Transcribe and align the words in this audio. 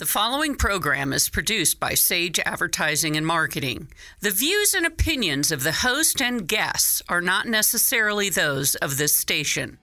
The 0.00 0.06
following 0.06 0.54
program 0.54 1.12
is 1.12 1.28
produced 1.28 1.78
by 1.78 1.92
Sage 1.92 2.40
Advertising 2.46 3.18
and 3.18 3.26
Marketing. 3.26 3.88
The 4.20 4.30
views 4.30 4.72
and 4.72 4.86
opinions 4.86 5.52
of 5.52 5.62
the 5.62 5.72
host 5.72 6.22
and 6.22 6.48
guests 6.48 7.02
are 7.10 7.20
not 7.20 7.46
necessarily 7.46 8.30
those 8.30 8.76
of 8.76 8.96
this 8.96 9.14
station. 9.14 9.76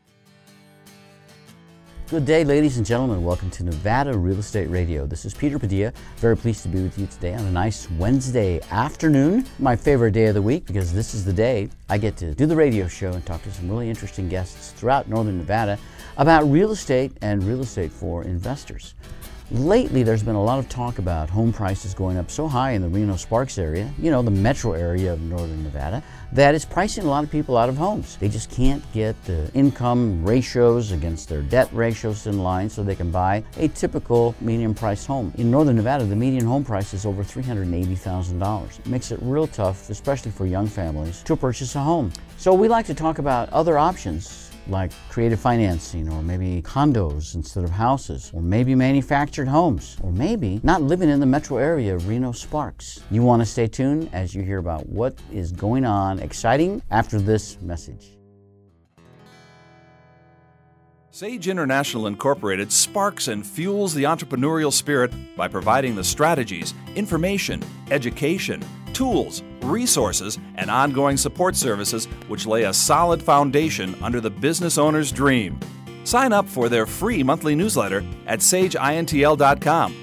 Good 2.10 2.26
day, 2.26 2.44
ladies 2.44 2.78
and 2.78 2.86
gentlemen. 2.86 3.24
Welcome 3.24 3.52
to 3.52 3.64
Nevada 3.64 4.18
Real 4.18 4.40
Estate 4.40 4.72
Radio. 4.72 5.06
This 5.06 5.24
is 5.24 5.36
Peter 5.36 5.60
Padilla. 5.60 5.94
Very 6.16 6.36
pleased 6.36 6.64
to 6.64 6.70
be 6.70 6.82
with 6.82 6.98
you 6.98 7.06
today 7.06 7.36
on 7.36 7.46
a 7.46 7.52
nice 7.52 7.88
Wednesday 7.92 8.60
afternoon. 8.72 9.46
My 9.60 9.76
favorite 9.76 10.14
day 10.14 10.26
of 10.26 10.34
the 10.34 10.42
week 10.42 10.66
because 10.66 10.92
this 10.92 11.14
is 11.14 11.26
the 11.26 11.34
day 11.34 11.70
I 11.90 12.00
get 12.00 12.18
to 12.18 12.34
do 12.34 12.48
the 12.48 12.56
radio 12.56 12.88
show 12.88 13.12
and 13.12 13.24
talk 13.24 13.44
to 13.44 13.52
some 13.52 13.70
really 13.70 13.88
interesting 13.88 14.30
guests 14.30 14.72
throughout 14.72 15.08
Northern 15.08 15.38
Nevada 15.38 15.78
about 16.18 16.50
real 16.50 16.72
estate 16.72 17.12
and 17.22 17.44
real 17.44 17.62
estate 17.62 17.92
for 17.92 18.24
investors. 18.24 18.96
Lately, 19.50 20.04
there's 20.04 20.24
been 20.24 20.36
a 20.36 20.44
lot 20.44 20.60
of 20.60 20.68
talk 20.68 21.00
about 21.00 21.30
home 21.30 21.54
prices 21.54 21.94
going 21.94 22.18
up 22.18 22.30
so 22.30 22.50
high 22.50 22.72
in 22.72 22.82
the 22.82 22.90
Reno 22.90 23.16
Sparks 23.16 23.58
area, 23.58 23.90
you 23.98 24.12
know, 24.12 24.22
the 24.22 24.30
metro 24.30 24.74
area 24.74 25.14
of 25.14 25.22
northern 25.22 25.64
Nevada, 25.64 26.04
that 26.34 26.54
it's 26.54 26.66
pricing 26.66 27.06
a 27.06 27.08
lot 27.08 27.24
of 27.24 27.32
people 27.32 27.56
out 27.56 27.70
of 27.70 27.78
homes. 27.78 28.18
They 28.18 28.28
just 28.28 28.52
can't 28.52 28.84
get 28.92 29.16
the 29.24 29.50
income 29.54 30.26
ratios 30.26 30.92
against 30.92 31.30
their 31.30 31.44
debt 31.44 31.70
ratios 31.72 32.28
in 32.28 32.44
line 32.44 32.70
so 32.70 32.84
they 32.84 32.94
can 32.94 33.10
buy 33.10 33.42
a 33.56 33.70
typical 33.70 34.36
medium 34.42 34.76
priced 34.76 35.08
home. 35.08 35.32
In 35.38 35.50
northern 35.50 35.78
Nevada, 35.78 36.04
the 36.04 36.14
median 36.14 36.46
home 36.46 36.66
price 36.66 36.94
is 36.94 37.06
over 37.06 37.24
$380,000. 37.24 38.80
It 38.80 38.88
makes 38.88 39.12
it 39.12 39.20
real 39.22 39.48
tough, 39.48 39.90
especially 39.90 40.32
for 40.32 40.46
young 40.46 40.68
families, 40.68 41.24
to 41.24 41.38
purchase 41.38 41.74
a 41.76 41.80
home. 41.80 42.12
So 42.36 42.54
we 42.54 42.68
like 42.68 42.86
to 42.88 42.94
talk 42.94 43.20
about 43.20 43.48
other 43.52 43.78
options 43.78 44.47
like 44.70 44.92
creative 45.10 45.40
financing 45.40 46.10
or 46.10 46.22
maybe 46.22 46.62
condos 46.62 47.36
instead 47.36 47.64
of 47.64 47.70
houses 47.70 48.32
or 48.34 48.42
maybe 48.42 48.76
manufactured 48.76 49.48
homes 49.48 49.98
or 50.04 50.12
maybe 50.12 50.60
not 50.64 50.82
living 50.82 51.10
in 51.10 51.20
the 51.20 51.26
metro 51.26 51.58
area 51.58 51.98
Reno 51.98 52.32
Sparks. 52.32 53.02
You 53.12 53.24
want 53.24 53.42
to 53.42 53.46
stay 53.46 53.68
tuned 53.68 54.10
as 54.14 54.36
you 54.36 54.44
hear 54.44 54.58
about 54.58 54.88
what 54.88 55.18
is 55.32 55.52
going 55.52 55.86
on 55.86 56.20
exciting 56.20 56.82
after 56.92 57.20
this 57.20 57.60
message. 57.62 58.17
Sage 61.18 61.48
International 61.48 62.06
Incorporated 62.06 62.72
sparks 62.72 63.28
and 63.28 63.44
fuels 63.44 63.92
the 63.92 64.04
entrepreneurial 64.04 64.72
spirit 64.72 65.12
by 65.36 65.48
providing 65.48 65.96
the 65.96 66.04
strategies, 66.04 66.76
information, 66.96 67.64
education, 67.90 68.64
tools, 68.94 69.42
resources, 69.64 70.38
and 70.58 70.70
ongoing 70.70 71.18
support 71.18 71.56
services 71.56 72.06
which 72.28 72.46
lay 72.46 72.66
a 72.66 72.72
solid 72.72 73.24
foundation 73.24 73.96
under 74.04 74.22
the 74.22 74.30
business 74.30 74.78
owner's 74.78 75.12
dream. 75.12 75.60
Sign 76.04 76.34
up 76.34 76.48
for 76.48 76.70
their 76.70 76.86
free 76.86 77.24
monthly 77.24 77.56
newsletter 77.56 78.06
at 78.28 78.42
sageintl.com. 78.42 79.96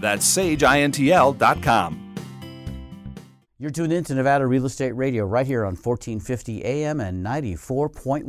That's 0.00 0.26
sageintl.com. 0.26 2.01
You're 3.62 3.70
tuned 3.70 3.92
in 3.92 4.02
to 4.06 4.14
Nevada 4.16 4.44
Real 4.44 4.66
Estate 4.66 4.90
Radio 4.90 5.24
right 5.24 5.46
here 5.46 5.60
on 5.60 5.76
1450 5.76 6.64
AM 6.64 6.98
and 6.98 7.24
94.1 7.24 8.24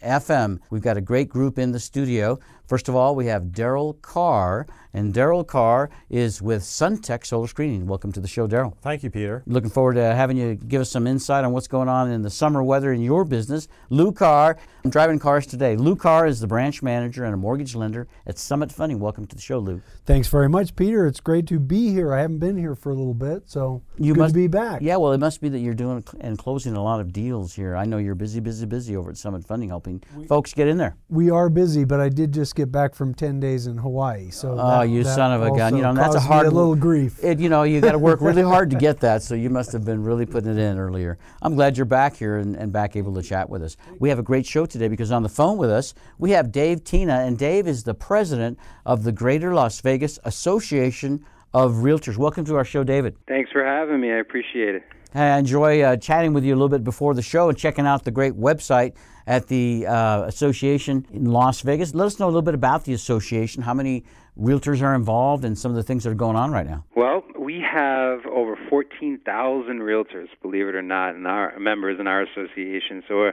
FM. 0.00 0.60
We've 0.70 0.80
got 0.80 0.96
a 0.96 1.02
great 1.02 1.28
group 1.28 1.58
in 1.58 1.72
the 1.72 1.78
studio. 1.78 2.38
First 2.68 2.90
of 2.90 2.94
all, 2.94 3.16
we 3.16 3.24
have 3.26 3.44
Daryl 3.44 3.98
Carr, 4.02 4.66
and 4.92 5.14
Daryl 5.14 5.46
Carr 5.46 5.88
is 6.10 6.42
with 6.42 6.60
Suntech 6.62 7.24
Solar 7.24 7.46
Screening. 7.46 7.86
Welcome 7.86 8.12
to 8.12 8.20
the 8.20 8.28
show, 8.28 8.46
Daryl. 8.46 8.76
Thank 8.82 9.02
you, 9.02 9.08
Peter. 9.08 9.42
Looking 9.46 9.70
forward 9.70 9.94
to 9.94 10.14
having 10.14 10.36
you 10.36 10.54
give 10.54 10.82
us 10.82 10.90
some 10.90 11.06
insight 11.06 11.44
on 11.44 11.52
what's 11.52 11.66
going 11.66 11.88
on 11.88 12.10
in 12.10 12.20
the 12.20 12.28
summer 12.28 12.62
weather 12.62 12.92
in 12.92 13.00
your 13.00 13.24
business. 13.24 13.68
Lou 13.88 14.12
Carr, 14.12 14.58
I'm 14.84 14.90
driving 14.90 15.18
cars 15.18 15.46
today. 15.46 15.76
Lou 15.76 15.96
Carr 15.96 16.26
is 16.26 16.40
the 16.40 16.46
branch 16.46 16.82
manager 16.82 17.24
and 17.24 17.32
a 17.32 17.38
mortgage 17.38 17.74
lender 17.74 18.06
at 18.26 18.36
Summit 18.38 18.70
Funding. 18.70 18.98
Welcome 19.00 19.26
to 19.28 19.34
the 19.36 19.40
show, 19.40 19.60
Lou. 19.60 19.80
Thanks 20.04 20.28
very 20.28 20.48
much, 20.50 20.76
Peter. 20.76 21.06
It's 21.06 21.20
great 21.20 21.46
to 21.46 21.58
be 21.58 21.90
here. 21.94 22.12
I 22.12 22.20
haven't 22.20 22.38
been 22.38 22.58
here 22.58 22.74
for 22.74 22.90
a 22.90 22.94
little 22.94 23.14
bit, 23.14 23.44
so 23.46 23.80
You 23.96 24.12
good 24.12 24.20
must- 24.20 24.34
to 24.34 24.40
be 24.40 24.46
back. 24.46 24.82
Yeah, 24.82 24.96
well, 24.96 25.12
it 25.12 25.20
must 25.20 25.40
be 25.40 25.48
that 25.48 25.60
you're 25.60 25.72
doing 25.74 26.04
and 26.20 26.36
closing 26.36 26.74
a 26.74 26.82
lot 26.82 27.00
of 27.00 27.14
deals 27.14 27.54
here. 27.54 27.74
I 27.76 27.86
know 27.86 27.96
you're 27.96 28.14
busy, 28.14 28.40
busy, 28.40 28.66
busy 28.66 28.94
over 28.94 29.08
at 29.10 29.16
Summit 29.16 29.46
Funding, 29.46 29.70
helping 29.70 30.02
folks 30.28 30.52
get 30.52 30.68
in 30.68 30.76
there. 30.76 30.96
We 31.08 31.30
are 31.30 31.48
busy, 31.48 31.84
but 31.84 31.98
I 32.00 32.10
did 32.10 32.32
just 32.32 32.57
get 32.58 32.72
back 32.72 32.92
from 32.94 33.14
10 33.14 33.38
days 33.38 33.68
in 33.68 33.78
Hawaii. 33.78 34.30
So 34.30 34.52
Oh, 34.52 34.56
that- 34.56 34.88
you 34.88 35.04
that 35.04 35.14
son 35.14 35.32
of 35.32 35.42
a 35.42 35.56
gun! 35.56 35.76
You 35.76 35.82
know 35.82 35.94
that's 35.94 36.16
a 36.16 36.20
hard 36.20 36.46
a 36.46 36.50
little 36.50 36.74
grief. 36.74 37.22
It, 37.22 37.38
you 37.38 37.48
know, 37.48 37.62
you 37.62 37.80
got 37.80 37.92
to 37.92 37.98
work 37.98 38.20
really 38.20 38.42
hard 38.42 38.68
to 38.70 38.76
get 38.86 38.98
that. 39.00 39.22
So 39.22 39.34
you 39.36 39.48
must 39.48 39.70
have 39.72 39.84
been 39.84 40.02
really 40.02 40.26
putting 40.26 40.50
it 40.50 40.58
in 40.58 40.76
earlier. 40.76 41.18
I'm 41.40 41.54
glad 41.54 41.76
you're 41.76 41.86
back 41.86 42.16
here 42.16 42.38
and, 42.38 42.56
and 42.56 42.72
back 42.72 42.96
able 42.96 43.14
to 43.14 43.22
chat 43.22 43.48
with 43.48 43.62
us. 43.62 43.76
We 44.00 44.08
have 44.08 44.18
a 44.18 44.22
great 44.24 44.44
show 44.44 44.66
today 44.66 44.88
because 44.88 45.12
on 45.12 45.22
the 45.22 45.28
phone 45.28 45.56
with 45.56 45.70
us 45.70 45.94
we 46.18 46.32
have 46.32 46.50
Dave 46.50 46.82
Tina, 46.82 47.20
and 47.20 47.38
Dave 47.38 47.68
is 47.68 47.84
the 47.84 47.94
president 47.94 48.58
of 48.84 49.04
the 49.04 49.12
Greater 49.12 49.54
Las 49.54 49.80
Vegas 49.80 50.18
Association 50.24 51.24
of 51.54 51.74
Realtors. 51.76 52.16
Welcome 52.18 52.44
to 52.46 52.56
our 52.56 52.64
show, 52.64 52.82
David. 52.82 53.16
Thanks 53.28 53.50
for 53.52 53.64
having 53.64 54.00
me. 54.00 54.10
I 54.10 54.16
appreciate 54.18 54.74
it. 54.74 54.82
I 55.14 55.38
enjoy 55.38 55.82
uh, 55.82 55.96
chatting 55.96 56.32
with 56.34 56.44
you 56.44 56.52
a 56.52 56.56
little 56.56 56.68
bit 56.68 56.84
before 56.84 57.14
the 57.14 57.22
show 57.22 57.48
and 57.48 57.56
checking 57.56 57.86
out 57.86 58.04
the 58.04 58.10
great 58.10 58.34
website 58.34 58.94
at 59.26 59.46
the 59.48 59.86
uh, 59.86 60.22
association 60.22 61.06
in 61.12 61.26
Las 61.26 61.60
Vegas. 61.62 61.94
Let 61.94 62.06
us 62.06 62.18
know 62.18 62.26
a 62.26 62.28
little 62.28 62.42
bit 62.42 62.54
about 62.54 62.84
the 62.84 62.92
association, 62.92 63.62
how 63.62 63.74
many 63.74 64.04
realtors 64.38 64.82
are 64.82 64.94
involved, 64.94 65.44
and 65.44 65.58
some 65.58 65.70
of 65.70 65.76
the 65.76 65.82
things 65.82 66.04
that 66.04 66.10
are 66.10 66.14
going 66.14 66.36
on 66.36 66.50
right 66.50 66.66
now. 66.66 66.84
Well, 66.94 67.24
we 67.38 67.60
have 67.60 68.26
over 68.26 68.58
14,000 68.68 69.78
realtors, 69.80 70.28
believe 70.42 70.66
it 70.66 70.74
or 70.74 70.82
not, 70.82 71.14
in 71.14 71.26
our 71.26 71.58
members 71.58 71.98
in 71.98 72.06
our 72.06 72.22
association. 72.22 73.02
So 73.08 73.16
we're 73.16 73.32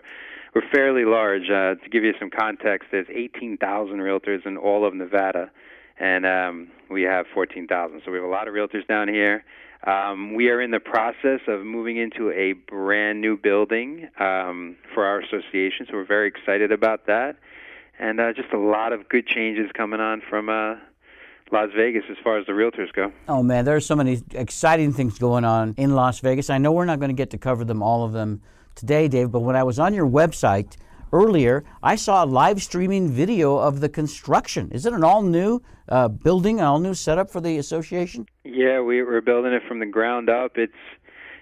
we're 0.54 0.70
fairly 0.74 1.04
large. 1.04 1.50
Uh, 1.50 1.76
to 1.76 1.90
give 1.92 2.06
you 2.06 2.14
some 2.18 2.30
context, 2.30 2.88
there's 2.90 3.08
18,000 3.14 3.98
realtors 3.98 4.46
in 4.46 4.56
all 4.56 4.88
of 4.88 4.94
Nevada, 4.94 5.52
and 6.00 6.26
um, 6.26 6.70
we 6.90 7.04
have 7.04 7.26
14,000. 7.34 8.02
So 8.06 8.12
we 8.12 8.18
have 8.18 8.26
a 8.26 8.30
lot 8.30 8.48
of 8.48 8.54
realtors 8.54 8.88
down 8.88 9.10
here. 9.10 9.44
Um, 9.84 10.34
we 10.34 10.50
are 10.50 10.62
in 10.62 10.72
the 10.72 10.80
process 10.80 11.42
of 11.48 11.64
moving 11.64 11.98
into 11.98 12.32
a 12.32 12.54
brand 12.54 13.22
new 13.22 13.38
building 13.38 14.10
um, 14.20 14.78
for 14.94 15.06
our 15.06 15.20
association, 15.20 15.86
so 15.88 15.94
we're 15.94 16.06
very 16.06 16.28
excited 16.28 16.72
about 16.72 17.06
that. 17.08 17.38
And 18.00 18.20
uh, 18.20 18.34
just 18.34 18.52
a 18.52 18.58
lot 18.60 18.94
of 18.94 19.08
good 19.08 19.28
changes 19.28 19.72
coming 19.74 20.00
on 20.00 20.22
from 20.28 20.50
uh, 20.50 20.76
Las 21.52 21.70
Vegas 21.76 22.04
as 22.10 22.18
far 22.24 22.38
as 22.38 22.46
the 22.46 22.52
realtors 22.52 22.92
go. 22.94 23.12
Oh 23.28 23.44
man, 23.44 23.66
there 23.66 23.76
are 23.76 23.82
so 23.82 23.96
many 23.96 24.22
exciting 24.32 24.92
things 24.92 25.20
going 25.20 25.46
on 25.46 25.76
in 25.78 25.94
Las 25.96 26.20
Vegas. 26.20 26.50
I 26.50 26.58
know 26.58 26.72
we're 26.72 26.86
not 26.86 27.00
going 27.00 27.10
to 27.10 27.16
get 27.16 27.30
to 27.32 27.38
cover 27.38 27.64
them 27.64 27.84
all 27.84 28.04
of 28.04 28.12
them 28.12 28.42
today, 28.74 29.08
Dave, 29.08 29.32
but 29.32 29.42
when 29.42 29.56
I 29.56 29.64
was 29.64 29.80
on 29.80 29.94
your 29.94 30.08
website 30.08 30.76
earlier, 31.20 31.64
I 31.82 31.96
saw 31.96 32.24
a 32.24 32.28
live 32.28 32.62
streaming 32.62 33.10
video 33.10 33.58
of 33.58 33.80
the 33.80 33.88
construction. 33.90 34.70
Is 34.72 34.86
it 34.86 34.94
an 34.94 35.04
all 35.04 35.22
new 35.22 35.62
uh, 35.88 36.10
building, 36.10 36.60
an 36.60 36.66
all 36.66 36.80
new 36.80 36.94
setup 36.94 37.30
for 37.32 37.40
the 37.40 37.58
association? 37.58 38.28
Yeah, 38.44 38.82
we, 38.82 39.02
we're 39.02 39.22
building 39.22 39.54
it 39.54 39.64
from 39.68 39.80
the 39.80 39.86
ground 39.86 40.30
up. 40.30 40.58
It's 40.58 40.74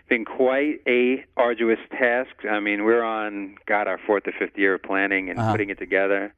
been 0.10 0.26
quite 0.26 0.76
a 0.88 1.26
arduous 1.38 1.80
task. 1.92 2.36
I 2.50 2.60
mean, 2.60 2.84
we're 2.84 3.04
on 3.04 3.56
God 3.66 3.88
our 3.88 4.00
fourth 4.06 4.28
or 4.28 4.34
fifth 4.38 4.58
year 4.58 4.76
of 4.76 4.84
planning 4.84 5.30
and 5.30 5.40
Uh-huh. 5.40 5.52
putting 5.52 5.70
it 5.72 5.80
together. 5.80 6.34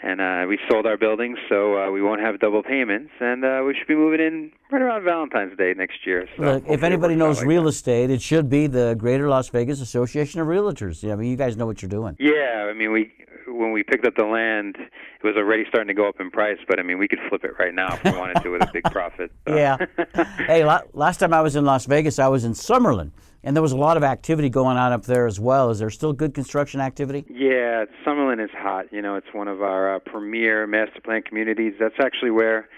And 0.00 0.20
uh, 0.20 0.46
we 0.48 0.58
sold 0.70 0.86
our 0.86 0.96
building, 0.96 1.36
so 1.48 1.76
uh, 1.76 1.90
we 1.90 2.00
won't 2.00 2.20
have 2.20 2.38
double 2.38 2.62
payments, 2.62 3.10
and 3.20 3.44
uh, 3.44 3.62
we 3.66 3.74
should 3.74 3.88
be 3.88 3.96
moving 3.96 4.20
in 4.20 4.52
right 4.70 4.80
around 4.80 5.02
Valentine's 5.02 5.56
Day 5.58 5.74
next 5.76 6.06
year. 6.06 6.28
So 6.36 6.42
Look, 6.44 6.64
if 6.68 6.84
anybody 6.84 7.16
knows 7.16 7.38
like 7.38 7.46
real 7.48 7.64
that. 7.64 7.70
estate, 7.70 8.10
it 8.10 8.22
should 8.22 8.48
be 8.48 8.68
the 8.68 8.94
Greater 8.96 9.28
Las 9.28 9.48
Vegas 9.48 9.80
Association 9.80 10.40
of 10.40 10.46
Realtors. 10.46 11.02
Yeah, 11.02 11.14
I 11.14 11.16
mean, 11.16 11.30
you 11.30 11.36
guys 11.36 11.56
know 11.56 11.66
what 11.66 11.82
you're 11.82 11.88
doing. 11.88 12.16
Yeah, 12.20 12.68
I 12.70 12.74
mean, 12.74 12.92
we 12.92 13.12
when 13.48 13.72
we 13.72 13.82
picked 13.82 14.06
up 14.06 14.14
the 14.16 14.24
land, 14.24 14.76
it 14.78 15.26
was 15.26 15.34
already 15.36 15.64
starting 15.68 15.88
to 15.88 15.94
go 15.94 16.08
up 16.08 16.20
in 16.20 16.30
price. 16.30 16.58
But 16.68 16.78
I 16.78 16.82
mean, 16.84 16.98
we 16.98 17.08
could 17.08 17.20
flip 17.28 17.42
it 17.42 17.52
right 17.58 17.74
now 17.74 17.94
if 17.94 18.04
we 18.04 18.12
wanted 18.12 18.40
to 18.42 18.50
with 18.50 18.62
a 18.62 18.70
big 18.72 18.84
profit. 18.92 19.32
so. 19.48 19.56
Yeah. 19.56 19.78
hey, 20.46 20.64
la- 20.64 20.82
last 20.92 21.18
time 21.18 21.32
I 21.34 21.40
was 21.40 21.56
in 21.56 21.64
Las 21.64 21.86
Vegas, 21.86 22.20
I 22.20 22.28
was 22.28 22.44
in 22.44 22.52
Summerlin, 22.52 23.10
and 23.42 23.56
there 23.56 23.62
was 23.62 23.72
a 23.72 23.76
lot 23.76 23.96
of 23.96 24.02
activity 24.02 24.48
going 24.48 24.76
on 24.76 24.92
up 24.92 25.04
there 25.04 25.26
as 25.26 25.38
well. 25.38 25.70
Is 25.70 25.78
there 25.78 25.90
still 25.90 26.12
good 26.12 26.34
construction 26.34 26.80
activity? 26.80 27.24
Yeah, 27.28 27.84
Summerlin 28.06 28.42
is 28.42 28.50
hot. 28.52 28.86
You 28.92 29.02
know, 29.02 29.16
it's 29.16 29.32
one 29.32 29.48
of 29.48 29.62
our 29.62 29.96
uh, 29.96 29.98
premier 30.00 30.66
master 30.66 31.00
plan 31.02 31.22
communities. 31.22 31.74
That's 31.78 31.98
actually 32.00 32.30
where 32.30 32.68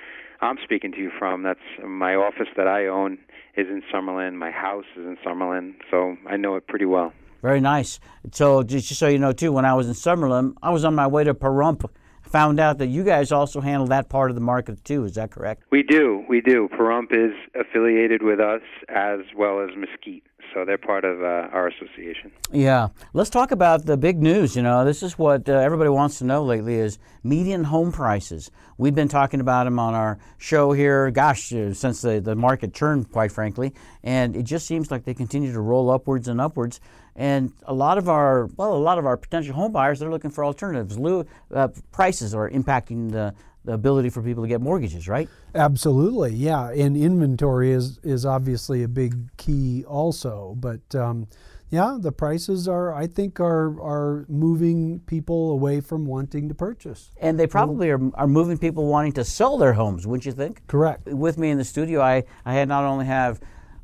I'm 0.41 0.57
speaking 0.63 0.93
to 0.93 0.99
you 0.99 1.11
from. 1.19 1.43
That's 1.43 1.61
my 1.87 2.15
office 2.15 2.49
that 2.57 2.67
I 2.67 2.87
own 2.87 3.19
is 3.57 3.67
in 3.69 3.83
Summerlin. 3.93 4.35
My 4.35 4.51
house 4.51 4.85
is 4.97 5.05
in 5.05 5.17
Summerlin, 5.25 5.75
so 5.91 6.17
I 6.29 6.37
know 6.37 6.57
it 6.57 6.67
pretty 6.67 6.87
well. 6.87 7.13
Very 7.43 7.61
nice. 7.61 8.01
So, 8.33 8.63
just 8.63 8.89
so 8.95 9.09
you 9.09 9.19
know, 9.19 9.33
too, 9.33 9.53
when 9.53 9.65
I 9.65 9.75
was 9.75 9.87
in 9.87 9.95
Summerlin, 9.95 10.55
I 10.63 10.71
was 10.71 10.85
on 10.85 10.95
my 10.95 11.07
way 11.07 11.25
to 11.25 11.35
Pahrump. 11.35 11.89
Found 12.31 12.61
out 12.61 12.79
that 12.79 12.87
you 12.87 13.03
guys 13.03 13.33
also 13.33 13.61
handle 13.61 13.89
that 13.89 14.09
part 14.09 14.31
of 14.31 14.37
the 14.37 14.41
market 14.41 14.85
too. 14.85 15.05
Is 15.05 15.15
that 15.15 15.33
correct? 15.33 15.65
We 15.71 15.83
do, 15.83 16.25
we 16.29 16.41
do. 16.41 16.69
Pahrump 16.69 17.13
is 17.13 17.33
affiliated 17.59 18.23
with 18.23 18.39
us 18.39 18.63
as 18.89 19.21
well 19.37 19.61
as 19.61 19.71
Mesquite, 19.77 20.23
so 20.55 20.65
they're 20.65 20.79
part 20.79 21.05
of 21.05 21.23
uh, 21.23 21.49
our 21.53 21.67
association. 21.67 22.31
Yeah. 22.53 22.89
Let's 23.15 23.31
talk 23.31 23.51
about 23.51 23.85
the 23.85 23.97
big 23.97 24.23
news. 24.23 24.55
You 24.55 24.63
know, 24.63 24.85
this 24.85 25.03
is 25.03 25.19
what 25.19 25.49
uh, 25.49 25.55
everybody 25.55 25.91
wants 25.91 26.19
to 26.19 26.25
know 26.25 26.45
lately 26.45 26.77
is 26.77 27.01
median 27.25 27.65
home 27.65 27.91
prices. 27.91 28.53
We've 28.79 28.95
been 28.95 29.09
talking 29.09 29.41
about 29.41 29.65
them 29.65 29.81
on 29.81 29.95
our 29.95 30.19
show 30.39 30.71
here, 30.71 31.11
gosh, 31.11 31.53
uh, 31.53 31.75
since 31.75 32.01
the, 32.01 32.21
the 32.21 32.37
market 32.37 32.75
turned, 32.75 33.11
quite 33.11 33.33
frankly, 33.33 33.75
and 34.05 34.37
it 34.37 34.45
just 34.45 34.69
seems 34.69 34.93
like 34.93 35.05
they 35.05 35.15
continue 35.15 35.53
to 35.53 35.61
roll 35.61 35.91
upwards 35.91 36.29
and 36.29 36.41
upwards. 36.41 36.81
And 37.21 37.53
a 37.65 37.75
lot 37.75 37.99
of 37.99 38.09
our, 38.09 38.47
well, 38.57 38.75
a 38.75 38.79
lot 38.79 38.97
of 38.97 39.05
our 39.05 39.19
potential 39.19 39.55
home 39.55 39.73
buyers, 39.73 40.01
they're 40.01 40.09
looking 40.09 40.31
for 40.31 40.43
alternatives. 40.43 40.99
Lou, 40.99 41.27
uh, 41.55 41.69
prices 41.93 42.35
are 42.35 42.49
impacting 42.49 43.13
the, 43.13 43.35
the 43.67 43.75
ability 43.75 44.09
for 44.09 44.23
people 44.23 44.43
to 44.43 44.49
get 44.49 44.63
mortgages, 44.63 45.07
right? 45.07 45.29
Absolutely, 45.55 46.33
yeah. 46.33 46.71
And 46.71 46.97
inventory 46.97 47.73
is 47.73 47.99
is 48.03 48.25
obviously 48.25 48.83
a 48.83 48.89
big 48.89 49.37
key 49.37 49.85
also, 49.85 50.57
but. 50.59 50.95
Um, 50.95 51.29
yeah, 51.73 51.99
the 52.01 52.11
prices 52.11 52.67
are, 52.67 52.93
I 52.93 53.07
think, 53.07 53.39
are 53.39 53.81
are 53.81 54.25
moving 54.29 54.99
people 55.07 55.53
away 55.53 55.81
from 55.81 56.05
wanting 56.05 56.49
to 56.49 56.55
purchase. 56.55 57.13
And 57.21 57.39
they 57.39 57.47
probably 57.47 57.91
are, 57.91 58.01
are 58.15 58.27
moving 58.27 58.59
people 58.59 58.87
wanting 58.87 59.13
to 59.13 59.25
sell 59.25 59.57
their 59.57 59.75
homes, 59.75 60.05
wouldn't 60.05 60.27
you 60.27 60.33
think? 60.33 60.67
Correct. 60.67 61.07
With 61.07 61.39
me 61.39 61.51
in 61.51 61.59
the 61.59 61.65
studio, 61.65 62.01
I, 62.01 62.25
I 62.45 62.55
had 62.55 62.67
not 62.67 62.83
only 62.83 63.07
have 63.07 63.39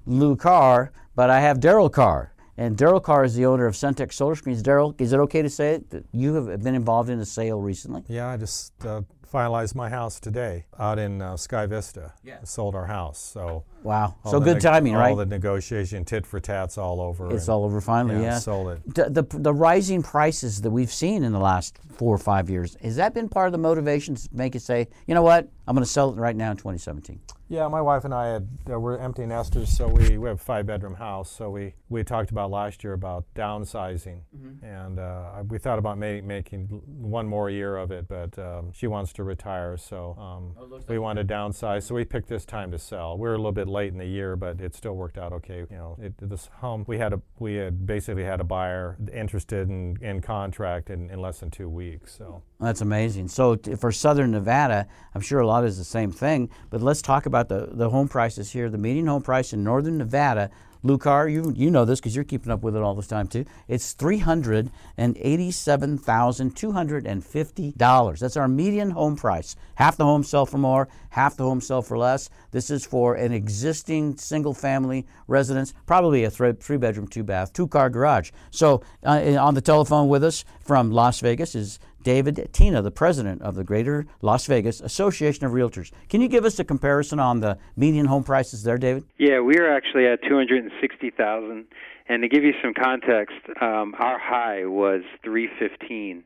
Lou 0.04 0.34
Carr, 0.34 0.90
but 1.14 1.30
I 1.30 1.38
have 1.38 1.60
Daryl 1.60 1.92
Carr. 1.92 2.32
And 2.58 2.76
Daryl 2.76 3.02
Carr 3.02 3.24
is 3.24 3.34
the 3.34 3.44
owner 3.44 3.66
of 3.66 3.74
Suntech 3.74 4.12
Solar 4.12 4.34
Screens. 4.34 4.62
Daryl, 4.62 4.98
is 5.00 5.12
it 5.12 5.20
okay 5.20 5.42
to 5.42 5.50
say 5.50 5.74
it, 5.74 5.90
that 5.90 6.04
you 6.12 6.34
have 6.34 6.62
been 6.62 6.74
involved 6.74 7.10
in 7.10 7.18
a 7.18 7.26
sale 7.26 7.60
recently? 7.60 8.02
Yeah, 8.08 8.28
I 8.28 8.38
just 8.38 8.72
uh, 8.84 9.02
finalized 9.30 9.74
my 9.74 9.90
house 9.90 10.18
today 10.18 10.64
out 10.78 10.98
in 10.98 11.20
uh, 11.20 11.36
Sky 11.36 11.66
Vista. 11.66 12.14
Yeah. 12.24 12.42
Sold 12.44 12.74
our 12.74 12.86
house. 12.86 13.18
So 13.18 13.64
wow. 13.86 14.16
So 14.28 14.40
good 14.40 14.60
timing, 14.60 14.94
all 14.94 15.00
right? 15.00 15.10
All 15.10 15.16
the 15.16 15.26
negotiation, 15.26 16.04
tit 16.04 16.26
for 16.26 16.40
tats, 16.40 16.76
all 16.76 17.00
over. 17.00 17.34
It's 17.34 17.48
all 17.48 17.64
over 17.64 17.80
finally. 17.80 18.16
Yeah, 18.16 18.22
yeah. 18.22 18.38
Sold 18.38 18.68
it. 18.68 18.94
The, 18.94 19.22
the, 19.22 19.38
the 19.38 19.54
rising 19.54 20.02
prices 20.02 20.60
that 20.62 20.70
we've 20.70 20.92
seen 20.92 21.24
in 21.24 21.32
the 21.32 21.38
last 21.38 21.78
four 21.96 22.14
or 22.14 22.18
five 22.18 22.50
years 22.50 22.76
has 22.82 22.96
that 22.96 23.14
been 23.14 23.28
part 23.28 23.46
of 23.46 23.52
the 23.52 23.58
motivation 23.58 24.14
to 24.16 24.28
make 24.32 24.54
you 24.54 24.60
say, 24.60 24.88
you 25.06 25.14
know 25.14 25.22
what, 25.22 25.48
I'm 25.66 25.74
going 25.74 25.84
to 25.84 25.90
sell 25.90 26.10
it 26.10 26.16
right 26.16 26.36
now 26.36 26.50
in 26.50 26.56
2017? 26.56 27.20
Yeah, 27.48 27.68
my 27.68 27.80
wife 27.80 28.04
and 28.04 28.12
I 28.12 28.26
had 28.26 28.48
uh, 28.68 28.78
we're 28.78 28.98
empty 28.98 29.24
nesters, 29.24 29.68
so 29.68 29.86
we, 29.86 30.18
we 30.18 30.28
have 30.28 30.40
a 30.40 30.42
five 30.42 30.66
bedroom 30.66 30.94
house. 30.94 31.30
So 31.30 31.48
we, 31.48 31.74
we 31.88 32.02
talked 32.02 32.32
about 32.32 32.50
last 32.50 32.82
year 32.82 32.92
about 32.92 33.24
downsizing, 33.36 34.22
mm-hmm. 34.36 34.64
and 34.64 34.98
uh, 34.98 35.44
we 35.46 35.58
thought 35.58 35.78
about 35.78 35.96
ma- 35.96 36.20
making 36.22 36.64
one 36.64 37.28
more 37.28 37.48
year 37.48 37.76
of 37.76 37.92
it. 37.92 38.08
But 38.08 38.36
um, 38.36 38.72
she 38.72 38.88
wants 38.88 39.12
to 39.14 39.22
retire, 39.22 39.76
so 39.76 40.16
um, 40.18 40.56
oh, 40.58 40.66
we 40.88 40.96
like 40.96 41.00
want 41.00 41.18
to 41.20 41.24
downsize. 41.24 41.84
So 41.84 41.94
we 41.94 42.04
picked 42.04 42.28
this 42.28 42.44
time 42.44 42.72
to 42.72 42.80
sell. 42.80 43.16
We 43.16 43.28
are 43.28 43.34
a 43.34 43.38
little 43.38 43.52
bit 43.52 43.68
late 43.76 43.92
in 43.92 43.98
the 43.98 44.06
year, 44.06 44.36
but 44.36 44.60
it 44.60 44.74
still 44.74 44.94
worked 44.94 45.18
out 45.18 45.32
okay. 45.32 45.58
You 45.70 45.76
know, 45.76 45.96
it, 46.00 46.14
this 46.18 46.48
home 46.60 46.84
we 46.86 46.98
had 46.98 47.12
a 47.12 47.20
we 47.38 47.54
had 47.54 47.86
basically 47.86 48.24
had 48.24 48.40
a 48.40 48.44
buyer 48.44 48.96
interested 49.12 49.68
in, 49.68 49.98
in 50.00 50.20
contract 50.20 50.90
in, 50.90 51.10
in 51.10 51.20
less 51.20 51.40
than 51.40 51.50
two 51.50 51.68
weeks. 51.68 52.16
So 52.16 52.42
that's 52.58 52.80
amazing. 52.80 53.28
So 53.28 53.56
t- 53.56 53.74
for 53.76 53.92
Southern 53.92 54.30
Nevada, 54.32 54.86
I'm 55.14 55.20
sure 55.20 55.40
a 55.40 55.46
lot 55.46 55.64
is 55.64 55.76
the 55.78 55.84
same 55.84 56.10
thing. 56.10 56.50
But 56.70 56.82
let's 56.82 57.02
talk 57.02 57.26
about 57.26 57.48
the, 57.48 57.68
the 57.72 57.90
home 57.90 58.08
prices 58.08 58.50
here. 58.52 58.68
The 58.70 58.78
median 58.78 59.06
home 59.06 59.22
price 59.22 59.52
in 59.52 59.62
Northern 59.62 59.98
Nevada 59.98 60.50
Lou 60.82 60.98
Carr, 60.98 61.28
you 61.28 61.52
you 61.56 61.70
know 61.70 61.84
this 61.84 62.00
because 62.00 62.14
you're 62.14 62.24
keeping 62.24 62.52
up 62.52 62.62
with 62.62 62.76
it 62.76 62.82
all 62.82 62.94
this 62.94 63.06
time 63.06 63.26
too. 63.26 63.44
It's 63.68 63.92
three 63.92 64.18
hundred 64.18 64.70
and 64.96 65.16
eighty-seven 65.20 65.98
thousand 65.98 66.56
two 66.56 66.72
hundred 66.72 67.06
and 67.06 67.24
fifty 67.24 67.72
dollars. 67.72 68.20
That's 68.20 68.36
our 68.36 68.48
median 68.48 68.90
home 68.90 69.16
price. 69.16 69.56
Half 69.74 69.96
the 69.96 70.04
homes 70.04 70.28
sell 70.28 70.46
for 70.46 70.58
more, 70.58 70.88
half 71.10 71.36
the 71.36 71.44
homes 71.44 71.66
sell 71.66 71.82
for 71.82 71.98
less. 71.98 72.30
This 72.50 72.70
is 72.70 72.86
for 72.86 73.14
an 73.14 73.32
existing 73.32 74.16
single-family 74.16 75.06
residence, 75.28 75.74
probably 75.86 76.24
a 76.24 76.30
three-bedroom, 76.30 77.08
two-bath, 77.08 77.52
two-car 77.52 77.90
garage. 77.90 78.30
So 78.50 78.82
uh, 79.04 79.36
on 79.38 79.54
the 79.54 79.60
telephone 79.60 80.08
with 80.08 80.24
us 80.24 80.44
from 80.60 80.90
Las 80.90 81.20
Vegas 81.20 81.54
is 81.54 81.78
David 82.06 82.50
Tina, 82.52 82.82
the 82.82 82.92
president 82.92 83.42
of 83.42 83.56
the 83.56 83.64
Greater 83.64 84.06
Las 84.22 84.46
Vegas 84.46 84.80
Association 84.80 85.44
of 85.44 85.50
Realtors. 85.50 85.90
Can 86.08 86.20
you 86.20 86.28
give 86.28 86.44
us 86.44 86.56
a 86.60 86.64
comparison 86.64 87.18
on 87.18 87.40
the 87.40 87.58
median 87.74 88.06
home 88.06 88.22
prices 88.22 88.62
there, 88.62 88.78
David? 88.78 89.02
Yeah, 89.18 89.40
we 89.40 89.58
are 89.58 89.68
actually 89.68 90.06
at 90.06 90.22
260,000, 90.22 91.64
and 92.08 92.22
to 92.22 92.28
give 92.28 92.44
you 92.44 92.52
some 92.62 92.74
context, 92.74 93.34
um, 93.60 93.96
our 93.98 94.20
high 94.20 94.66
was 94.66 95.02
315 95.24 96.22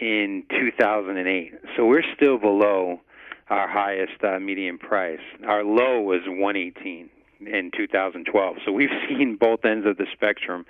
in 0.00 0.42
2008. 0.50 1.52
So 1.76 1.86
we're 1.86 2.02
still 2.16 2.38
below 2.38 3.00
our 3.48 3.68
highest 3.68 4.24
uh, 4.24 4.40
median 4.40 4.76
price. 4.76 5.20
Our 5.46 5.62
low 5.62 6.00
was 6.00 6.22
118 6.26 7.08
in 7.46 7.70
2012. 7.76 8.56
So 8.66 8.72
we've 8.72 8.88
seen 9.08 9.36
both 9.36 9.64
ends 9.64 9.86
of 9.86 9.98
the 9.98 10.06
spectrum. 10.12 10.66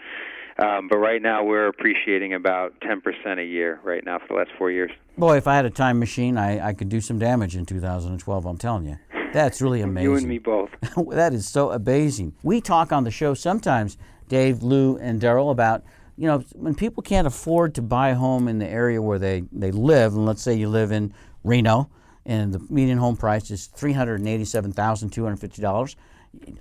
Um, 0.58 0.88
but 0.88 0.98
right 0.98 1.22
now, 1.22 1.44
we're 1.44 1.68
appreciating 1.68 2.34
about 2.34 2.78
10% 2.80 3.38
a 3.38 3.44
year 3.44 3.80
right 3.82 4.04
now 4.04 4.18
for 4.18 4.28
the 4.28 4.34
last 4.34 4.50
four 4.58 4.70
years. 4.70 4.90
Boy, 5.16 5.36
if 5.36 5.46
I 5.46 5.56
had 5.56 5.64
a 5.64 5.70
time 5.70 5.98
machine, 5.98 6.36
I, 6.36 6.68
I 6.68 6.72
could 6.72 6.88
do 6.88 7.00
some 7.00 7.18
damage 7.18 7.56
in 7.56 7.64
2012, 7.64 8.46
I'm 8.46 8.58
telling 8.58 8.86
you. 8.86 8.98
That's 9.32 9.62
really 9.62 9.80
amazing. 9.80 10.10
you 10.10 10.16
and 10.16 10.26
me 10.26 10.38
both. 10.38 10.70
that 11.10 11.32
is 11.32 11.48
so 11.48 11.70
amazing. 11.70 12.34
We 12.42 12.60
talk 12.60 12.92
on 12.92 13.04
the 13.04 13.10
show 13.10 13.34
sometimes, 13.34 13.96
Dave, 14.28 14.62
Lou, 14.62 14.98
and 14.98 15.20
Daryl, 15.20 15.50
about 15.50 15.84
you 16.18 16.26
know 16.26 16.44
when 16.54 16.74
people 16.74 17.02
can't 17.02 17.26
afford 17.26 17.74
to 17.76 17.82
buy 17.82 18.10
a 18.10 18.14
home 18.14 18.46
in 18.46 18.58
the 18.58 18.68
area 18.68 19.00
where 19.00 19.18
they, 19.18 19.44
they 19.50 19.70
live, 19.70 20.14
and 20.14 20.26
let's 20.26 20.42
say 20.42 20.54
you 20.54 20.68
live 20.68 20.92
in 20.92 21.14
Reno, 21.44 21.88
and 22.26 22.52
the 22.52 22.58
median 22.68 22.98
home 22.98 23.16
price 23.16 23.50
is 23.50 23.70
$387,250 23.74 25.96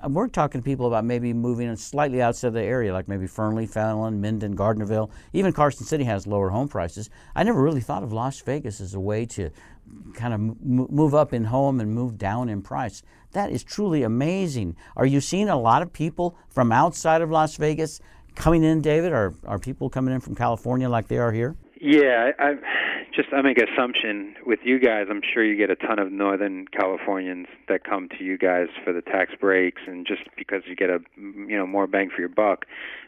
we're 0.07 0.27
talking 0.27 0.61
to 0.61 0.65
people 0.65 0.87
about 0.87 1.05
maybe 1.05 1.33
moving 1.33 1.73
slightly 1.75 2.21
outside 2.21 2.53
the 2.53 2.61
area, 2.61 2.91
like 2.91 3.07
maybe 3.07 3.27
Fernley, 3.27 3.65
Fallon, 3.65 4.19
Minden, 4.19 4.55
Gardnerville. 4.55 5.09
Even 5.33 5.53
Carson 5.53 5.85
City 5.85 6.03
has 6.03 6.27
lower 6.27 6.49
home 6.49 6.67
prices. 6.67 7.09
I 7.35 7.43
never 7.43 7.61
really 7.61 7.81
thought 7.81 8.03
of 8.03 8.11
Las 8.11 8.41
Vegas 8.41 8.81
as 8.81 8.93
a 8.93 8.99
way 8.99 9.25
to 9.27 9.49
kind 10.13 10.33
of 10.33 10.61
move 10.63 11.15
up 11.15 11.33
in 11.33 11.45
home 11.45 11.79
and 11.79 11.93
move 11.93 12.17
down 12.17 12.49
in 12.49 12.61
price. 12.61 13.01
That 13.31 13.51
is 13.51 13.63
truly 13.63 14.03
amazing. 14.03 14.75
Are 14.95 15.05
you 15.05 15.21
seeing 15.21 15.49
a 15.49 15.59
lot 15.59 15.81
of 15.81 15.93
people 15.93 16.37
from 16.49 16.71
outside 16.71 17.21
of 17.21 17.31
Las 17.31 17.55
Vegas 17.55 18.01
coming 18.35 18.63
in, 18.63 18.81
David? 18.81 19.13
Are, 19.13 19.33
are 19.45 19.59
people 19.59 19.89
coming 19.89 20.13
in 20.13 20.19
from 20.19 20.35
California 20.35 20.89
like 20.89 21.07
they 21.07 21.17
are 21.17 21.31
here? 21.31 21.55
Yeah, 21.83 22.29
I, 22.37 22.53
just 23.11 23.29
I 23.33 23.41
make 23.41 23.57
an 23.57 23.65
assumption 23.73 24.35
with 24.45 24.59
you 24.63 24.79
guys. 24.79 25.07
I'm 25.09 25.21
sure 25.33 25.43
you 25.43 25.57
get 25.57 25.71
a 25.71 25.75
ton 25.75 25.97
of 25.97 26.11
Northern 26.11 26.67
Californians 26.67 27.47
that 27.69 27.83
come 27.83 28.07
to 28.19 28.23
you 28.23 28.37
guys 28.37 28.67
for 28.83 28.93
the 28.93 29.01
tax 29.01 29.31
breaks, 29.41 29.81
and 29.87 30.05
just 30.05 30.21
because 30.37 30.61
you 30.67 30.75
get 30.75 30.91
a 30.91 30.99
you 31.17 31.57
know 31.57 31.65
more 31.65 31.87
bang 31.87 32.11
for 32.15 32.21
your 32.21 32.29
buck. 32.29 32.65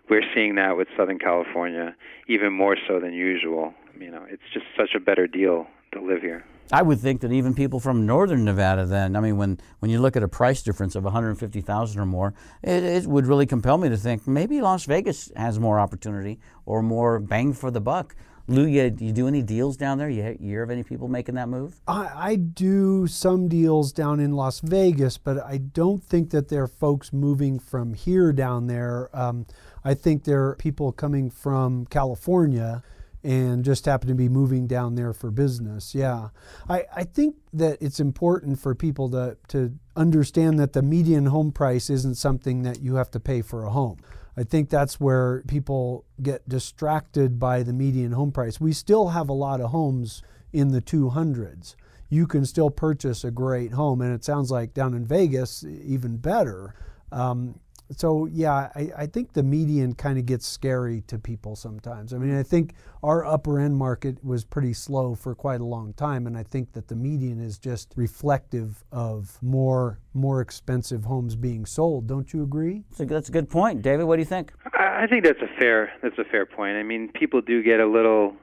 We're 0.10 0.24
seeing 0.34 0.56
that 0.56 0.76
with 0.76 0.88
Southern 0.98 1.20
California 1.20 1.96
even 2.28 2.52
more 2.52 2.76
so 2.88 3.00
than 3.00 3.14
usual. 3.14 3.76
You 4.00 4.10
know, 4.10 4.26
it's 4.28 4.42
just 4.52 4.66
such 4.76 4.96
a 4.96 5.00
better 5.00 5.28
deal 5.28 5.68
to 5.92 6.02
live 6.02 6.22
here. 6.22 6.44
I 6.72 6.82
would 6.82 7.00
think 7.00 7.22
that 7.22 7.32
even 7.32 7.54
people 7.54 7.80
from 7.80 8.08
northern 8.08 8.44
Nevada, 8.46 8.86
then, 8.86 9.16
I 9.16 9.20
mean, 9.20 9.38
when, 9.38 9.60
when 9.80 9.92
you 9.92 10.00
look 10.00 10.16
at 10.16 10.24
a 10.24 10.28
price 10.28 10.64
difference 10.64 10.96
of 10.96 11.04
150,000 11.04 12.02
or 12.02 12.06
more, 12.06 12.34
it, 12.64 12.84
it 12.84 13.06
would 13.06 13.28
really 13.28 13.46
compel 13.46 13.78
me 13.78 13.90
to 13.90 13.98
think 13.98 14.28
maybe 14.28 14.62
Las 14.62 14.86
Vegas 14.86 15.32
has 15.36 15.60
more 15.60 15.80
opportunity 15.80 16.40
or 16.66 16.82
more 16.82 17.20
bang 17.20 17.54
for 17.54 17.70
the 17.70 17.82
buck. 17.82 18.16
Lou, 18.48 18.66
you, 18.66 18.96
you 19.00 19.14
do 19.14 19.28
any 19.28 19.42
deals 19.42 19.78
down 19.78 19.98
there? 19.98 20.10
You, 20.10 20.38
hear 20.40 20.64
of 20.64 20.70
any 20.70 20.84
people 20.84 21.08
making 21.08 21.36
that 21.36 21.48
move? 21.48 21.80
I, 21.88 22.12
I 22.14 22.36
do 22.36 23.08
some 23.08 23.48
deals 23.48 23.94
down 23.94 24.20
in 24.20 24.34
Las 24.34 24.60
Vegas, 24.60 25.18
but 25.18 25.38
I 25.42 25.58
don't 25.58 26.04
think 26.04 26.32
that 26.32 26.50
there 26.50 26.64
are 26.64 26.68
folks 26.68 27.14
moving 27.14 27.58
from 27.58 27.94
here 27.94 28.34
down 28.34 28.68
there. 28.68 29.10
Um, 29.14 29.46
I 29.86 29.94
think 29.94 30.26
there 30.26 30.44
are 30.48 30.56
people 30.56 30.92
coming 30.92 31.30
from 31.30 31.86
California 31.86 32.84
and 33.24 33.64
just 33.64 33.86
happen 33.86 34.10
to 34.10 34.16
be 34.16 34.28
moving 34.28 34.68
down 34.68 34.96
there 34.96 35.14
for 35.14 35.32
business. 35.32 35.96
Yeah. 35.96 36.30
I, 36.68 36.84
I 36.94 37.04
think 37.06 37.36
that 37.54 37.78
it's 37.82 38.02
important 38.02 38.60
for 38.60 38.76
people 38.76 39.10
to, 39.12 39.38
to 39.48 39.74
understand 39.96 40.60
that 40.60 40.74
the 40.74 40.82
median 40.82 41.28
home 41.28 41.54
price 41.54 41.90
isn't 41.90 42.16
something 42.16 42.64
that 42.64 42.82
you 42.82 42.96
have 42.96 43.10
to 43.12 43.22
pay 43.22 43.42
for 43.42 43.64
a 43.64 43.70
home. 43.70 44.00
I 44.36 44.44
think 44.44 44.70
that's 44.70 45.00
where 45.00 45.44
people 45.48 46.06
get 46.22 46.48
distracted 46.50 47.40
by 47.40 47.64
the 47.64 47.74
median 47.74 48.14
home 48.14 48.32
price. 48.32 48.60
We 48.60 48.74
still 48.74 49.10
have 49.10 49.30
a 49.30 49.34
lot 49.34 49.62
of 49.62 49.70
homes 49.72 50.24
in 50.52 50.70
the 50.72 50.82
200s. 50.82 51.76
You 52.10 52.28
can 52.28 52.46
still 52.46 52.70
purchase 52.70 53.24
a 53.24 53.32
great 53.32 53.74
home, 53.74 54.02
and 54.02 54.14
it 54.14 54.24
sounds 54.24 54.52
like 54.52 54.74
down 54.74 54.94
in 54.94 55.06
Vegas, 55.06 55.64
even 55.64 56.18
better. 56.18 56.76
Um, 57.12 57.60
so 57.96 58.28
yeah, 58.32 58.70
I, 58.76 58.92
I 58.98 59.06
think 59.06 59.34
the 59.34 59.44
median 59.44 59.94
kind 59.94 60.18
of 60.18 60.26
gets 60.26 60.48
scary 60.48 61.02
to 61.08 61.18
people 61.18 61.56
sometimes. 61.56 62.14
I 62.14 62.18
mean, 62.18 62.36
I 62.36 62.44
think 62.44 62.76
our 63.02 63.26
upper 63.26 63.60
end 63.60 63.76
market 63.76 64.24
was 64.24 64.44
pretty 64.44 64.74
slow 64.74 65.16
for 65.16 65.36
quite 65.36 65.62
a 65.62 65.66
long 65.66 65.94
time, 65.94 66.28
and 66.28 66.38
I 66.38 66.44
think 66.44 66.74
that 66.74 66.88
the 66.88 66.96
median 66.96 67.40
is 67.40 67.58
just 67.58 67.94
reflective 67.96 68.84
of 68.92 69.38
more 69.42 70.00
more 70.14 70.42
expensive 70.42 71.06
homes 71.06 71.36
being 71.36 71.66
sold. 71.66 72.08
Don't 72.08 72.34
you 72.34 72.44
agree? 72.44 72.84
So 72.96 73.06
that's 73.06 73.30
a 73.30 73.32
good 73.32 73.50
point, 73.50 73.82
David. 73.82 74.06
What 74.06 74.18
do 74.18 74.22
you 74.22 74.28
think? 74.28 74.54
I 74.74 75.08
think 75.08 75.24
that's 75.24 75.42
a 75.42 75.60
fair 75.60 75.92
that's 76.02 76.18
a 76.18 76.24
fair 76.24 76.46
point. 76.46 76.78
I 76.78 76.84
mean, 76.84 77.10
people 77.14 77.42
do 77.42 77.64
get 77.64 77.80
a 77.80 77.88
little 77.88 78.36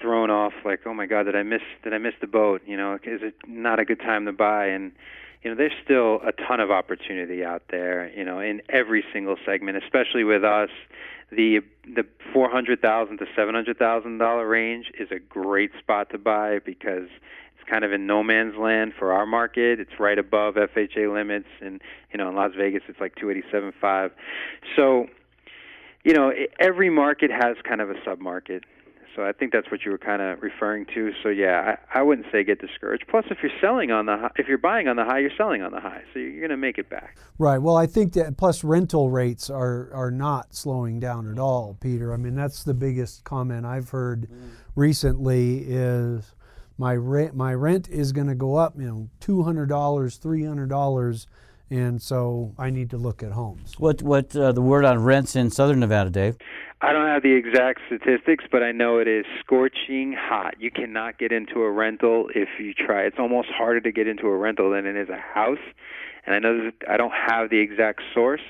thrown 0.00 0.30
off, 0.30 0.52
like, 0.64 0.80
oh 0.86 0.94
my 0.94 1.06
God, 1.06 1.24
did 1.24 1.36
I 1.36 1.42
miss 1.42 1.62
did 1.82 1.92
I 1.92 1.98
miss 1.98 2.14
the 2.20 2.26
boat? 2.26 2.62
You 2.66 2.76
know, 2.76 2.94
is 2.94 3.20
it 3.22 3.34
not 3.46 3.78
a 3.78 3.84
good 3.84 4.00
time 4.00 4.26
to 4.26 4.32
buy? 4.32 4.66
And 4.66 4.92
you 5.42 5.50
know, 5.50 5.56
there's 5.56 5.72
still 5.84 6.20
a 6.26 6.32
ton 6.32 6.60
of 6.60 6.70
opportunity 6.70 7.44
out 7.44 7.62
there, 7.70 8.10
you 8.16 8.24
know, 8.24 8.40
in 8.40 8.60
every 8.68 9.04
single 9.12 9.36
segment, 9.46 9.82
especially 9.82 10.24
with 10.24 10.44
us. 10.44 10.70
The 11.30 11.60
the 11.84 12.06
four 12.32 12.50
hundred 12.50 12.80
thousand 12.80 13.18
to 13.18 13.26
seven 13.36 13.54
hundred 13.54 13.78
thousand 13.78 14.18
dollar 14.18 14.48
range 14.48 14.90
is 14.98 15.10
a 15.10 15.18
great 15.18 15.70
spot 15.78 16.10
to 16.10 16.18
buy 16.18 16.58
because 16.58 17.08
it's 17.58 17.68
kind 17.68 17.84
of 17.84 17.92
in 17.92 18.06
no 18.06 18.22
man's 18.22 18.56
land 18.56 18.94
for 18.98 19.12
our 19.12 19.26
market. 19.26 19.78
It's 19.78 20.00
right 20.00 20.18
above 20.18 20.54
FHA 20.54 21.12
limits, 21.12 21.48
and 21.60 21.82
you 22.10 22.18
know, 22.18 22.30
in 22.30 22.34
Las 22.34 22.52
Vegas, 22.56 22.82
it's 22.88 22.98
like 22.98 23.14
two 23.16 23.30
eighty 23.30 23.44
seven 23.52 23.72
five. 23.78 24.10
So, 24.74 25.06
you 26.02 26.14
know, 26.14 26.32
every 26.58 26.88
market 26.88 27.30
has 27.30 27.56
kind 27.62 27.82
of 27.82 27.90
a 27.90 27.94
sub 28.04 28.20
market 28.20 28.64
So 29.18 29.24
I 29.24 29.32
think 29.32 29.50
that's 29.50 29.68
what 29.68 29.84
you 29.84 29.90
were 29.90 29.98
kind 29.98 30.22
of 30.22 30.40
referring 30.42 30.86
to. 30.94 31.10
So 31.24 31.28
yeah, 31.28 31.74
I, 31.92 31.98
I 31.98 32.02
wouldn't 32.02 32.28
say 32.30 32.44
get 32.44 32.60
discouraged. 32.60 33.06
Plus, 33.08 33.24
if 33.30 33.38
you're 33.42 33.50
selling 33.60 33.90
on 33.90 34.06
the 34.06 34.16
high, 34.16 34.30
if 34.36 34.46
you're 34.46 34.58
buying 34.58 34.86
on 34.86 34.94
the 34.94 35.04
high, 35.04 35.18
you're 35.18 35.36
selling 35.36 35.60
on 35.60 35.72
the 35.72 35.80
high, 35.80 36.04
so 36.14 36.20
you're 36.20 36.38
going 36.38 36.50
to 36.50 36.56
make 36.56 36.78
it 36.78 36.88
back. 36.88 37.16
Right. 37.36 37.58
Well, 37.58 37.76
I 37.76 37.86
think 37.86 38.12
that 38.12 38.36
plus 38.36 38.62
rental 38.62 39.10
rates 39.10 39.50
are 39.50 39.90
are 39.92 40.12
not 40.12 40.54
slowing 40.54 41.00
down 41.00 41.28
at 41.28 41.40
all, 41.40 41.76
Peter. 41.80 42.14
I 42.14 42.16
mean, 42.16 42.36
that's 42.36 42.62
the 42.62 42.74
biggest 42.74 43.24
comment 43.24 43.66
I've 43.66 43.90
heard 43.90 44.28
mm. 44.30 44.50
recently 44.76 45.64
is 45.66 46.36
my 46.78 46.94
rent 46.94 47.34
my 47.34 47.54
rent 47.54 47.88
is 47.88 48.12
going 48.12 48.28
to 48.28 48.36
go 48.36 48.54
up, 48.54 48.74
you 48.78 48.86
know, 48.86 49.08
two 49.18 49.42
hundred 49.42 49.68
dollars, 49.68 50.18
three 50.18 50.44
hundred 50.44 50.68
dollars 50.68 51.26
and 51.70 52.00
so 52.00 52.54
I 52.58 52.70
need 52.70 52.90
to 52.90 52.96
look 52.96 53.22
at 53.22 53.32
homes. 53.32 53.74
What 53.78 54.02
what 54.02 54.34
uh, 54.34 54.52
the 54.52 54.62
word 54.62 54.84
on 54.84 55.02
rents 55.02 55.36
in 55.36 55.50
Southern 55.50 55.80
Nevada, 55.80 56.10
Dave? 56.10 56.36
I 56.80 56.92
don't 56.92 57.08
have 57.08 57.24
the 57.24 57.32
exact 57.32 57.80
statistics, 57.86 58.44
but 58.52 58.62
I 58.62 58.70
know 58.70 58.98
it 58.98 59.08
is 59.08 59.24
scorching 59.40 60.14
hot. 60.16 60.54
You 60.60 60.70
cannot 60.70 61.18
get 61.18 61.32
into 61.32 61.62
a 61.62 61.70
rental 61.70 62.28
if 62.34 62.48
you 62.60 62.72
try. 62.72 63.02
It's 63.02 63.18
almost 63.18 63.48
harder 63.48 63.80
to 63.80 63.90
get 63.90 64.06
into 64.06 64.28
a 64.28 64.36
rental 64.36 64.70
than 64.70 64.86
it 64.86 64.96
is 64.96 65.08
a 65.08 65.18
house. 65.18 65.58
And 66.24 66.36
I 66.36 66.38
know 66.38 66.70
I 66.88 66.96
don't 66.96 67.12
have 67.12 67.50
the 67.50 67.58
exact 67.58 68.02
source, 68.14 68.42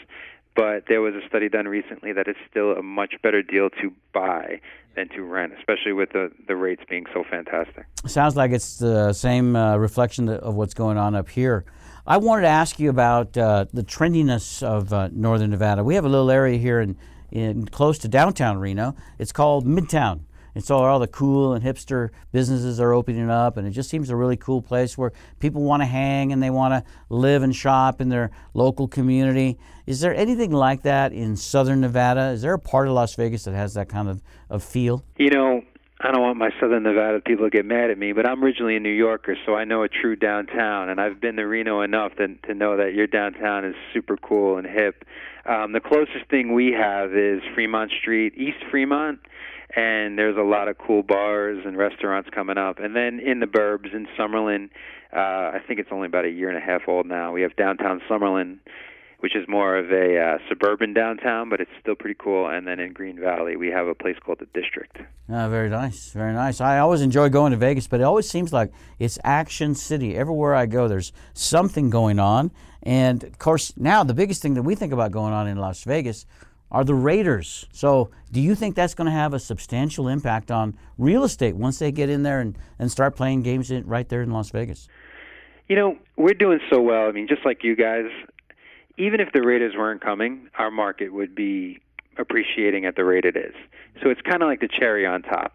but 0.54 0.85
there 0.88 1.00
was 1.00 1.14
a 1.14 1.26
study 1.26 1.49
done 1.49 1.68
recently 1.68 2.12
that 2.12 2.28
it's 2.28 2.38
still 2.50 2.73
a 2.73 2.82
much 2.82 3.14
better 3.23 3.42
deal 3.42 3.70
to 3.80 3.92
buy 4.12 4.61
than 4.94 5.08
to 5.11 5.23
rent, 5.23 5.54
especially 5.58 5.92
with 5.92 6.11
the, 6.11 6.30
the 6.49 6.56
rates 6.56 6.82
being 6.90 7.06
so 7.14 7.25
fantastic. 7.30 7.87
Sounds 8.04 8.37
like 8.37 8.50
it's 8.50 8.76
the 8.76 9.14
same 9.14 9.56
uh, 9.56 9.78
reflection 9.78 10.28
of 10.28 10.54
what's 10.54 10.75
going 10.75 10.99
on 10.99 11.14
up 11.14 11.30
here. 11.30 11.64
I 12.06 12.18
wanted 12.18 12.42
to 12.42 12.49
ask 12.49 12.78
you 12.78 12.90
about 12.90 13.38
uh, 13.38 13.66
the 13.73 13.85
trendiness 13.85 14.62
of 14.62 14.92
uh, 14.92 15.08
Northern 15.12 15.50
Nevada. 15.50 15.82
We 15.82 15.94
have 15.94 16.04
a 16.04 16.08
little 16.08 16.30
area 16.30 16.58
here 16.58 16.80
in, 16.80 16.97
in 17.30 17.66
close 17.66 17.99
to 17.99 18.08
downtown 18.08 18.58
Reno. 18.58 18.94
It's 19.18 19.32
called 19.32 19.66
Midtown. 19.66 20.20
It's 20.54 20.73
all, 20.73 20.85
all 20.85 20.99
the 20.99 21.06
cool 21.06 21.54
and 21.54 21.64
hipster 21.64 22.11
businesses 22.32 22.80
are 22.80 22.92
opening 22.92 23.30
up, 23.30 23.56
and 23.56 23.68
it 23.68 23.70
just 23.70 23.88
seems 23.88 24.11
a 24.11 24.16
really 24.16 24.37
cool 24.37 24.61
place 24.61 24.99
where 24.99 25.12
people 25.38 25.62
want 25.62 25.82
to 25.82 25.87
hang 25.87 26.32
and 26.32 26.42
they 26.42 26.50
want 26.50 26.73
to 26.73 26.90
live 27.08 27.44
and 27.44 27.54
shop 27.54 28.00
in 28.00 28.08
their 28.08 28.32
local 28.54 28.88
community. 28.88 29.56
Is 29.87 30.00
there 30.00 30.12
anything 30.14 30.50
like 30.50 30.82
that 30.82 31.12
in 31.12 31.37
Southern 31.37 31.80
Nevada? 31.80 32.30
Is 32.30 32.42
there 32.42 32.54
a 32.54 32.58
part 32.58 32.88
of 32.88 32.94
Las 32.94 33.14
Vegas 33.14 33.44
that 33.44 33.54
has 33.54 33.75
that 33.75 33.88
kind 33.88 34.08
of, 34.08 34.20
of 34.50 34.64
feel? 34.64 35.04
You 35.16 35.30
know, 35.30 35.62
I 36.00 36.12
don't 36.12 36.23
want 36.23 36.38
my 36.38 36.50
Southern 36.61 36.85
Nevada 36.85 37.21
people 37.21 37.47
to 37.47 37.50
get 37.50 37.67
mad 37.67 37.90
at 37.90 37.99
me, 37.99 38.12
but 38.12 38.25
I'm 38.25 38.45
originally 38.45 38.76
a 38.76 38.81
New 38.81 38.88
Yorker, 38.88 39.37
so 39.45 39.57
I 39.57 39.64
know 39.64 39.83
a 39.83 39.88
true 39.88 40.14
downtown, 40.14 40.90
and 40.90 41.00
I've 41.00 41.21
been 41.21 41.35
to 41.37 41.43
Reno 41.43 41.81
enough 41.81 42.14
to, 42.19 42.37
to 42.47 42.55
know 42.55 42.76
that 42.76 42.95
your 42.95 43.09
downtown 43.09 43.64
is 43.64 43.75
super 43.93 44.17
cool 44.17 44.59
and 44.59 44.67
hip. 44.67 45.05
Um, 45.45 45.73
the 45.73 45.81
closest 45.81 46.31
thing 46.31 46.55
we 46.55 46.71
have 46.71 47.17
is 47.17 47.40
Fremont 47.52 47.90
Street, 48.00 48.35
East 48.37 48.59
Fremont, 48.71 49.19
and 49.75 50.17
there's 50.17 50.37
a 50.37 50.43
lot 50.43 50.69
of 50.69 50.78
cool 50.78 51.02
bars 51.02 51.64
and 51.67 51.76
restaurants 51.76 52.31
coming 52.33 52.59
up. 52.59 52.78
And 52.78 52.95
then 52.95 53.19
in 53.19 53.40
the 53.40 53.47
burbs 53.47 53.93
in 53.93 54.07
Summerlin, 54.17 54.71
uh, 55.12 55.57
I 55.57 55.61
think 55.67 55.81
it's 55.81 55.90
only 55.90 56.07
about 56.07 56.26
a 56.26 56.31
year 56.31 56.49
and 56.49 56.57
a 56.57 56.61
half 56.61 56.83
old 56.87 57.07
now. 57.07 57.33
We 57.33 57.43
have 57.43 57.57
downtown 57.57 58.00
Summerlin, 58.09 58.59
which 59.21 59.35
is 59.35 59.49
more 59.49 59.77
of 59.77 59.91
a 59.91 60.19
uh, 60.19 60.39
suburban 60.49 60.95
downtown, 60.95 61.49
but 61.49 61.61
it's 61.61 61.71
still 61.81 61.95
pretty 61.95 62.17
cool. 62.19 62.49
And 62.49 62.67
then 62.67 62.79
in 62.79 62.93
Green 62.93 63.19
Valley, 63.19 63.57
we 63.57 63.69
have 63.69 63.89
a 63.89 63.95
place 63.95 64.17
called 64.25 64.39
the 64.39 64.61
District. 64.61 64.97
Oh, 65.29 65.49
very 65.49 65.69
nice, 65.69 66.13
very 66.13 66.33
nice. 66.33 66.61
I 66.61 66.79
always 66.79 67.01
enjoy 67.01 67.29
going 67.29 67.51
to 67.51 67.59
Vegas, 67.59 67.89
but 67.89 68.01
it 68.01 68.05
always 68.05 68.31
seems 68.31 68.53
like 68.53 68.73
it's 68.99 69.19
action 69.25 69.75
city. 69.75 70.17
Everywhere 70.17 70.55
I 70.55 70.67
go, 70.67 70.87
there's 70.87 71.13
something 71.35 71.91
going 71.91 72.19
on. 72.19 72.53
And 72.83 73.25
of 73.25 73.39
course, 73.39 73.73
now 73.77 74.05
the 74.05 74.15
biggest 74.15 74.41
thing 74.41 74.55
that 74.55 74.63
we 74.63 74.75
think 74.75 74.93
about 74.93 75.11
going 75.11 75.33
on 75.33 75.49
in 75.49 75.57
Las 75.59 75.83
Vegas 75.83 76.25
are 76.71 76.85
the 76.85 76.95
Raiders. 76.95 77.67
So, 77.73 78.11
do 78.31 78.41
you 78.41 78.55
think 78.55 78.77
that's 78.77 78.95
going 78.95 79.07
to 79.07 79.13
have 79.13 79.33
a 79.33 79.39
substantial 79.39 80.07
impact 80.09 80.51
on 80.51 80.77
real 80.99 81.25
estate 81.25 81.57
once 81.57 81.79
they 81.79 81.91
get 81.91 82.11
in 82.11 82.23
there 82.23 82.41
and, 82.41 82.59
and 82.79 82.91
start 82.91 83.17
playing 83.17 83.43
games 83.43 83.71
in, 83.71 83.87
right 83.87 84.09
there 84.09 84.23
in 84.23 84.31
Las 84.31 84.51
Vegas? 84.51 84.87
You 85.69 85.77
know, 85.77 85.97
we're 86.17 86.35
doing 86.35 86.61
so 86.71 86.81
well. 86.81 87.09
I 87.09 87.13
mean, 87.13 87.27
just 87.27 87.45
like 87.45 87.65
you 87.65 87.75
guys, 87.75 88.05
even 88.99 89.21
if 89.21 89.33
the 89.33 89.43
Raiders 89.43 89.75
weren't 89.76 90.00
coming, 90.00 90.49
our 90.59 90.71
market 90.71 91.12
would 91.12 91.35
be 91.35 91.81
appreciating 92.19 92.85
at 92.85 92.97
the 92.97 93.05
rate 93.05 93.25
it 93.25 93.37
is. 93.37 93.55
So 94.02 94.11
it's 94.11 94.21
kind 94.23 94.43
of 94.43 94.49
like 94.49 94.61
the 94.61 94.69
cherry 94.69 95.07
on 95.07 95.23
top. 95.23 95.52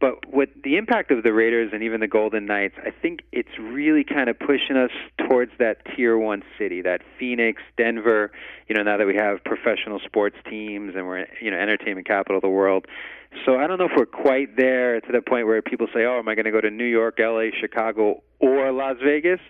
But 0.00 0.32
what 0.32 0.48
the 0.64 0.76
impact 0.76 1.10
of 1.10 1.22
the 1.22 1.32
Raiders 1.32 1.72
and 1.74 1.82
even 1.82 2.00
the 2.00 2.08
Golden 2.08 2.46
Knights, 2.46 2.74
I 2.82 2.90
think 2.90 3.20
it's 3.32 3.58
really 3.60 4.02
kind 4.02 4.30
of 4.30 4.38
pushing 4.38 4.76
us 4.76 4.90
towards 5.28 5.52
that 5.58 5.84
tier 5.94 6.16
one 6.16 6.42
city, 6.58 6.80
that 6.80 7.02
Phoenix, 7.18 7.60
Denver. 7.76 8.32
You 8.66 8.74
know, 8.74 8.82
now 8.82 8.96
that 8.96 9.06
we 9.06 9.14
have 9.16 9.44
professional 9.44 10.00
sports 10.00 10.36
teams 10.48 10.94
and 10.96 11.06
we're 11.06 11.26
you 11.42 11.50
know 11.50 11.58
entertainment 11.58 12.06
capital 12.06 12.38
of 12.38 12.42
the 12.42 12.48
world. 12.48 12.86
So 13.44 13.58
I 13.58 13.66
don't 13.66 13.78
know 13.78 13.84
if 13.84 13.92
we're 13.94 14.06
quite 14.06 14.56
there 14.56 15.00
to 15.02 15.12
the 15.12 15.20
point 15.20 15.46
where 15.46 15.60
people 15.60 15.86
say, 15.94 16.06
"Oh, 16.06 16.18
am 16.18 16.28
I 16.28 16.34
going 16.34 16.46
to 16.46 16.50
go 16.50 16.62
to 16.62 16.70
New 16.70 16.84
York, 16.84 17.20
L.A., 17.20 17.52
Chicago, 17.60 18.22
or 18.38 18.72
Las 18.72 18.96
Vegas?" 19.04 19.40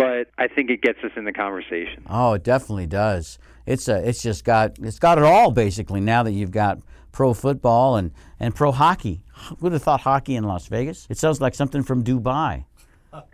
But 0.00 0.28
I 0.38 0.48
think 0.48 0.70
it 0.70 0.80
gets 0.80 1.00
us 1.04 1.10
in 1.14 1.24
the 1.24 1.32
conversation. 1.32 2.04
Oh, 2.08 2.32
it 2.32 2.42
definitely 2.42 2.86
does. 2.86 3.38
It's 3.66 3.86
a, 3.86 4.08
it's 4.08 4.22
just 4.22 4.44
got 4.44 4.78
it's 4.78 4.98
got 4.98 5.18
it 5.18 5.24
all 5.24 5.50
basically. 5.50 6.00
Now 6.00 6.22
that 6.22 6.32
you've 6.32 6.50
got 6.50 6.78
pro 7.12 7.34
football 7.34 7.96
and, 7.96 8.10
and 8.38 8.54
pro 8.54 8.72
hockey, 8.72 9.20
Who 9.48 9.56
would 9.60 9.72
have 9.72 9.82
thought 9.82 10.00
hockey 10.00 10.36
in 10.36 10.44
Las 10.44 10.68
Vegas? 10.68 11.06
It 11.10 11.18
sounds 11.18 11.42
like 11.42 11.54
something 11.54 11.82
from 11.82 12.02
Dubai. 12.02 12.64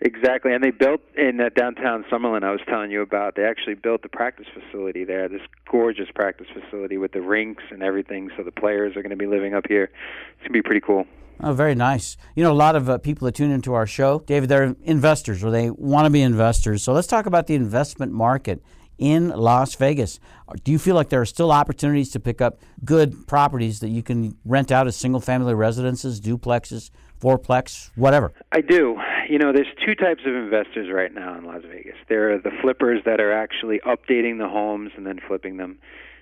exactly, 0.00 0.52
and 0.52 0.64
they 0.64 0.72
built 0.72 1.00
in 1.16 1.36
that 1.36 1.54
downtown 1.54 2.04
Summerlin 2.10 2.42
I 2.42 2.50
was 2.50 2.60
telling 2.68 2.90
you 2.90 3.02
about. 3.02 3.36
They 3.36 3.44
actually 3.44 3.74
built 3.74 4.02
the 4.02 4.08
practice 4.08 4.46
facility 4.52 5.04
there. 5.04 5.28
This 5.28 5.42
gorgeous 5.70 6.08
practice 6.12 6.48
facility 6.52 6.98
with 6.98 7.12
the 7.12 7.20
rinks 7.20 7.62
and 7.70 7.84
everything. 7.84 8.30
So 8.36 8.42
the 8.42 8.50
players 8.50 8.96
are 8.96 9.02
going 9.02 9.10
to 9.10 9.16
be 9.16 9.26
living 9.26 9.54
up 9.54 9.66
here. 9.68 9.84
It's 9.84 10.48
going 10.48 10.48
to 10.48 10.52
be 10.54 10.62
pretty 10.62 10.80
cool. 10.80 11.06
Oh, 11.40 11.52
very 11.52 11.74
nice. 11.74 12.16
You 12.34 12.42
know, 12.42 12.52
a 12.52 12.54
lot 12.54 12.76
of 12.76 12.88
uh, 12.88 12.98
people 12.98 13.26
that 13.26 13.34
tune 13.34 13.50
into 13.50 13.74
our 13.74 13.86
show, 13.86 14.20
David, 14.20 14.48
they're 14.48 14.74
investors 14.84 15.44
or 15.44 15.50
they 15.50 15.70
want 15.70 16.06
to 16.06 16.10
be 16.10 16.22
investors. 16.22 16.82
So 16.82 16.92
let's 16.92 17.06
talk 17.06 17.26
about 17.26 17.46
the 17.46 17.54
investment 17.54 18.12
market 18.12 18.62
in 18.98 19.28
Las 19.28 19.74
Vegas. 19.74 20.18
Do 20.64 20.72
you 20.72 20.78
feel 20.78 20.94
like 20.94 21.10
there 21.10 21.20
are 21.20 21.26
still 21.26 21.52
opportunities 21.52 22.10
to 22.12 22.20
pick 22.20 22.40
up 22.40 22.60
good 22.84 23.26
properties 23.26 23.80
that 23.80 23.88
you 23.88 24.02
can 24.02 24.36
rent 24.44 24.72
out 24.72 24.86
as 24.86 24.96
single 24.96 25.20
family 25.20 25.54
residences, 25.54 26.20
duplexes, 26.20 26.90
fourplex, 27.20 27.90
whatever? 27.96 28.32
I 28.52 28.62
do. 28.62 28.96
You 29.28 29.38
know, 29.38 29.52
there's 29.52 29.66
two 29.84 29.94
types 29.94 30.22
of 30.26 30.34
investors 30.34 30.88
right 30.92 31.12
now 31.12 31.36
in 31.36 31.44
Las 31.44 31.62
Vegas. 31.70 31.96
There 32.08 32.32
are 32.32 32.38
the 32.38 32.52
flippers 32.62 33.02
that 33.04 33.20
are 33.20 33.32
actually 33.32 33.80
updating 33.80 34.38
the 34.38 34.48
homes 34.48 34.92
and 34.96 35.06
then 35.06 35.18
flipping 35.26 35.56
them 35.56 35.78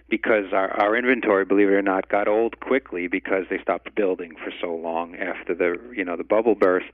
because 0.08 0.52
our, 0.52 0.70
our 0.80 0.96
inventory, 0.96 1.44
believe 1.44 1.68
it 1.68 1.72
or 1.72 1.82
not, 1.82 2.08
got 2.08 2.28
old 2.28 2.60
quickly 2.60 3.08
because 3.08 3.44
they 3.48 3.58
stopped 3.58 3.94
building 3.94 4.34
for 4.36 4.52
so 4.60 4.74
long 4.74 5.16
after 5.16 5.54
the 5.54 5.76
you 5.96 6.04
know 6.04 6.16
the 6.16 6.24
bubble 6.24 6.54
burst. 6.54 6.86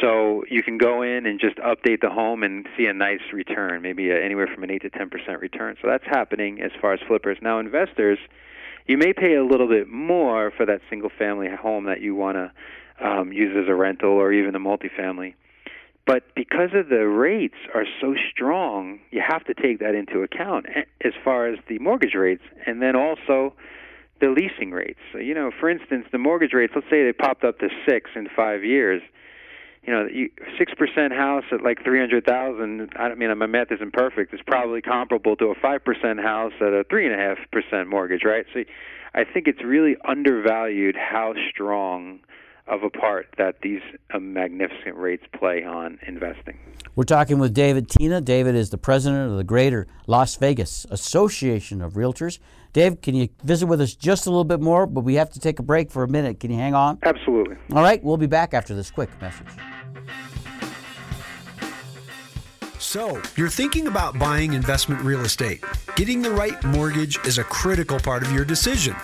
So 0.00 0.44
you 0.50 0.62
can 0.62 0.76
go 0.76 1.02
in 1.02 1.26
and 1.26 1.40
just 1.40 1.56
update 1.58 2.00
the 2.00 2.10
home 2.10 2.42
and 2.42 2.66
see 2.76 2.86
a 2.86 2.92
nice 2.92 3.20
return, 3.32 3.82
maybe 3.82 4.10
anywhere 4.10 4.48
from 4.52 4.64
an 4.64 4.70
eight 4.70 4.82
to 4.82 4.90
ten 4.90 5.08
percent 5.08 5.40
return. 5.40 5.76
So 5.80 5.88
that's 5.88 6.04
happening 6.06 6.60
as 6.60 6.72
far 6.80 6.92
as 6.92 7.00
flippers. 7.06 7.38
Now 7.40 7.58
investors, 7.58 8.18
you 8.86 8.98
may 8.98 9.12
pay 9.12 9.34
a 9.34 9.44
little 9.44 9.68
bit 9.68 9.88
more 9.88 10.50
for 10.56 10.66
that 10.66 10.80
single 10.90 11.10
family 11.16 11.48
home 11.48 11.84
that 11.84 12.00
you 12.00 12.14
want 12.14 12.36
to 12.36 13.06
um, 13.06 13.32
use 13.32 13.56
as 13.56 13.68
a 13.68 13.74
rental 13.74 14.10
or 14.10 14.32
even 14.32 14.54
a 14.54 14.60
multifamily. 14.60 15.34
But 16.08 16.22
because 16.34 16.70
of 16.72 16.88
the 16.88 17.06
rates 17.06 17.58
are 17.74 17.84
so 18.00 18.14
strong, 18.32 18.98
you 19.10 19.20
have 19.20 19.44
to 19.44 19.52
take 19.52 19.78
that 19.80 19.94
into 19.94 20.22
account 20.22 20.64
eh, 20.74 20.84
as 21.04 21.12
far 21.22 21.46
as 21.48 21.58
the 21.68 21.78
mortgage 21.80 22.14
rates 22.14 22.42
and 22.64 22.80
then 22.80 22.96
also 22.96 23.52
the 24.22 24.30
leasing 24.30 24.70
rates. 24.70 25.00
So, 25.12 25.18
you 25.18 25.34
know, 25.34 25.50
for 25.60 25.68
instance, 25.68 26.06
the 26.10 26.16
mortgage 26.16 26.54
rates, 26.54 26.72
let's 26.74 26.86
say 26.88 27.04
they 27.04 27.12
popped 27.12 27.44
up 27.44 27.58
to 27.58 27.68
6 27.86 28.10
in 28.16 28.26
5 28.34 28.64
years. 28.64 29.02
You 29.86 29.92
know, 29.92 30.08
six 30.58 30.72
percent 30.74 31.14
house 31.14 31.44
at 31.50 31.62
like 31.62 31.82
three 31.82 31.98
hundred 31.98 32.26
thousand. 32.26 32.90
I 32.96 33.08
don't 33.08 33.18
mean, 33.18 33.38
my 33.38 33.46
math 33.46 33.72
isn't 33.72 33.94
perfect. 33.94 34.34
It's 34.34 34.42
probably 34.46 34.82
comparable 34.82 35.34
to 35.36 35.46
a 35.46 35.54
five 35.54 35.82
percent 35.82 36.20
house 36.20 36.52
at 36.60 36.74
a 36.74 36.84
three 36.90 37.06
and 37.06 37.14
a 37.14 37.16
half 37.16 37.38
percent 37.52 37.88
mortgage, 37.88 38.22
right? 38.22 38.44
So, 38.52 38.64
I 39.14 39.24
think 39.24 39.46
it's 39.46 39.62
really 39.64 39.96
undervalued 40.06 40.94
how 40.96 41.32
strong 41.48 42.18
of 42.68 42.82
a 42.82 42.90
part 42.90 43.26
that 43.38 43.56
these 43.62 43.80
uh, 44.12 44.18
magnificent 44.18 44.96
rates 44.96 45.24
play 45.38 45.64
on 45.64 45.98
investing. 46.06 46.58
We're 46.94 47.04
talking 47.04 47.38
with 47.38 47.54
David 47.54 47.88
Tina. 47.88 48.20
David 48.20 48.54
is 48.54 48.70
the 48.70 48.78
president 48.78 49.30
of 49.30 49.36
the 49.36 49.44
Greater 49.44 49.86
Las 50.06 50.36
Vegas 50.36 50.86
Association 50.90 51.80
of 51.80 51.94
Realtors. 51.94 52.38
Dave, 52.72 53.00
can 53.00 53.14
you 53.14 53.28
visit 53.44 53.66
with 53.66 53.80
us 53.80 53.94
just 53.94 54.26
a 54.26 54.30
little 54.30 54.44
bit 54.44 54.60
more? 54.60 54.86
But 54.86 55.00
we 55.00 55.14
have 55.14 55.30
to 55.30 55.40
take 55.40 55.58
a 55.58 55.62
break 55.62 55.90
for 55.90 56.02
a 56.02 56.08
minute. 56.08 56.40
Can 56.40 56.50
you 56.50 56.58
hang 56.58 56.74
on? 56.74 56.98
Absolutely. 57.02 57.56
All 57.72 57.82
right, 57.82 58.02
we'll 58.02 58.16
be 58.16 58.26
back 58.26 58.52
after 58.52 58.74
this 58.74 58.90
quick 58.90 59.08
message. 59.20 59.46
So, 62.78 63.20
you're 63.36 63.48
thinking 63.48 63.86
about 63.86 64.18
buying 64.18 64.54
investment 64.54 65.02
real 65.02 65.20
estate. 65.20 65.62
Getting 65.96 66.22
the 66.22 66.30
right 66.30 66.62
mortgage 66.64 67.18
is 67.26 67.38
a 67.38 67.44
critical 67.44 67.98
part 67.98 68.22
of 68.22 68.32
your 68.32 68.44
decision. 68.44 68.94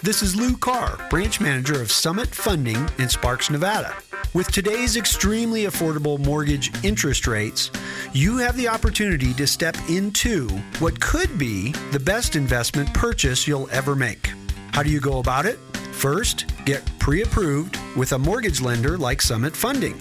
This 0.00 0.22
is 0.22 0.36
Lou 0.36 0.56
Carr, 0.56 0.96
branch 1.10 1.40
manager 1.40 1.82
of 1.82 1.90
Summit 1.90 2.28
Funding 2.28 2.88
in 2.98 3.08
Sparks, 3.08 3.50
Nevada. 3.50 3.96
With 4.32 4.46
today's 4.52 4.96
extremely 4.96 5.64
affordable 5.64 6.24
mortgage 6.24 6.70
interest 6.84 7.26
rates, 7.26 7.72
you 8.12 8.36
have 8.36 8.56
the 8.56 8.68
opportunity 8.68 9.34
to 9.34 9.44
step 9.44 9.76
into 9.88 10.46
what 10.78 11.00
could 11.00 11.36
be 11.36 11.72
the 11.90 11.98
best 11.98 12.36
investment 12.36 12.94
purchase 12.94 13.48
you'll 13.48 13.68
ever 13.72 13.96
make. 13.96 14.30
How 14.70 14.84
do 14.84 14.90
you 14.90 15.00
go 15.00 15.18
about 15.18 15.46
it? 15.46 15.58
First, 15.90 16.46
get 16.64 16.88
pre 17.00 17.22
approved 17.22 17.76
with 17.96 18.12
a 18.12 18.18
mortgage 18.18 18.60
lender 18.60 18.96
like 18.96 19.20
Summit 19.20 19.56
Funding. 19.56 20.00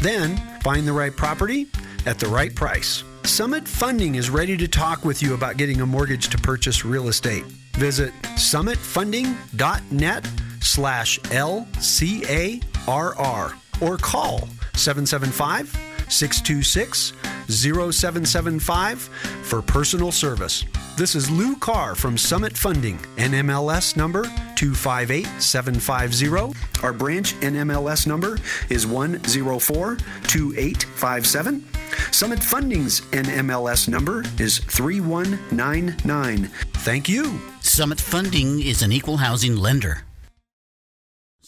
Then, 0.00 0.36
find 0.60 0.86
the 0.86 0.92
right 0.92 1.16
property 1.16 1.68
at 2.04 2.18
the 2.18 2.28
right 2.28 2.54
price. 2.54 3.02
Summit 3.24 3.66
Funding 3.66 4.16
is 4.16 4.28
ready 4.28 4.58
to 4.58 4.68
talk 4.68 5.06
with 5.06 5.22
you 5.22 5.32
about 5.32 5.56
getting 5.56 5.80
a 5.80 5.86
mortgage 5.86 6.28
to 6.28 6.36
purchase 6.36 6.84
real 6.84 7.08
estate. 7.08 7.44
Visit 7.78 8.12
summitfunding.net 8.34 10.26
slash 10.60 11.20
LCARR 11.20 12.62
or 13.80 13.96
call 13.98 14.48
775 14.74 15.68
626 16.08 17.12
0775 17.48 18.98
for 19.44 19.62
personal 19.62 20.10
service. 20.10 20.64
This 20.96 21.14
is 21.14 21.30
Lou 21.30 21.54
Carr 21.54 21.94
from 21.94 22.18
Summit 22.18 22.58
Funding, 22.58 22.98
NMLS 23.16 23.96
number 23.96 24.24
258750. 24.56 26.82
Our 26.82 26.92
branch 26.92 27.34
NMLS 27.34 28.08
number 28.08 28.38
is 28.70 28.84
1042857. 28.86 31.62
Summit 32.12 32.42
Funding's 32.42 33.02
NMLS 33.02 33.88
number 33.88 34.24
is 34.40 34.58
3199. 34.58 36.46
Thank 36.72 37.08
you. 37.08 37.40
Summit 37.78 38.00
Funding 38.00 38.60
is 38.60 38.82
an 38.82 38.90
equal 38.90 39.18
housing 39.18 39.54
lender. 39.54 40.07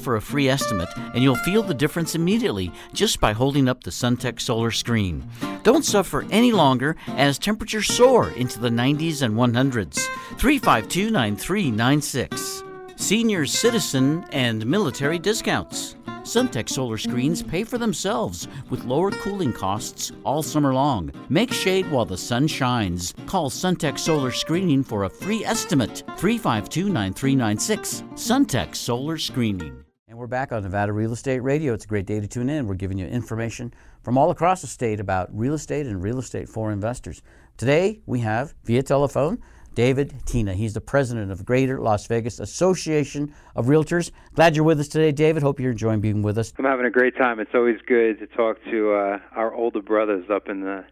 for 0.00 0.16
a 0.16 0.20
free 0.20 0.48
estimate, 0.48 0.88
and 0.96 1.22
you'll 1.22 1.36
feel 1.36 1.62
the 1.62 1.74
difference 1.74 2.14
immediately 2.14 2.72
just 2.92 3.20
by 3.20 3.32
holding 3.32 3.68
up 3.68 3.84
the 3.84 3.90
Suntech 3.90 4.40
solar 4.40 4.72
screen. 4.72 5.24
Don't 5.62 5.84
suffer 5.84 6.26
any 6.30 6.50
longer 6.50 6.96
as 7.08 7.38
temperatures 7.38 7.86
soar 7.86 8.30
into 8.30 8.58
the 8.58 8.70
90s 8.70 9.22
and 9.22 9.34
100s. 9.34 10.06
352 10.38 11.10
9396. 11.10 12.64
Senior 12.96 13.46
citizen 13.46 14.24
and 14.32 14.66
military 14.66 15.18
discounts. 15.18 15.96
Suntech 16.22 16.68
solar 16.68 16.98
screens 16.98 17.42
pay 17.42 17.64
for 17.64 17.78
themselves 17.78 18.46
with 18.68 18.84
lower 18.84 19.10
cooling 19.10 19.52
costs 19.52 20.12
all 20.22 20.42
summer 20.42 20.72
long. 20.74 21.10
Make 21.28 21.52
shade 21.52 21.90
while 21.90 22.04
the 22.04 22.18
sun 22.18 22.46
shines. 22.46 23.14
Call 23.26 23.50
Suntech 23.50 23.98
Solar 23.98 24.30
Screening 24.30 24.84
for 24.84 25.04
a 25.04 25.10
free 25.10 25.44
estimate. 25.44 26.04
352 26.18 26.84
9396. 26.84 28.04
Suntech 28.14 28.76
Solar 28.76 29.18
Screening. 29.18 29.84
We're 30.20 30.26
back 30.26 30.52
on 30.52 30.62
Nevada 30.62 30.92
Real 30.92 31.14
Estate 31.14 31.40
Radio. 31.40 31.72
It's 31.72 31.86
a 31.86 31.88
great 31.88 32.04
day 32.04 32.20
to 32.20 32.26
tune 32.26 32.50
in. 32.50 32.66
We're 32.66 32.74
giving 32.74 32.98
you 32.98 33.06
information 33.06 33.72
from 34.02 34.18
all 34.18 34.30
across 34.30 34.60
the 34.60 34.66
state 34.66 35.00
about 35.00 35.30
real 35.32 35.54
estate 35.54 35.86
and 35.86 36.02
real 36.02 36.18
estate 36.18 36.46
for 36.46 36.70
investors. 36.70 37.22
Today 37.56 38.02
we 38.04 38.20
have 38.20 38.52
via 38.64 38.82
telephone 38.82 39.42
David 39.74 40.12
Tina. 40.26 40.52
He's 40.52 40.74
the 40.74 40.80
president 40.82 41.32
of 41.32 41.46
Greater 41.46 41.80
Las 41.80 42.06
Vegas 42.06 42.38
Association 42.38 43.34
of 43.56 43.68
Realtors. 43.68 44.10
Glad 44.34 44.56
you're 44.56 44.64
with 44.66 44.78
us 44.78 44.88
today, 44.88 45.10
David. 45.10 45.42
Hope 45.42 45.58
you're 45.58 45.70
enjoying 45.70 46.02
being 46.02 46.20
with 46.20 46.36
us. 46.36 46.52
I'm 46.58 46.66
having 46.66 46.84
a 46.84 46.90
great 46.90 47.16
time. 47.16 47.40
It's 47.40 47.54
always 47.54 47.78
good 47.86 48.18
to 48.18 48.26
talk 48.26 48.58
to 48.64 48.92
uh, 48.92 49.18
our 49.34 49.54
older 49.54 49.80
brothers 49.80 50.26
up 50.28 50.50
in 50.50 50.60
the 50.60 50.84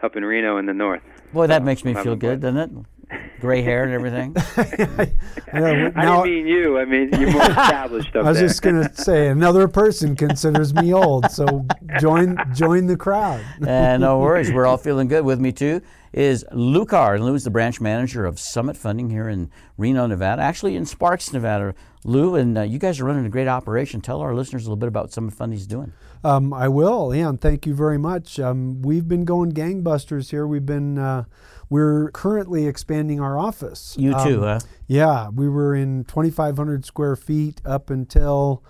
up 0.00 0.16
in 0.16 0.24
Reno 0.24 0.58
in 0.58 0.66
the 0.66 0.74
north. 0.74 1.02
Boy, 1.32 1.46
that 1.46 1.62
makes 1.62 1.84
me 1.84 1.94
feel 1.94 2.16
good, 2.16 2.40
doesn't 2.40 2.58
it? 2.58 2.70
Gray 3.40 3.62
hair 3.62 3.84
and 3.84 3.92
everything. 3.92 4.34
I, 5.52 5.60
know, 5.60 5.92
I 5.96 6.22
didn't 6.22 6.24
mean 6.24 6.46
you. 6.46 6.78
I 6.78 6.84
mean 6.84 7.08
you're 7.18 7.30
more 7.30 7.42
established 7.42 8.14
up 8.14 8.26
I 8.26 8.28
was 8.28 8.38
there. 8.38 8.48
just 8.48 8.60
gonna 8.60 8.94
say 8.94 9.28
another 9.28 9.66
person 9.66 10.14
considers 10.14 10.74
me 10.74 10.92
old, 10.92 11.30
so 11.30 11.64
join 12.00 12.36
join 12.52 12.86
the 12.86 12.96
crowd. 12.96 13.42
and 13.66 14.02
no 14.02 14.18
worries, 14.18 14.52
we're 14.52 14.66
all 14.66 14.76
feeling 14.88 15.08
good. 15.08 15.24
With 15.24 15.40
me 15.40 15.52
too 15.52 15.80
is 16.12 16.44
Lou 16.52 16.84
Carr. 16.84 17.14
And 17.14 17.24
Lou's 17.24 17.44
the 17.44 17.50
branch 17.50 17.80
manager 17.80 18.26
of 18.26 18.38
Summit 18.38 18.76
Funding 18.76 19.08
here 19.10 19.28
in 19.28 19.50
Reno, 19.76 20.06
Nevada, 20.06 20.42
actually 20.42 20.76
in 20.76 20.84
Sparks, 20.84 21.32
Nevada. 21.32 21.74
Lou, 22.04 22.34
and 22.36 22.56
uh, 22.56 22.62
you 22.62 22.78
guys 22.78 23.00
are 23.00 23.04
running 23.04 23.26
a 23.26 23.28
great 23.28 23.48
operation. 23.48 24.00
Tell 24.00 24.20
our 24.20 24.34
listeners 24.34 24.64
a 24.64 24.68
little 24.68 24.76
bit 24.76 24.88
about 24.88 25.04
what 25.04 25.12
Summit 25.12 25.34
Funding's 25.34 25.66
doing. 25.66 25.92
Um, 26.24 26.52
I 26.52 26.68
will, 26.68 27.12
and 27.12 27.40
thank 27.40 27.66
you 27.66 27.74
very 27.74 27.98
much. 27.98 28.40
Um, 28.40 28.82
we've 28.82 29.06
been 29.06 29.24
going 29.24 29.52
gangbusters 29.52 30.30
here. 30.30 30.46
We've 30.46 30.66
been 30.66 30.98
uh, 30.98 31.24
we're 31.70 32.10
currently 32.12 32.66
expanding 32.66 33.20
our 33.20 33.38
office. 33.38 33.94
You 33.98 34.12
too, 34.24 34.42
Um, 34.42 34.42
huh? 34.42 34.58
Yeah, 34.86 35.28
we 35.28 35.48
were 35.48 35.74
in 35.74 36.04
2,500 36.04 36.84
square 36.84 37.14
feet 37.16 37.60
up 37.64 37.90
until 37.90 38.64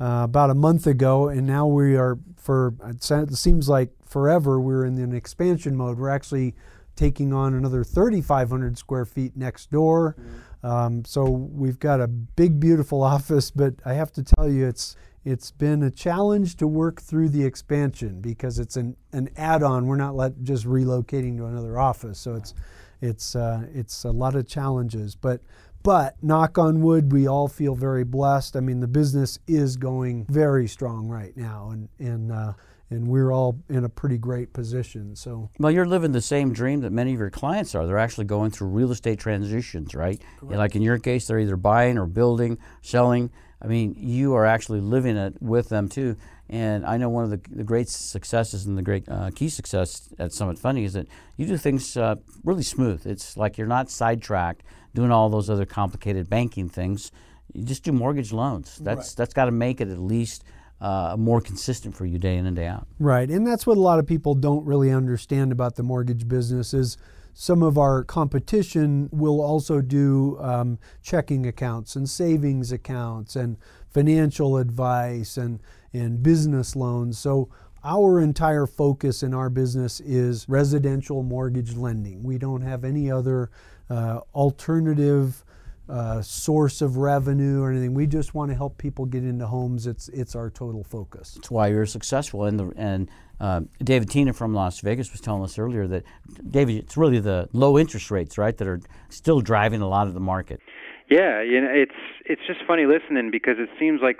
uh, 0.00 0.22
about 0.24 0.50
a 0.50 0.54
month 0.54 0.86
ago, 0.86 1.28
and 1.28 1.46
now 1.46 1.66
we 1.66 1.96
are 1.96 2.18
for 2.36 2.74
it 2.84 3.02
seems 3.34 3.68
like 3.68 3.90
forever. 4.04 4.60
We're 4.60 4.84
in 4.84 4.98
an 4.98 5.14
expansion 5.14 5.76
mode. 5.76 5.98
We're 5.98 6.08
actually 6.10 6.54
taking 6.94 7.32
on 7.32 7.52
another 7.52 7.84
3,500 7.84 8.78
square 8.78 9.04
feet 9.04 9.36
next 9.36 9.70
door. 9.70 10.16
Um, 10.62 11.04
so 11.04 11.24
we've 11.24 11.78
got 11.78 12.00
a 12.00 12.06
big, 12.08 12.58
beautiful 12.58 13.02
office, 13.14 13.50
but 13.50 13.74
I 13.84 13.92
have 13.94 14.12
to 14.12 14.22
tell 14.22 14.48
you, 14.48 14.66
it's 14.66 14.96
it's 15.26 15.50
been 15.50 15.82
a 15.82 15.90
challenge 15.90 16.54
to 16.56 16.68
work 16.68 17.02
through 17.02 17.30
the 17.30 17.44
expansion 17.44 18.20
because 18.20 18.60
it's 18.60 18.76
an, 18.76 18.96
an 19.12 19.28
add-on. 19.36 19.86
We're 19.86 19.96
not 19.96 20.14
let, 20.14 20.44
just 20.44 20.64
relocating 20.66 21.36
to 21.38 21.46
another 21.46 21.80
office, 21.80 22.20
so 22.20 22.34
it's 22.34 22.54
it's 23.02 23.34
uh, 23.34 23.66
it's 23.74 24.04
a 24.04 24.10
lot 24.10 24.36
of 24.36 24.46
challenges. 24.46 25.16
But 25.16 25.40
but 25.82 26.14
knock 26.22 26.58
on 26.58 26.80
wood, 26.80 27.12
we 27.12 27.26
all 27.26 27.48
feel 27.48 27.74
very 27.74 28.04
blessed. 28.04 28.56
I 28.56 28.60
mean, 28.60 28.78
the 28.78 28.86
business 28.86 29.40
is 29.48 29.76
going 29.76 30.26
very 30.26 30.68
strong 30.68 31.08
right 31.08 31.36
now, 31.36 31.70
and 31.72 31.88
and 31.98 32.30
uh, 32.30 32.52
and 32.90 33.08
we're 33.08 33.32
all 33.32 33.58
in 33.68 33.84
a 33.84 33.88
pretty 33.88 34.18
great 34.18 34.52
position. 34.52 35.16
So 35.16 35.50
Well, 35.58 35.72
you're 35.72 35.86
living 35.86 36.12
the 36.12 36.20
same 36.20 36.52
dream 36.52 36.82
that 36.82 36.92
many 36.92 37.12
of 37.12 37.18
your 37.18 37.30
clients 37.30 37.74
are. 37.74 37.84
They're 37.84 37.98
actually 37.98 38.26
going 38.26 38.52
through 38.52 38.68
real 38.68 38.92
estate 38.92 39.18
transitions, 39.18 39.92
right? 39.92 40.22
Like 40.40 40.76
in 40.76 40.82
your 40.82 40.98
case, 40.98 41.26
they're 41.26 41.40
either 41.40 41.56
buying 41.56 41.98
or 41.98 42.06
building, 42.06 42.58
selling. 42.82 43.32
I 43.60 43.66
mean, 43.66 43.94
you 43.98 44.34
are 44.34 44.44
actually 44.44 44.80
living 44.80 45.16
it 45.16 45.40
with 45.40 45.68
them 45.68 45.88
too. 45.88 46.16
And 46.48 46.86
I 46.86 46.96
know 46.96 47.08
one 47.08 47.24
of 47.24 47.30
the, 47.30 47.40
the 47.50 47.64
great 47.64 47.88
successes 47.88 48.66
and 48.66 48.78
the 48.78 48.82
great 48.82 49.08
uh, 49.08 49.30
key 49.34 49.48
success 49.48 50.08
at 50.18 50.32
Summit 50.32 50.58
Funding 50.58 50.84
is 50.84 50.92
that 50.92 51.08
you 51.36 51.46
do 51.46 51.56
things 51.56 51.96
uh, 51.96 52.16
really 52.44 52.62
smooth. 52.62 53.06
It's 53.06 53.36
like 53.36 53.58
you're 53.58 53.66
not 53.66 53.90
sidetracked 53.90 54.62
doing 54.94 55.10
all 55.10 55.28
those 55.28 55.50
other 55.50 55.66
complicated 55.66 56.30
banking 56.30 56.68
things. 56.68 57.10
You 57.52 57.64
just 57.64 57.82
do 57.82 57.92
mortgage 57.92 58.32
loans. 58.32 58.78
That's 58.78 59.14
that's 59.14 59.34
got 59.34 59.46
to 59.46 59.50
make 59.50 59.80
it 59.80 59.88
at 59.88 59.98
least 59.98 60.44
uh, 60.80 61.16
more 61.18 61.40
consistent 61.40 61.96
for 61.96 62.04
you 62.04 62.18
day 62.18 62.36
in 62.36 62.46
and 62.46 62.54
day 62.54 62.66
out. 62.66 62.86
Right, 62.98 63.28
and 63.30 63.46
that's 63.46 63.66
what 63.66 63.76
a 63.78 63.80
lot 63.80 63.98
of 63.98 64.06
people 64.06 64.34
don't 64.34 64.64
really 64.64 64.90
understand 64.90 65.52
about 65.52 65.76
the 65.76 65.82
mortgage 65.82 66.28
business 66.28 66.74
is 66.74 66.96
some 67.38 67.62
of 67.62 67.76
our 67.76 68.02
competition 68.02 69.10
will 69.12 69.42
also 69.42 69.82
do 69.82 70.38
um, 70.40 70.78
checking 71.02 71.46
accounts 71.46 71.94
and 71.94 72.08
savings 72.08 72.72
accounts 72.72 73.36
and 73.36 73.58
financial 73.90 74.56
advice 74.56 75.36
and, 75.36 75.60
and 75.92 76.22
business 76.22 76.74
loans. 76.74 77.18
So 77.18 77.50
our 77.84 78.22
entire 78.22 78.66
focus 78.66 79.22
in 79.22 79.34
our 79.34 79.50
business 79.50 80.00
is 80.00 80.48
residential 80.48 81.22
mortgage 81.22 81.76
lending. 81.76 82.22
We 82.22 82.38
don't 82.38 82.62
have 82.62 82.84
any 82.84 83.10
other 83.10 83.50
uh, 83.90 84.20
alternative 84.34 85.44
uh, 85.88 86.20
source 86.20 86.82
of 86.82 86.96
revenue 86.96 87.62
or 87.62 87.70
anything. 87.70 87.94
We 87.94 88.06
just 88.06 88.34
want 88.34 88.50
to 88.50 88.56
help 88.56 88.78
people 88.78 89.04
get 89.06 89.24
into 89.24 89.46
homes. 89.46 89.86
It's 89.86 90.08
it's 90.08 90.34
our 90.34 90.50
total 90.50 90.82
focus. 90.82 91.34
That's 91.34 91.50
why 91.50 91.68
you're 91.68 91.86
successful. 91.86 92.44
And 92.44 92.58
the, 92.58 92.72
and 92.76 93.10
uh, 93.40 93.60
David 93.82 94.10
Tina 94.10 94.32
from 94.32 94.54
Las 94.54 94.80
Vegas 94.80 95.12
was 95.12 95.20
telling 95.20 95.42
us 95.42 95.58
earlier 95.58 95.86
that 95.86 96.04
David, 96.50 96.76
it's 96.76 96.96
really 96.96 97.20
the 97.20 97.48
low 97.52 97.78
interest 97.78 98.10
rates, 98.10 98.38
right, 98.38 98.56
that 98.56 98.66
are 98.66 98.80
still 99.10 99.40
driving 99.40 99.80
a 99.80 99.88
lot 99.88 100.06
of 100.06 100.14
the 100.14 100.20
market. 100.20 100.60
Yeah, 101.08 101.40
you 101.42 101.60
know, 101.60 101.70
it's 101.70 101.94
it's 102.24 102.42
just 102.46 102.60
funny 102.66 102.86
listening 102.86 103.30
because 103.30 103.56
it 103.58 103.68
seems 103.78 104.00
like 104.02 104.18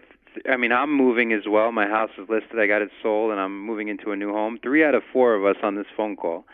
I 0.48 0.56
mean, 0.56 0.72
I'm 0.72 0.94
moving 0.94 1.32
as 1.32 1.42
well. 1.48 1.72
My 1.72 1.86
house 1.86 2.10
is 2.18 2.28
listed. 2.28 2.58
I 2.60 2.66
got 2.66 2.82
it 2.82 2.90
sold 3.02 3.30
and 3.32 3.40
I'm 3.40 3.64
moving 3.64 3.88
into 3.88 4.12
a 4.12 4.16
new 4.16 4.32
home. 4.32 4.58
3 4.62 4.84
out 4.84 4.94
of 4.94 5.02
4 5.12 5.34
of 5.34 5.44
us 5.44 5.56
on 5.62 5.76
this 5.76 5.86
phone 5.96 6.14
call. 6.16 6.44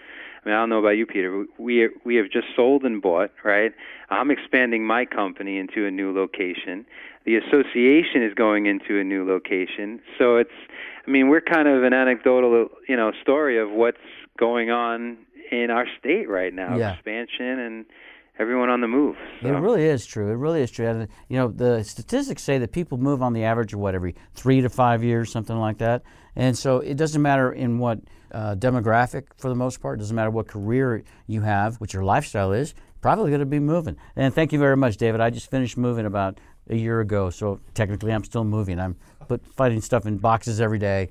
I 0.44 0.48
mean, 0.48 0.57
I 0.57 0.61
don't 0.61 0.70
know 0.70 0.78
about 0.78 0.96
you, 0.96 1.07
Peter. 1.07 1.44
We 1.59 1.88
we 2.05 2.16
have 2.16 2.31
just 2.31 2.46
sold 2.57 2.85
and 2.85 3.00
bought, 3.00 3.31
right? 3.44 3.72
I'm 4.11 4.31
expanding 4.31 4.85
my 4.87 5.05
company 5.05 5.59
into 5.59 5.87
a 5.87 5.90
new 5.90 6.12
location. 6.12 6.85
The 7.24 7.37
association 7.37 8.22
is 8.22 8.35
going 8.35 8.66
into 8.66 8.98
a 8.98 9.05
new 9.05 9.24
location. 9.24 10.00
So 10.18 10.37
it's 10.37 10.50
I 11.07 11.11
mean, 11.11 11.28
we're 11.28 11.40
kind 11.40 11.68
of 11.68 11.83
an 11.83 11.92
anecdotal, 11.92 12.68
you 12.88 12.96
know, 12.96 13.12
story 13.22 13.59
of 13.59 13.70
what's 13.70 13.98
going 14.38 14.70
on 14.70 15.18
in 15.50 15.70
our 15.70 15.87
state 15.98 16.28
right 16.28 16.52
now. 16.52 16.76
Yeah. 16.76 16.94
Expansion 16.94 17.59
and 17.59 17.85
everyone 18.38 18.70
on 18.70 18.81
the 18.81 18.88
move. 18.88 19.16
So. 19.42 19.48
It 19.48 19.59
really 19.59 19.85
is 19.85 20.07
true. 20.07 20.31
It 20.31 20.37
really 20.37 20.62
is 20.62 20.70
true. 20.70 20.87
And, 20.87 21.09
you 21.28 21.38
know, 21.38 21.48
the 21.48 21.83
statistics 21.85 22.42
say 22.42 22.59
that 22.59 22.72
people 22.72 22.98
move 22.98 23.22
on 23.22 23.33
the 23.33 23.44
average 23.44 23.72
of 23.74 23.81
what 23.81 23.94
every 23.94 24.14
three 24.35 24.61
to 24.61 24.68
five 24.68 25.05
years, 25.05 25.31
something 25.31 25.57
like 25.57 25.78
that. 25.78 26.02
And 26.37 26.57
so 26.57 26.79
it 26.79 26.97
doesn't 26.97 27.21
matter 27.21 27.53
in 27.53 27.79
what 27.79 28.01
uh, 28.33 28.55
demographic 28.55 29.25
for 29.37 29.49
the 29.49 29.55
most 29.55 29.81
part. 29.81 29.99
It 29.99 30.03
doesn't 30.03 30.16
matter 30.16 30.31
what 30.31 30.49
career 30.49 31.05
you 31.27 31.42
have, 31.42 31.77
what 31.77 31.92
your 31.92 32.05
lifestyle 32.05 32.53
is. 32.53 32.75
Probably 33.01 33.31
going 33.31 33.40
to 33.40 33.47
be 33.47 33.59
moving. 33.59 33.97
And 34.16 34.33
thank 34.33 34.53
you 34.53 34.59
very 34.59 34.77
much, 34.77 34.97
David. 34.97 35.21
I 35.21 35.31
just 35.31 35.51
finished 35.51 35.77
moving 35.77 36.07
about 36.07 36.38
a 36.68 36.77
year 36.77 37.01
ago, 37.01 37.31
so 37.31 37.61
technically 37.75 38.12
I'm 38.12 38.25
still 38.25 38.45
moving. 38.45 38.79
I'm 38.79 38.97
put 39.29 39.45
fighting 39.47 39.81
stuff 39.81 40.07
in 40.07 40.18
boxes 40.18 40.61
every 40.61 40.79
day. 40.79 41.11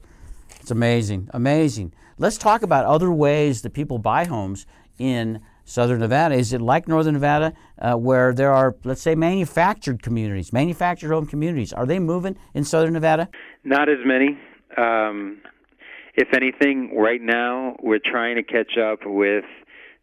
It's 0.59 0.71
amazing, 0.71 1.29
amazing. 1.33 1.93
Let's 2.17 2.37
talk 2.37 2.61
about 2.61 2.85
other 2.85 3.11
ways 3.11 3.61
that 3.63 3.71
people 3.73 3.97
buy 3.97 4.25
homes 4.25 4.65
in 4.97 5.41
Southern 5.65 5.99
Nevada. 5.99 6.35
Is 6.35 6.53
it 6.53 6.61
like 6.61 6.87
Northern 6.87 7.13
Nevada, 7.13 7.53
uh, 7.79 7.95
where 7.95 8.33
there 8.33 8.51
are, 8.51 8.75
let's 8.83 9.01
say, 9.01 9.15
manufactured 9.15 10.01
communities, 10.03 10.53
manufactured 10.53 11.11
home 11.11 11.25
communities? 11.25 11.73
Are 11.73 11.85
they 11.85 11.99
moving 11.99 12.37
in 12.53 12.63
Southern 12.63 12.93
Nevada? 12.93 13.29
Not 13.63 13.89
as 13.89 13.97
many. 14.05 14.37
Um, 14.77 15.41
if 16.15 16.33
anything, 16.33 16.95
right 16.97 17.21
now 17.21 17.77
we're 17.81 17.99
trying 18.03 18.35
to 18.35 18.43
catch 18.43 18.77
up 18.77 18.99
with 19.05 19.45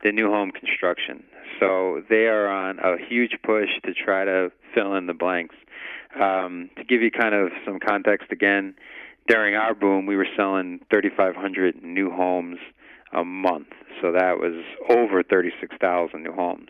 the 0.03 0.13
new 0.13 0.31
home 0.31 0.51
construction. 0.51 1.25
So 1.61 2.03
they 2.09 2.27
are 2.27 2.49
on 2.49 2.79
a 2.79 2.97
huge 3.09 3.37
push 3.43 3.69
to 3.85 3.93
try 3.93 4.25
to 4.25 4.51
fill 4.75 4.95
in 4.95 5.07
the 5.07 5.15
blanks. 5.15 5.57
Um, 6.19 6.71
to 6.77 6.85
give 6.85 7.03
you 7.03 7.11
kind 7.11 7.35
of 7.35 7.51
some 7.65 7.79
context 7.79 8.33
again, 8.33 8.75
during 9.27 9.55
our 9.55 9.75
boom, 9.75 10.07
we 10.07 10.17
were 10.17 10.27
selling 10.37 10.81
3,500 10.91 11.83
new 11.83 12.11
homes 12.11 12.59
a 13.13 13.25
month. 13.25 13.69
So 14.01 14.13
that 14.13 14.39
was 14.39 14.65
over 14.89 15.23
36,000 15.23 16.23
new 16.23 16.33
homes. 16.33 16.69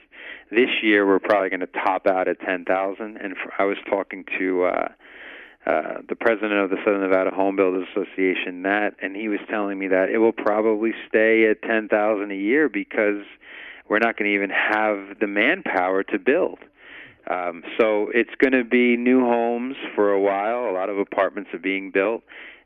This 0.51 0.71
year, 0.83 1.07
we're 1.07 1.21
probably 1.21 1.51
going 1.51 1.61
to 1.61 1.67
top 1.67 2.07
out 2.07 2.27
at 2.27 2.41
10,000. 2.41 3.17
And 3.17 3.37
for, 3.37 3.53
I 3.59 3.65
was 3.65 3.77
talking 3.89 4.25
to 4.39 4.65
uh, 4.65 4.89
uh, 5.69 6.01
the 6.09 6.17
president 6.17 6.55
of 6.55 6.71
the 6.71 6.77
Southern 6.83 7.03
Nevada 7.03 7.31
Home 7.31 7.55
Builders 7.55 7.87
Association, 7.93 8.63
Nat, 8.63 8.93
and 9.03 9.15
he 9.15 9.29
was 9.29 9.41
telling 9.51 9.79
me 9.79 9.89
that 9.89 10.09
it 10.09 10.17
will 10.17 10.33
probably 10.33 10.93
stay 11.07 11.47
at 11.51 11.61
10,000 11.61 12.31
a 12.31 12.35
year 12.35 12.71
because 12.71 13.23
we're 13.87 13.99
not 13.99 14.17
going 14.17 14.31
to 14.31 14.35
even 14.35 14.49
have 14.49 15.19
the 15.21 15.27
manpower 15.27 16.03
to 16.05 16.19
build. 16.19 16.59
Um, 17.31 17.63
so 17.79 18.11
it's 18.15 18.35
going 18.39 18.53
to 18.53 18.65
be 18.65 18.97
new 18.97 19.21
homes 19.21 19.77
for 19.95 20.11
a 20.11 20.21
while. 20.21 20.71
A 20.71 20.73
lot 20.73 20.89
of 20.89 20.97
apartments 20.97 21.51
are 21.53 21.59
being 21.59 21.91
built, 21.91 22.23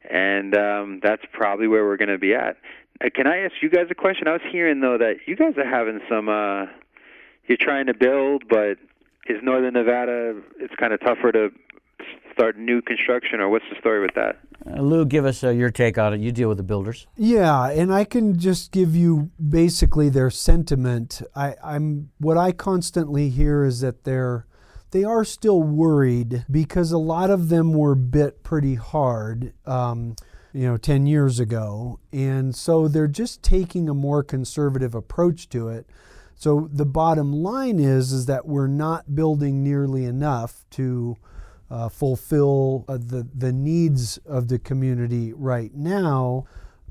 and 0.08 0.56
um, 0.56 1.00
that's 1.02 1.24
probably 1.32 1.66
where 1.66 1.84
we're 1.84 1.96
going 1.96 2.08
to 2.08 2.18
be 2.18 2.34
at. 2.34 2.56
Uh, 3.04 3.08
can 3.12 3.26
I 3.26 3.38
ask 3.38 3.54
you 3.60 3.68
guys 3.68 3.86
a 3.90 3.96
question? 3.96 4.28
I 4.28 4.32
was 4.32 4.42
hearing 4.52 4.80
though 4.80 4.98
that 4.98 5.16
you 5.26 5.34
guys 5.34 5.54
are 5.56 5.68
having 5.68 5.98
some. 6.08 6.28
Uh, 6.28 6.66
you're 7.48 7.58
trying 7.58 7.86
to 7.86 7.94
build, 7.94 8.44
but 8.48 8.78
is 9.26 9.42
Northern 9.42 9.74
Nevada? 9.74 10.40
It's 10.58 10.74
kind 10.76 10.92
of 10.92 11.00
tougher 11.00 11.32
to 11.32 11.50
start 12.32 12.56
new 12.58 12.80
construction, 12.82 13.40
or 13.40 13.48
what's 13.48 13.64
the 13.70 13.78
story 13.78 14.00
with 14.00 14.14
that? 14.14 14.38
Uh, 14.66 14.80
Lou, 14.80 15.04
give 15.04 15.24
us 15.24 15.42
uh, 15.44 15.50
your 15.50 15.70
take 15.70 15.98
on 15.98 16.14
it. 16.14 16.20
You 16.20 16.32
deal 16.32 16.48
with 16.48 16.58
the 16.58 16.64
builders. 16.64 17.06
Yeah, 17.16 17.68
and 17.68 17.92
I 17.92 18.04
can 18.04 18.38
just 18.38 18.72
give 18.72 18.94
you 18.94 19.30
basically 19.48 20.08
their 20.08 20.30
sentiment. 20.30 21.22
I, 21.34 21.56
I'm 21.62 22.10
what 22.18 22.38
I 22.38 22.52
constantly 22.52 23.28
hear 23.28 23.64
is 23.64 23.80
that 23.80 24.04
they're 24.04 24.46
they 24.92 25.04
are 25.04 25.24
still 25.24 25.62
worried 25.62 26.44
because 26.50 26.92
a 26.92 26.98
lot 26.98 27.30
of 27.30 27.48
them 27.48 27.72
were 27.72 27.94
bit 27.94 28.42
pretty 28.42 28.74
hard. 28.74 29.54
Um, 29.66 30.16
you 30.52 30.66
know, 30.66 30.76
10 30.76 31.06
years 31.06 31.40
ago. 31.40 31.98
And 32.12 32.54
so 32.54 32.88
they're 32.88 33.08
just 33.08 33.42
taking 33.42 33.88
a 33.88 33.94
more 33.94 34.22
conservative 34.22 34.94
approach 34.94 35.48
to 35.50 35.68
it. 35.68 35.86
So 36.34 36.68
the 36.72 36.84
bottom 36.84 37.32
line 37.32 37.78
is 37.78 38.12
is 38.12 38.26
that 38.26 38.46
we're 38.46 38.66
not 38.66 39.14
building 39.14 39.62
nearly 39.62 40.04
enough 40.04 40.64
to 40.72 41.16
uh, 41.72 41.88
fulfill 41.88 42.84
uh, 42.86 42.98
the 42.98 43.26
the 43.34 43.50
needs 43.50 44.18
of 44.26 44.48
the 44.48 44.58
community 44.58 45.32
right 45.32 45.74
now. 45.74 46.44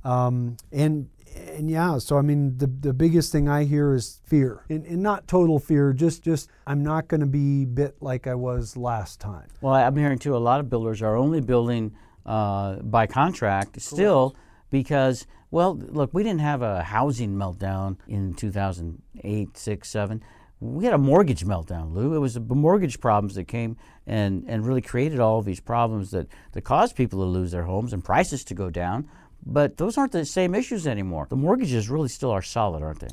Um, 0.04 0.58
and 0.72 1.08
and 1.36 1.70
yeah, 1.70 2.00
so 2.00 2.17
I 2.17 2.24
mean, 2.24 2.58
the, 2.58 2.65
the 2.65 2.91
biggest 2.91 3.32
thing 3.32 3.48
I 3.48 3.63
hear 3.63 3.94
is 3.94 4.22
fear, 4.26 4.65
and, 4.70 4.84
and 4.86 5.02
not 5.04 5.28
total 5.28 5.60
fear, 5.60 5.94
just 5.94 6.24
just 6.24 6.50
I'm 6.65 6.84
not 6.84 7.08
going 7.08 7.22
to 7.22 7.28
be 7.28 7.63
bit 7.63 7.96
like 8.02 8.26
I 8.26 8.34
was 8.34 8.76
last 8.76 9.20
time. 9.20 9.48
Well, 9.62 9.76
I'm 9.76 9.96
hearing 9.96 10.17
too. 10.17 10.36
A 10.36 10.39
lot 10.39 10.60
of 10.60 10.70
builders 10.70 11.04
are 11.04 11.15
only 11.15 11.41
building 11.41 11.96
uh, 12.26 12.78
by 12.78 13.06
contract 13.06 13.80
still 13.80 14.36
because 14.72 15.28
well, 15.52 15.76
look, 15.76 16.12
we 16.12 16.24
didn't 16.24 16.41
have 16.41 16.63
a 16.63 16.82
housing 16.82 17.36
meltdown 17.36 17.98
in 18.08 18.34
2008, 18.34 19.58
six, 19.58 19.89
seven. 19.89 20.24
We 20.62 20.86
had 20.86 20.93
a 20.93 21.00
mortgage 21.00 21.43
meltdown, 21.43 21.93
Lou. 21.93 22.15
It 22.15 22.19
was 22.19 22.36
the 22.36 22.39
mortgage 22.39 23.00
problems 23.02 23.36
that 23.36 23.45
came 23.45 23.78
and, 24.08 24.45
and 24.47 24.65
really 24.65 24.82
created 24.82 25.19
all 25.19 25.39
of 25.39 25.45
these 25.45 25.60
problems 25.60 26.12
that, 26.12 26.28
that 26.54 26.62
caused 26.62 26.95
people 26.95 27.19
to 27.19 27.26
lose 27.26 27.52
their 27.52 27.63
homes 27.63 27.93
and 27.93 28.04
prices 28.04 28.43
to 28.45 28.54
go 28.54 28.69
down. 28.69 29.10
But 29.43 29.78
those 29.78 29.97
aren't 29.97 30.12
the 30.12 30.24
same 30.24 30.54
issues 30.54 30.86
anymore. 30.86 31.26
The 31.28 31.36
mortgages 31.36 31.89
really 31.89 32.10
still 32.10 32.30
are 32.30 32.43
solid, 32.43 32.84
aren't 32.84 33.00
they? 33.00 33.10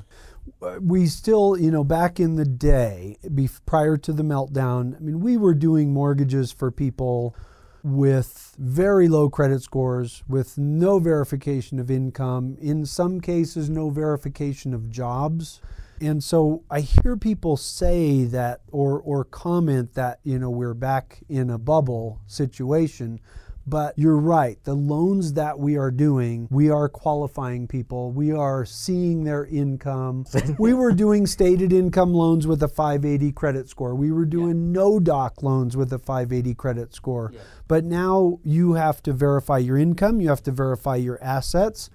we 0.81 1.07
still, 1.07 1.57
you 1.59 1.71
know, 1.71 1.85
back 1.85 2.21
in 2.21 2.37
the 2.37 2.45
day, 2.45 3.19
prior 3.67 3.97
to 3.97 4.13
the 4.13 4.23
meltdown, 4.23 4.97
I 4.97 5.01
mean, 5.01 5.21
we 5.21 5.37
were 5.37 5.55
doing 5.55 5.93
mortgages 5.93 6.53
for 6.53 6.71
people 6.71 7.37
with 7.83 8.55
very 8.59 9.09
low 9.09 9.31
credit 9.31 9.63
scores, 9.63 10.23
with 10.29 10.59
no 10.59 10.99
verification 10.99 11.79
of 11.79 11.91
income, 11.91 12.57
in 12.61 12.85
some 12.85 13.21
cases, 13.21 13.71
no 13.71 13.91
verification 13.91 14.75
of 14.75 14.91
jobs. 14.91 15.61
And 16.01 16.23
so 16.23 16.65
I 16.71 16.81
hear 16.81 17.17
people 17.17 17.57
say 17.57 18.25
that 18.25 18.61
or, 18.71 19.01
or 19.01 19.25
comment 19.25 19.95
that, 19.95 20.21
you 20.23 20.39
know, 20.39 20.51
we're 20.51 20.75
back 20.75 21.21
in 21.29 21.51
a 21.51 21.59
bubble 21.59 22.21
situation. 22.27 23.21
But 23.67 23.99
you're 23.99 24.17
right. 24.17 24.59
The 24.65 24.73
loans 24.73 25.35
that 25.35 25.59
we 25.59 25.77
are 25.77 25.91
doing, 25.91 26.49
we 26.51 26.71
are 26.71 26.89
qualifying 26.89 27.69
people. 27.69 28.13
We 28.13 28.33
are 28.33 28.65
seeing 28.65 29.25
their 29.25 29.45
income. 29.45 30.25
we 30.59 30.73
were 30.73 30.93
doing 30.93 31.27
stated 31.27 31.71
income 31.71 32.15
loans 32.15 32.47
with 32.47 32.63
a 32.63 32.69
580 32.69 33.31
credit 33.33 33.69
score. 33.69 33.95
We 33.95 34.11
were 34.11 34.25
doing 34.25 34.73
yeah. 34.73 34.81
no 34.81 34.99
doc 34.99 35.43
loans 35.43 35.77
with 35.77 35.93
a 35.93 35.99
580 35.99 36.55
credit 36.55 36.95
score. 36.95 37.31
Yeah. 37.35 37.41
But 37.67 37.85
now 37.85 38.41
you 38.43 38.73
have 38.73 39.03
to 39.03 39.13
verify 39.13 39.59
your 39.59 39.77
income, 39.77 40.23
you 40.23 40.31
have 40.31 40.43
to 40.45 40.53
verify 40.53 40.97
your 40.97 41.23
assets. 41.23 41.91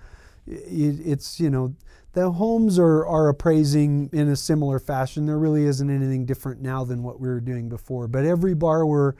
It's, 0.45 1.39
you 1.39 1.49
know, 1.49 1.73
the 2.13 2.31
homes 2.31 2.79
are, 2.79 3.05
are 3.05 3.27
appraising 3.27 4.09
in 4.13 4.29
a 4.29 4.35
similar 4.35 4.79
fashion. 4.79 5.25
There 5.25 5.37
really 5.37 5.65
isn't 5.65 5.89
anything 5.89 6.25
different 6.25 6.61
now 6.61 6.83
than 6.83 7.03
what 7.03 7.19
we 7.19 7.27
were 7.27 7.39
doing 7.39 7.69
before. 7.69 8.07
But 8.07 8.25
every 8.25 8.53
borrower 8.53 9.15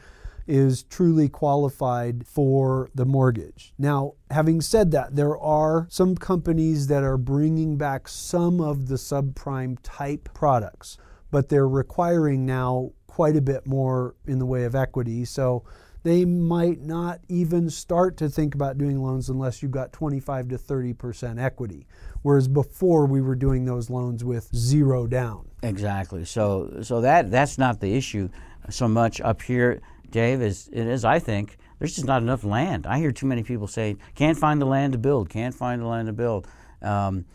is 0.45 0.83
truly 0.83 1.29
qualified 1.29 2.27
for 2.27 2.89
the 2.93 3.05
mortgage. 3.05 3.73
Now, 3.77 4.13
having 4.29 4.61
said 4.61 4.91
that, 4.91 5.15
there 5.15 5.37
are 5.37 5.87
some 5.89 6.15
companies 6.15 6.87
that 6.87 7.03
are 7.03 7.17
bringing 7.17 7.77
back 7.77 8.07
some 8.07 8.59
of 8.59 8.87
the 8.87 8.95
subprime 8.95 9.77
type 9.81 10.29
products, 10.33 10.97
but 11.31 11.49
they're 11.49 11.67
requiring 11.67 12.45
now 12.45 12.91
quite 13.07 13.35
a 13.35 13.41
bit 13.41 13.65
more 13.65 14.15
in 14.27 14.39
the 14.39 14.45
way 14.45 14.65
of 14.65 14.75
equity. 14.75 15.23
So 15.25 15.63
they 16.03 16.25
might 16.25 16.81
not 16.81 17.19
even 17.29 17.69
start 17.69 18.17
to 18.17 18.29
think 18.29 18.53
about 18.55 18.77
doing 18.77 19.01
loans 19.01 19.29
unless 19.29 19.63
you've 19.63 19.71
got 19.71 19.93
25 19.93 20.49
to 20.49 20.57
30% 20.57 21.41
equity. 21.41 21.87
Whereas 22.21 22.47
before 22.47 23.05
we 23.05 23.21
were 23.21 23.35
doing 23.35 23.65
those 23.65 23.89
loans 23.89 24.23
with 24.23 24.53
zero 24.55 25.07
down. 25.07 25.49
Exactly. 25.61 26.25
So 26.25 26.79
so 26.81 27.01
that 27.01 27.31
that's 27.31 27.57
not 27.57 27.79
the 27.79 27.95
issue 27.95 28.29
so 28.69 28.87
much 28.87 29.19
up 29.21 29.41
here 29.41 29.81
Dave, 30.13 30.43
is 30.43 30.69
it 30.71 30.85
is 30.85 31.03
I 31.03 31.19
think 31.19 31.57
there's 31.79 31.95
just 31.95 32.05
not 32.05 32.21
enough 32.21 32.43
land. 32.43 32.85
I 32.85 32.99
hear 32.99 33.11
too 33.11 33.25
many 33.25 33.41
people 33.43 33.67
say 33.67 33.97
can't 34.13 34.37
find 34.37 34.61
the 34.61 34.65
land 34.65 34.93
to 34.93 34.99
build, 34.99 35.29
can't 35.29 35.55
find 35.55 35.81
the 35.81 35.87
land 35.87 36.05
to 36.05 36.13
build. 36.13 36.47
Um, 36.81 37.25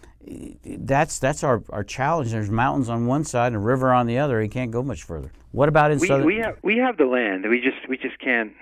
that's 0.64 1.19
that's 1.19 1.43
our, 1.43 1.62
our 1.71 1.85
challenge. 1.85 2.31
There's 2.31 2.51
mountains 2.51 2.88
on 2.88 3.07
one 3.07 3.25
side 3.25 3.49
and 3.49 3.57
a 3.57 3.61
river 3.61 3.93
on 3.93 4.07
the 4.07 4.19
other. 4.19 4.41
He 4.41 4.49
can't 4.49 4.71
go 4.71 4.83
much 4.83 5.03
further. 5.03 5.33
What 5.53 5.69
about 5.69 5.91
in 5.91 5.99
we, 5.99 6.09
southern? 6.09 6.27
We 6.27 6.37
have 6.37 6.59
we 6.62 6.77
have 6.79 6.97
the 6.97 7.07
land. 7.07 7.49
We 7.49 7.61
just 7.61 7.88
we 7.88 7.97
just 7.97 8.19
can't. 8.19 8.53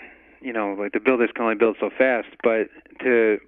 You 0.41 0.53
know, 0.53 0.75
like 0.79 0.93
the 0.93 1.01
builders 1.01 1.31
can 1.35 1.45
only 1.45 1.57
build 1.57 1.77
so 1.81 1.91
fast. 1.91 2.29
But 2.43 2.69
to 3.01 3.41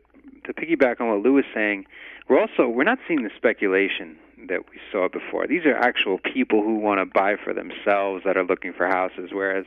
to 0.45 0.53
piggyback 0.53 1.01
on 1.01 1.09
what 1.09 1.21
Lou 1.21 1.35
was 1.35 1.45
saying, 1.55 1.87
we're 2.29 2.41
also 2.41 2.69
we're 2.69 2.85
not 2.85 2.99
seeing 3.07 3.23
the 3.23 3.31
speculation 3.37 4.17
that 4.49 4.71
we 4.71 4.79
saw 4.91 5.09
before. 5.09 5.47
These 5.47 5.65
are 5.65 5.77
actual 5.77 6.19
people 6.19 6.63
who 6.63 6.77
want 6.77 7.01
to 7.01 7.07
buy 7.07 7.37
for 7.37 7.53
themselves 7.53 8.25
that 8.25 8.37
are 8.37 8.45
looking 8.45 8.73
for 8.73 8.87
houses. 8.87 9.31
Whereas 9.33 9.67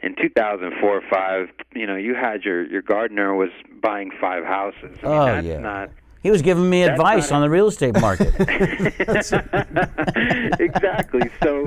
in 0.00 0.14
2004 0.14 0.88
or 0.88 1.02
5, 1.08 1.48
you 1.74 1.86
know, 1.86 1.96
you 1.96 2.14
had 2.14 2.44
your 2.44 2.64
your 2.64 2.82
gardener 2.82 3.34
was 3.34 3.50
buying 3.80 4.10
five 4.20 4.44
houses. 4.44 4.98
I 5.02 5.06
mean, 5.06 5.18
oh 5.18 5.24
that's 5.26 5.46
yeah. 5.46 5.58
Not, 5.58 5.90
he 6.22 6.30
was 6.30 6.42
giving 6.42 6.68
me 6.68 6.84
advice 6.84 7.32
on 7.32 7.42
the 7.42 7.50
real 7.50 7.68
estate 7.68 8.00
market. 8.00 8.28
exactly. 10.60 11.30
So, 11.42 11.64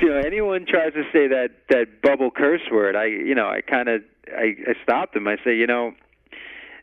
you 0.00 0.08
know, 0.08 0.18
anyone 0.18 0.66
tries 0.66 0.92
to 0.94 1.04
say 1.12 1.28
that 1.28 1.50
that 1.68 2.02
bubble 2.02 2.30
curse 2.30 2.62
word, 2.70 2.96
I, 2.96 3.04
you 3.04 3.34
know, 3.34 3.48
I 3.48 3.60
kind 3.60 3.88
of 3.88 4.02
I, 4.36 4.56
I 4.66 4.74
stopped 4.82 5.14
them. 5.14 5.28
I 5.28 5.36
say, 5.44 5.56
you 5.56 5.66
know, 5.66 5.92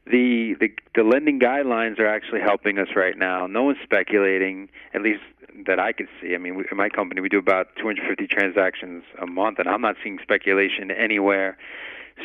the, 0.05 0.55
the 0.59 0.69
the 0.93 1.03
lending 1.03 1.39
guidelines 1.39 1.99
are 1.99 2.07
actually 2.07 2.41
helping 2.41 2.77
us 2.77 2.89
right 2.95 3.17
now. 3.17 3.47
No 3.47 3.63
one's 3.63 3.79
speculating, 3.83 4.69
at 4.93 5.01
least 5.01 5.21
that 5.67 5.79
I 5.79 5.91
could 5.91 6.07
see. 6.21 6.35
I 6.35 6.37
mean, 6.37 6.55
we, 6.55 6.65
in 6.69 6.77
my 6.77 6.89
company, 6.89 7.21
we 7.21 7.29
do 7.29 7.39
about 7.39 7.67
250 7.77 8.27
transactions 8.27 9.03
a 9.21 9.25
month, 9.25 9.59
and 9.59 9.67
I'm 9.67 9.81
not 9.81 9.95
seeing 10.03 10.19
speculation 10.21 10.91
anywhere. 10.91 11.57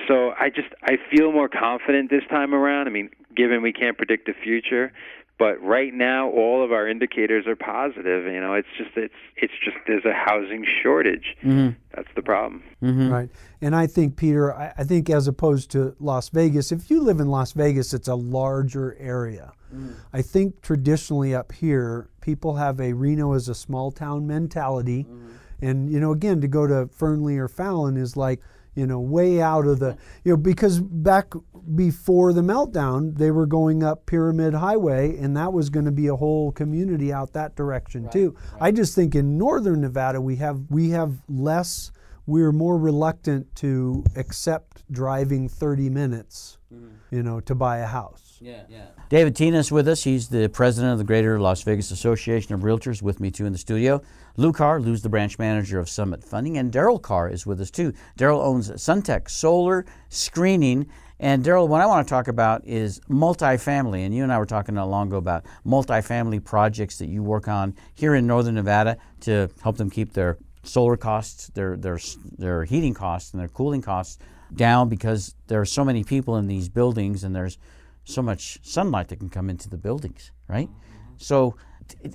So 0.07 0.33
I 0.39 0.51
just 0.51 0.69
I 0.83 0.97
feel 1.11 1.33
more 1.33 1.49
confident 1.49 2.11
this 2.11 2.23
time 2.29 2.55
around. 2.55 2.87
I 2.87 2.91
mean, 2.91 3.11
given 3.37 3.63
we 3.63 3.73
can't 3.73 3.97
predict 3.97 4.27
the 4.27 4.35
future, 4.35 4.93
but 5.41 5.61
right 5.63 5.95
now 5.95 6.29
all 6.29 6.63
of 6.63 6.71
our 6.71 6.87
indicators 6.87 7.47
are 7.47 7.57
positive. 7.57 8.27
You 8.27 8.41
know, 8.41 8.53
it's 8.53 8.69
just 8.77 8.91
it's 8.95 9.15
it's 9.37 9.55
just 9.65 9.79
there's 9.87 10.05
a 10.05 10.13
housing 10.13 10.67
shortage. 10.83 11.35
Mm-hmm. 11.43 11.71
That's 11.97 12.09
the 12.15 12.23
problem. 12.23 12.63
Mm-hmm. 12.83 13.11
Right, 13.11 13.31
and 13.63 13.75
I 13.75 13.87
think 13.87 14.17
Peter, 14.17 14.55
I, 14.55 14.75
I, 14.77 14.85
think 14.85 15.09
as 15.09 15.27
opposed 15.27 15.71
to 15.73 15.97
Las 15.99 16.29
Vegas, 16.29 16.73
if 16.73 16.91
you 16.91 17.01
live 17.01 17.21
in 17.21 17.29
Las 17.29 17.53
Vegas, 17.53 17.95
it's 17.95 18.09
a 18.09 18.15
larger 18.15 18.97
area. 19.01 19.53
Mm. 19.75 19.95
I 20.13 20.21
think 20.21 20.61
traditionally 20.61 21.35
up 21.35 21.53
here, 21.53 22.11
people 22.21 22.57
have 22.57 22.79
a 22.79 22.93
Reno 22.93 23.33
as 23.33 23.49
a 23.49 23.55
small 23.55 23.91
town 23.91 24.27
mentality, 24.27 25.05
mm. 25.05 25.31
and 25.63 25.91
you 25.91 26.01
know, 26.01 26.13
again, 26.13 26.43
to 26.43 26.49
go 26.49 26.67
to 26.67 26.89
Fernley 26.89 27.39
or 27.39 27.49
Fallon 27.49 27.97
is 27.97 28.15
like 28.15 28.41
you 28.75 28.87
know, 28.87 29.01
way 29.01 29.41
out 29.41 29.67
of 29.67 29.79
the, 29.79 29.97
you 30.25 30.33
know, 30.33 30.37
because 30.37 30.81
back 30.81 31.33
before 31.75 32.33
the 32.33 32.41
meltdown, 32.41 33.17
they 33.17 33.31
were 33.31 33.47
going 33.47 33.83
up 33.83 34.07
Pyramid 34.07 34.55
Highway, 34.55 35.17
and 35.19 35.37
that 35.37 35.53
was 35.53 35.71
going 35.71 35.85
to 35.87 35.93
be 35.93 36.07
a 36.07 36.17
whole 36.17 36.53
community 36.53 37.13
out 37.13 37.33
that 37.33 37.57
direction 37.57 38.05
right, 38.05 38.13
too. 38.13 38.37
Right. 38.53 38.63
I 38.69 38.71
just 38.71 38.95
think 38.95 39.15
in 39.15 39.39
northern 39.39 39.81
Nevada 39.81 40.21
we 40.21 40.37
have 40.37 40.61
we 40.69 40.91
have 40.91 41.15
less. 41.29 41.93
We're 42.27 42.53
more 42.53 42.79
reluctant 42.79 43.57
to 43.57 44.05
accept 44.15 44.85
driving 44.93 45.49
30 45.49 45.91
minutes, 45.91 46.59
mm. 46.73 46.91
you 47.11 47.25
know, 47.25 47.41
to 47.41 47.57
buy 47.57 47.79
a 47.79 47.87
house. 47.87 48.30
Yeah, 48.41 48.63
yeah. 48.71 48.87
David 49.11 49.37
Tina 49.37 49.59
is 49.59 49.71
with 49.71 49.87
us. 49.87 50.03
He's 50.03 50.29
the 50.29 50.49
president 50.49 50.93
of 50.93 50.99
the 50.99 51.05
Greater 51.05 51.39
Las 51.39 51.63
Vegas 51.63 51.91
Association 51.91 52.55
of 52.55 52.61
Realtors. 52.61 53.03
With 53.03 53.21
me 53.21 53.31
too 53.31 53.45
in 53.45 53.53
the 53.53 53.59
studio. 53.59 54.03
Lou 54.37 54.53
Carr, 54.53 54.81
Lou's 54.81 55.03
the 55.03 55.11
branch 55.11 55.39
manager 55.39 55.79
of 55.79 55.91
Summit 55.91 56.25
Funding, 56.25 56.57
and 56.57 56.73
Daryl 56.73 57.01
Carr 57.01 57.29
is 57.29 57.45
with 57.45 57.61
us 57.61 57.71
too. 57.71 57.93
Daryl 58.19 58.43
owns 58.43 58.71
Suntech 58.71 59.29
Solar 59.29 59.85
Screening. 60.09 60.87
And 61.19 61.45
Daryl, 61.45 61.69
what 61.69 61.83
I 61.83 61.87
want 61.87 62.09
to 62.09 62.11
talk 62.11 62.29
about 62.29 62.65
is 62.65 62.99
multifamily. 63.11 64.07
And 64.07 64.15
you 64.15 64.23
and 64.23 64.33
I 64.33 64.39
were 64.39 64.47
talking 64.47 64.75
not 64.75 64.89
long 64.89 65.09
ago 65.09 65.19
about 65.19 65.45
multifamily 65.67 66.43
projects 66.43 66.97
that 66.99 67.09
you 67.09 67.23
work 67.23 67.47
on 67.47 67.75
here 67.95 68.15
in 68.15 68.27
Northern 68.27 68.55
Nevada 68.55 68.97
to 69.21 69.51
help 69.63 69.77
them 69.77 69.91
keep 69.91 70.15
their 70.15 70.39
solar 70.63 70.97
costs, 70.97 71.49
their 71.49 71.77
their 71.77 71.99
their 72.39 72.65
heating 72.65 72.95
costs, 72.95 73.33
and 73.33 73.41
their 73.41 73.49
cooling 73.49 73.83
costs 73.83 74.19
down 74.55 74.89
because 74.89 75.35
there 75.49 75.61
are 75.61 75.67
so 75.67 75.85
many 75.85 76.05
people 76.05 76.37
in 76.37 76.47
these 76.47 76.71
buildings, 76.71 77.23
and 77.23 77.37
there's 77.37 77.59
so 78.05 78.23
much 78.23 78.59
sunlight 78.63 79.09
that 79.09 79.19
can 79.19 79.29
come 79.29 79.51
into 79.51 79.69
the 79.69 79.77
buildings, 79.77 80.33
right? 80.49 80.69
Mm-hmm. 80.69 81.15
So 81.19 81.57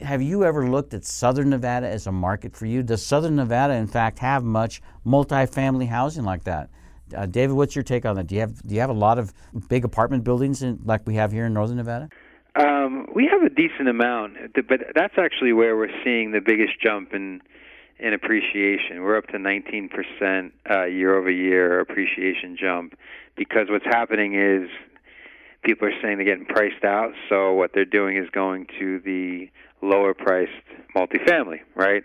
have 0.01 0.21
you 0.21 0.43
ever 0.43 0.69
looked 0.69 0.93
at 0.93 1.05
Southern 1.05 1.49
Nevada 1.49 1.87
as 1.87 2.07
a 2.07 2.11
market 2.11 2.55
for 2.55 2.65
you? 2.65 2.83
Does 2.83 3.05
Southern 3.05 3.35
Nevada, 3.35 3.73
in 3.73 3.87
fact, 3.87 4.19
have 4.19 4.43
much 4.43 4.81
multifamily 5.05 5.87
housing 5.87 6.23
like 6.23 6.43
that? 6.45 6.69
Uh, 7.15 7.25
David, 7.25 7.55
what's 7.55 7.75
your 7.75 7.83
take 7.83 8.05
on 8.05 8.15
that? 8.15 8.27
Do 8.27 8.35
you 8.35 8.41
have 8.41 8.61
do 8.63 8.73
you 8.73 8.81
have 8.81 8.89
a 8.89 8.93
lot 8.93 9.19
of 9.19 9.33
big 9.69 9.85
apartment 9.85 10.23
buildings 10.23 10.63
in, 10.63 10.79
like 10.85 11.05
we 11.05 11.15
have 11.15 11.31
here 11.31 11.45
in 11.45 11.53
Northern 11.53 11.77
Nevada? 11.77 12.09
Um, 12.55 13.07
we 13.13 13.27
have 13.31 13.43
a 13.43 13.53
decent 13.53 13.89
amount, 13.89 14.37
but 14.67 14.79
that's 14.95 15.15
actually 15.17 15.53
where 15.53 15.75
we're 15.75 15.93
seeing 16.03 16.31
the 16.31 16.41
biggest 16.41 16.73
jump 16.81 17.13
in 17.13 17.41
in 17.99 18.13
appreciation. 18.13 19.03
We're 19.03 19.17
up 19.17 19.27
to 19.27 19.37
19% 19.37 20.51
uh, 20.69 20.85
year 20.85 21.15
over 21.17 21.29
year 21.29 21.79
appreciation 21.79 22.57
jump 22.59 22.97
because 23.37 23.67
what's 23.69 23.85
happening 23.85 24.33
is 24.35 24.69
people 25.65 25.87
are 25.87 26.01
saying 26.01 26.17
they're 26.17 26.25
getting 26.25 26.45
priced 26.45 26.85
out. 26.85 27.11
So 27.27 27.53
what 27.53 27.71
they're 27.73 27.85
doing 27.85 28.17
is 28.17 28.29
going 28.29 28.67
to 28.79 28.99
the 28.99 29.49
lower 29.81 30.13
priced 30.13 30.51
multifamily, 30.95 31.59
right? 31.75 32.03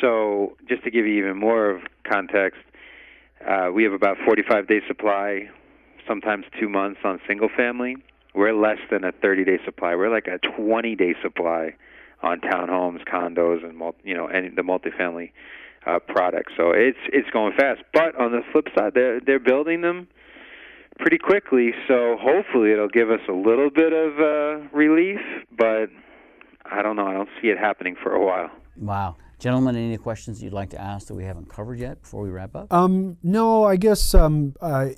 So 0.00 0.56
just 0.68 0.84
to 0.84 0.90
give 0.90 1.06
you 1.06 1.24
even 1.24 1.36
more 1.36 1.70
of 1.70 1.82
context, 2.10 2.60
uh, 3.46 3.70
we 3.74 3.82
have 3.84 3.92
about 3.92 4.16
45 4.24 4.68
day 4.68 4.80
supply, 4.86 5.50
sometimes 6.06 6.44
two 6.58 6.68
months 6.68 7.00
on 7.04 7.20
single 7.26 7.48
family. 7.54 7.96
We're 8.34 8.54
less 8.54 8.78
than 8.90 9.04
a 9.04 9.12
30 9.12 9.44
day 9.44 9.58
supply. 9.64 9.94
We're 9.94 10.10
like 10.10 10.28
a 10.28 10.38
20 10.38 10.94
day 10.94 11.14
supply 11.22 11.74
on 12.22 12.40
townhomes, 12.40 13.04
condos, 13.04 13.64
and 13.64 13.76
multi, 13.76 13.98
you 14.04 14.14
know, 14.14 14.28
the 14.28 14.62
multifamily 14.62 15.32
uh, 15.86 15.98
products. 15.98 16.52
So 16.56 16.70
it's 16.70 16.98
it's 17.12 17.28
going 17.30 17.52
fast. 17.58 17.82
But 17.92 18.14
on 18.16 18.30
the 18.30 18.42
flip 18.52 18.68
side, 18.76 18.92
they're 18.94 19.20
they're 19.20 19.40
building 19.40 19.80
them 19.80 20.08
pretty 20.98 21.18
quickly. 21.18 21.72
So 21.88 22.16
hopefully 22.20 22.72
it'll 22.72 22.88
give 22.88 23.10
us 23.10 23.20
a 23.28 23.32
little 23.32 23.70
bit 23.70 23.92
of 23.92 24.18
uh, 24.18 24.68
relief, 24.76 25.20
but 25.56 25.88
I 26.64 26.82
don't 26.82 26.96
know. 26.96 27.06
I 27.06 27.12
don't 27.12 27.28
see 27.40 27.48
it 27.48 27.58
happening 27.58 27.96
for 28.02 28.14
a 28.14 28.24
while. 28.24 28.50
Wow. 28.76 29.16
Gentlemen, 29.38 29.74
any 29.74 29.96
questions 29.96 30.42
you'd 30.42 30.52
like 30.52 30.70
to 30.70 30.80
ask 30.80 31.08
that 31.08 31.14
we 31.14 31.24
haven't 31.24 31.48
covered 31.48 31.78
yet 31.78 32.00
before 32.02 32.22
we 32.22 32.30
wrap 32.30 32.54
up? 32.54 32.72
Um, 32.72 33.16
no, 33.24 33.64
I 33.64 33.74
guess 33.74 34.14
um, 34.14 34.54
uh, 34.60 34.90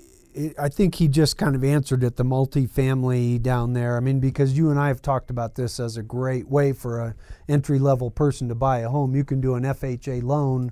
I 0.59 0.69
think 0.69 0.95
he 0.95 1.07
just 1.07 1.37
kind 1.37 1.55
of 1.55 1.63
answered 1.63 2.03
it. 2.03 2.17
The 2.17 2.25
multifamily 2.25 3.41
down 3.41 3.73
there. 3.73 3.97
I 3.97 4.01
mean, 4.01 4.19
because 4.19 4.57
you 4.57 4.69
and 4.69 4.79
I 4.79 4.89
have 4.89 5.01
talked 5.01 5.29
about 5.29 5.55
this 5.55 5.79
as 5.79 5.97
a 5.97 6.03
great 6.03 6.47
way 6.47 6.73
for 6.73 7.01
an 7.01 7.15
entry 7.47 7.79
level 7.79 8.11
person 8.11 8.47
to 8.49 8.55
buy 8.55 8.79
a 8.79 8.89
home. 8.89 9.15
You 9.15 9.23
can 9.23 9.41
do 9.41 9.55
an 9.55 9.63
FHA 9.63 10.23
loan 10.23 10.71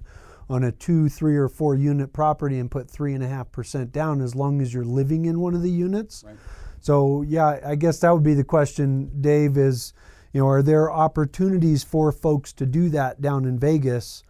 on 0.54 0.64
a 0.64 0.72
two, 0.72 1.10
three, 1.10 1.36
or 1.36 1.50
four 1.50 1.74
unit 1.74 2.14
property 2.14 2.60
and 2.60 2.70
put 2.70 2.88
three 2.88 3.14
and 3.16 3.24
a 3.24 3.28
half 3.28 3.52
percent 3.52 3.92
down 3.92 4.22
as 4.22 4.36
long 4.36 4.62
as 4.62 4.72
you're 4.72 4.86
living 4.86 5.26
in 5.26 5.40
one 5.40 5.56
of 5.56 5.64
the 5.64 5.72
units. 5.72 6.24
Right. 6.24 6.36
So 6.80 7.24
yeah, 7.24 7.60
I 7.66 7.74
guess 7.74 8.00
that 8.02 8.12
would 8.12 8.24
be 8.24 8.36
the 8.36 8.44
question, 8.44 9.10
Dave. 9.20 9.58
Is 9.58 9.94
you 10.32 10.42
know, 10.42 10.48
are 10.48 10.62
there 10.62 10.92
opportunities 10.92 11.84
for 11.84 12.12
folks 12.12 12.54
to 12.54 12.68
do 12.68 12.90
that 12.90 13.20
down 13.20 13.46
in 13.46 13.58
Vegas 13.58 14.24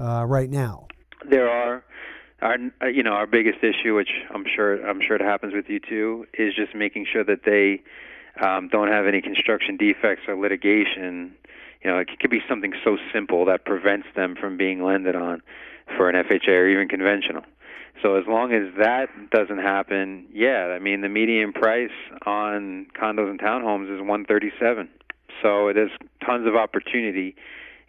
uh, 0.00 0.24
right 0.26 0.50
now? 0.50 0.88
There 1.28 1.48
are. 1.48 1.84
Our, 2.42 2.56
uh, 2.82 2.86
you 2.86 3.02
know, 3.02 3.12
our 3.12 3.26
biggest 3.26 3.58
issue, 3.62 3.94
which 3.94 4.08
I'm 4.34 4.46
sure 4.56 4.84
I'm 4.88 5.00
sure 5.02 5.14
it 5.14 5.22
happens 5.22 5.52
with 5.54 5.68
you 5.68 5.78
too, 5.78 6.26
is 6.32 6.54
just 6.54 6.74
making 6.74 7.06
sure 7.12 7.22
that 7.22 7.44
they 7.44 7.82
um, 8.42 8.68
don't 8.68 8.88
have 8.88 9.06
any 9.06 9.20
construction 9.20 9.76
defects 9.76 10.22
or 10.26 10.36
litigation 10.36 11.34
you 11.82 11.90
know, 11.90 11.98
it 11.98 12.08
could 12.20 12.30
be 12.30 12.40
something 12.48 12.72
so 12.84 12.98
simple 13.12 13.44
that 13.46 13.64
prevents 13.64 14.06
them 14.14 14.36
from 14.38 14.56
being 14.56 14.82
lended 14.82 15.16
on 15.16 15.42
for 15.96 16.08
an 16.08 16.24
FHA 16.24 16.48
or 16.48 16.68
even 16.68 16.88
conventional. 16.88 17.42
So 18.02 18.16
as 18.16 18.24
long 18.26 18.52
as 18.52 18.72
that 18.78 19.08
doesn't 19.30 19.58
happen, 19.58 20.26
yeah, 20.32 20.72
I 20.74 20.78
mean 20.78 21.02
the 21.02 21.08
median 21.08 21.52
price 21.52 21.90
on 22.24 22.86
condos 22.98 23.28
and 23.28 23.38
townhomes 23.38 23.94
is 23.94 24.00
137. 24.00 24.88
So 25.42 25.72
there's 25.74 25.90
tons 26.24 26.46
of 26.46 26.56
opportunity 26.56 27.36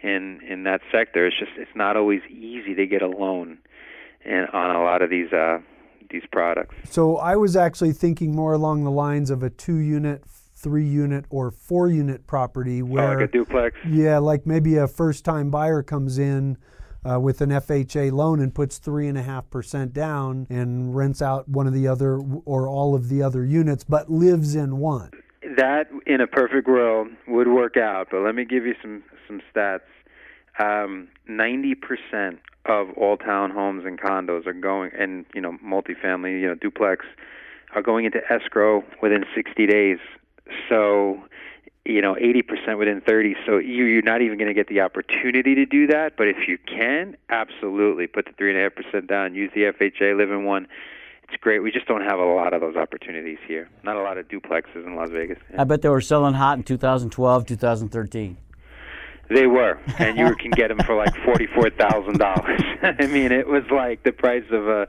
in 0.01 0.41
in 0.47 0.63
that 0.63 0.81
sector. 0.91 1.27
It's 1.27 1.39
just 1.39 1.51
it's 1.57 1.75
not 1.75 1.95
always 1.95 2.21
easy 2.29 2.75
to 2.75 2.85
get 2.85 3.01
a 3.01 3.07
loan 3.07 3.57
and 4.25 4.47
on 4.49 4.75
a 4.75 4.83
lot 4.83 5.01
of 5.01 5.09
these 5.09 5.31
uh, 5.31 5.59
these 6.09 6.23
products. 6.31 6.75
So 6.89 7.17
I 7.17 7.35
was 7.37 7.55
actually 7.55 7.93
thinking 7.93 8.35
more 8.35 8.53
along 8.53 8.83
the 8.83 8.91
lines 8.91 9.29
of 9.29 9.43
a 9.43 9.49
two 9.49 9.77
unit 9.77 10.23
three 10.61 10.85
unit 10.85 11.25
or 11.29 11.51
four 11.51 11.89
unit 11.89 12.27
property 12.27 12.81
where 12.81 13.13
oh, 13.13 13.15
like 13.15 13.29
a 13.29 13.31
duplex. 13.31 13.75
Yeah, 13.87 14.19
like 14.19 14.45
maybe 14.45 14.77
a 14.77 14.87
first 14.87 15.25
time 15.25 15.49
buyer 15.49 15.83
comes 15.83 16.17
in 16.17 16.57
uh, 17.09 17.19
with 17.19 17.41
an 17.41 17.49
FHA 17.49 18.11
loan 18.11 18.39
and 18.39 18.53
puts 18.53 18.77
three 18.77 19.07
and 19.07 19.17
a 19.17 19.23
half 19.23 19.49
percent 19.49 19.93
down 19.93 20.45
and 20.49 20.95
rents 20.95 21.21
out 21.21 21.49
one 21.49 21.67
of 21.67 21.73
the 21.73 21.87
other 21.87 22.19
or 22.45 22.67
all 22.67 22.93
of 22.95 23.09
the 23.09 23.23
other 23.23 23.43
units, 23.43 23.83
but 23.83 24.09
lives 24.09 24.55
in 24.55 24.77
one. 24.77 25.09
That 25.57 25.87
in 26.05 26.21
a 26.21 26.27
perfect 26.27 26.67
world 26.67 27.07
would 27.27 27.47
work 27.47 27.75
out, 27.75 28.07
but 28.11 28.21
let 28.21 28.35
me 28.35 28.45
give 28.45 28.65
you 28.65 28.75
some 28.81 29.03
some 29.27 29.41
stats. 29.53 29.79
Um, 30.59 31.07
ninety 31.27 31.73
percent 31.73 32.39
of 32.65 32.89
all 32.95 33.17
townhomes 33.17 33.87
and 33.87 33.99
condos 33.99 34.45
are 34.45 34.53
going, 34.53 34.91
and 34.97 35.25
you 35.33 35.41
know, 35.41 35.57
multifamily, 35.65 36.39
you 36.39 36.47
know, 36.47 36.55
duplex, 36.55 37.05
are 37.73 37.81
going 37.81 38.05
into 38.05 38.19
escrow 38.29 38.83
within 39.01 39.23
60 39.35 39.65
days 39.65 39.97
so, 40.69 41.21
you 41.85 42.01
know, 42.01 42.15
80% 42.15 42.77
within 42.77 43.01
30. 43.01 43.35
So 43.45 43.57
you, 43.57 43.85
you're 43.85 44.01
not 44.01 44.21
even 44.21 44.37
going 44.37 44.47
to 44.47 44.53
get 44.53 44.67
the 44.67 44.81
opportunity 44.81 45.55
to 45.55 45.65
do 45.65 45.87
that. 45.87 46.17
But 46.17 46.27
if 46.27 46.47
you 46.47 46.57
can, 46.57 47.15
absolutely 47.29 48.07
put 48.07 48.25
the 48.25 48.31
3.5% 48.31 49.07
down, 49.07 49.35
use 49.35 49.51
the 49.53 49.63
FHA, 49.63 50.17
live 50.17 50.31
in 50.31 50.45
one. 50.45 50.67
It's 51.23 51.41
great. 51.41 51.59
We 51.59 51.71
just 51.71 51.87
don't 51.87 52.03
have 52.03 52.19
a 52.19 52.25
lot 52.25 52.53
of 52.53 52.59
those 52.59 52.75
opportunities 52.75 53.37
here. 53.47 53.69
Not 53.83 53.95
a 53.95 54.01
lot 54.01 54.17
of 54.17 54.27
duplexes 54.27 54.85
in 54.85 54.95
Las 54.95 55.09
Vegas. 55.11 55.37
Yeah. 55.51 55.61
I 55.61 55.63
bet 55.63 55.81
they 55.81 55.89
were 55.89 56.01
selling 56.01 56.33
hot 56.33 56.57
in 56.57 56.63
2012, 56.63 57.45
2013. 57.45 58.37
They 59.29 59.47
were, 59.47 59.79
and 59.97 60.17
you 60.17 60.35
can 60.35 60.51
get 60.51 60.67
them 60.67 60.79
for 60.79 60.93
like 60.93 61.15
forty-four 61.23 61.69
thousand 61.69 62.17
dollars. 62.17 62.59
I 62.81 63.07
mean, 63.07 63.31
it 63.31 63.47
was 63.47 63.63
like 63.71 64.03
the 64.03 64.11
price 64.11 64.43
of 64.51 64.67
a 64.67 64.87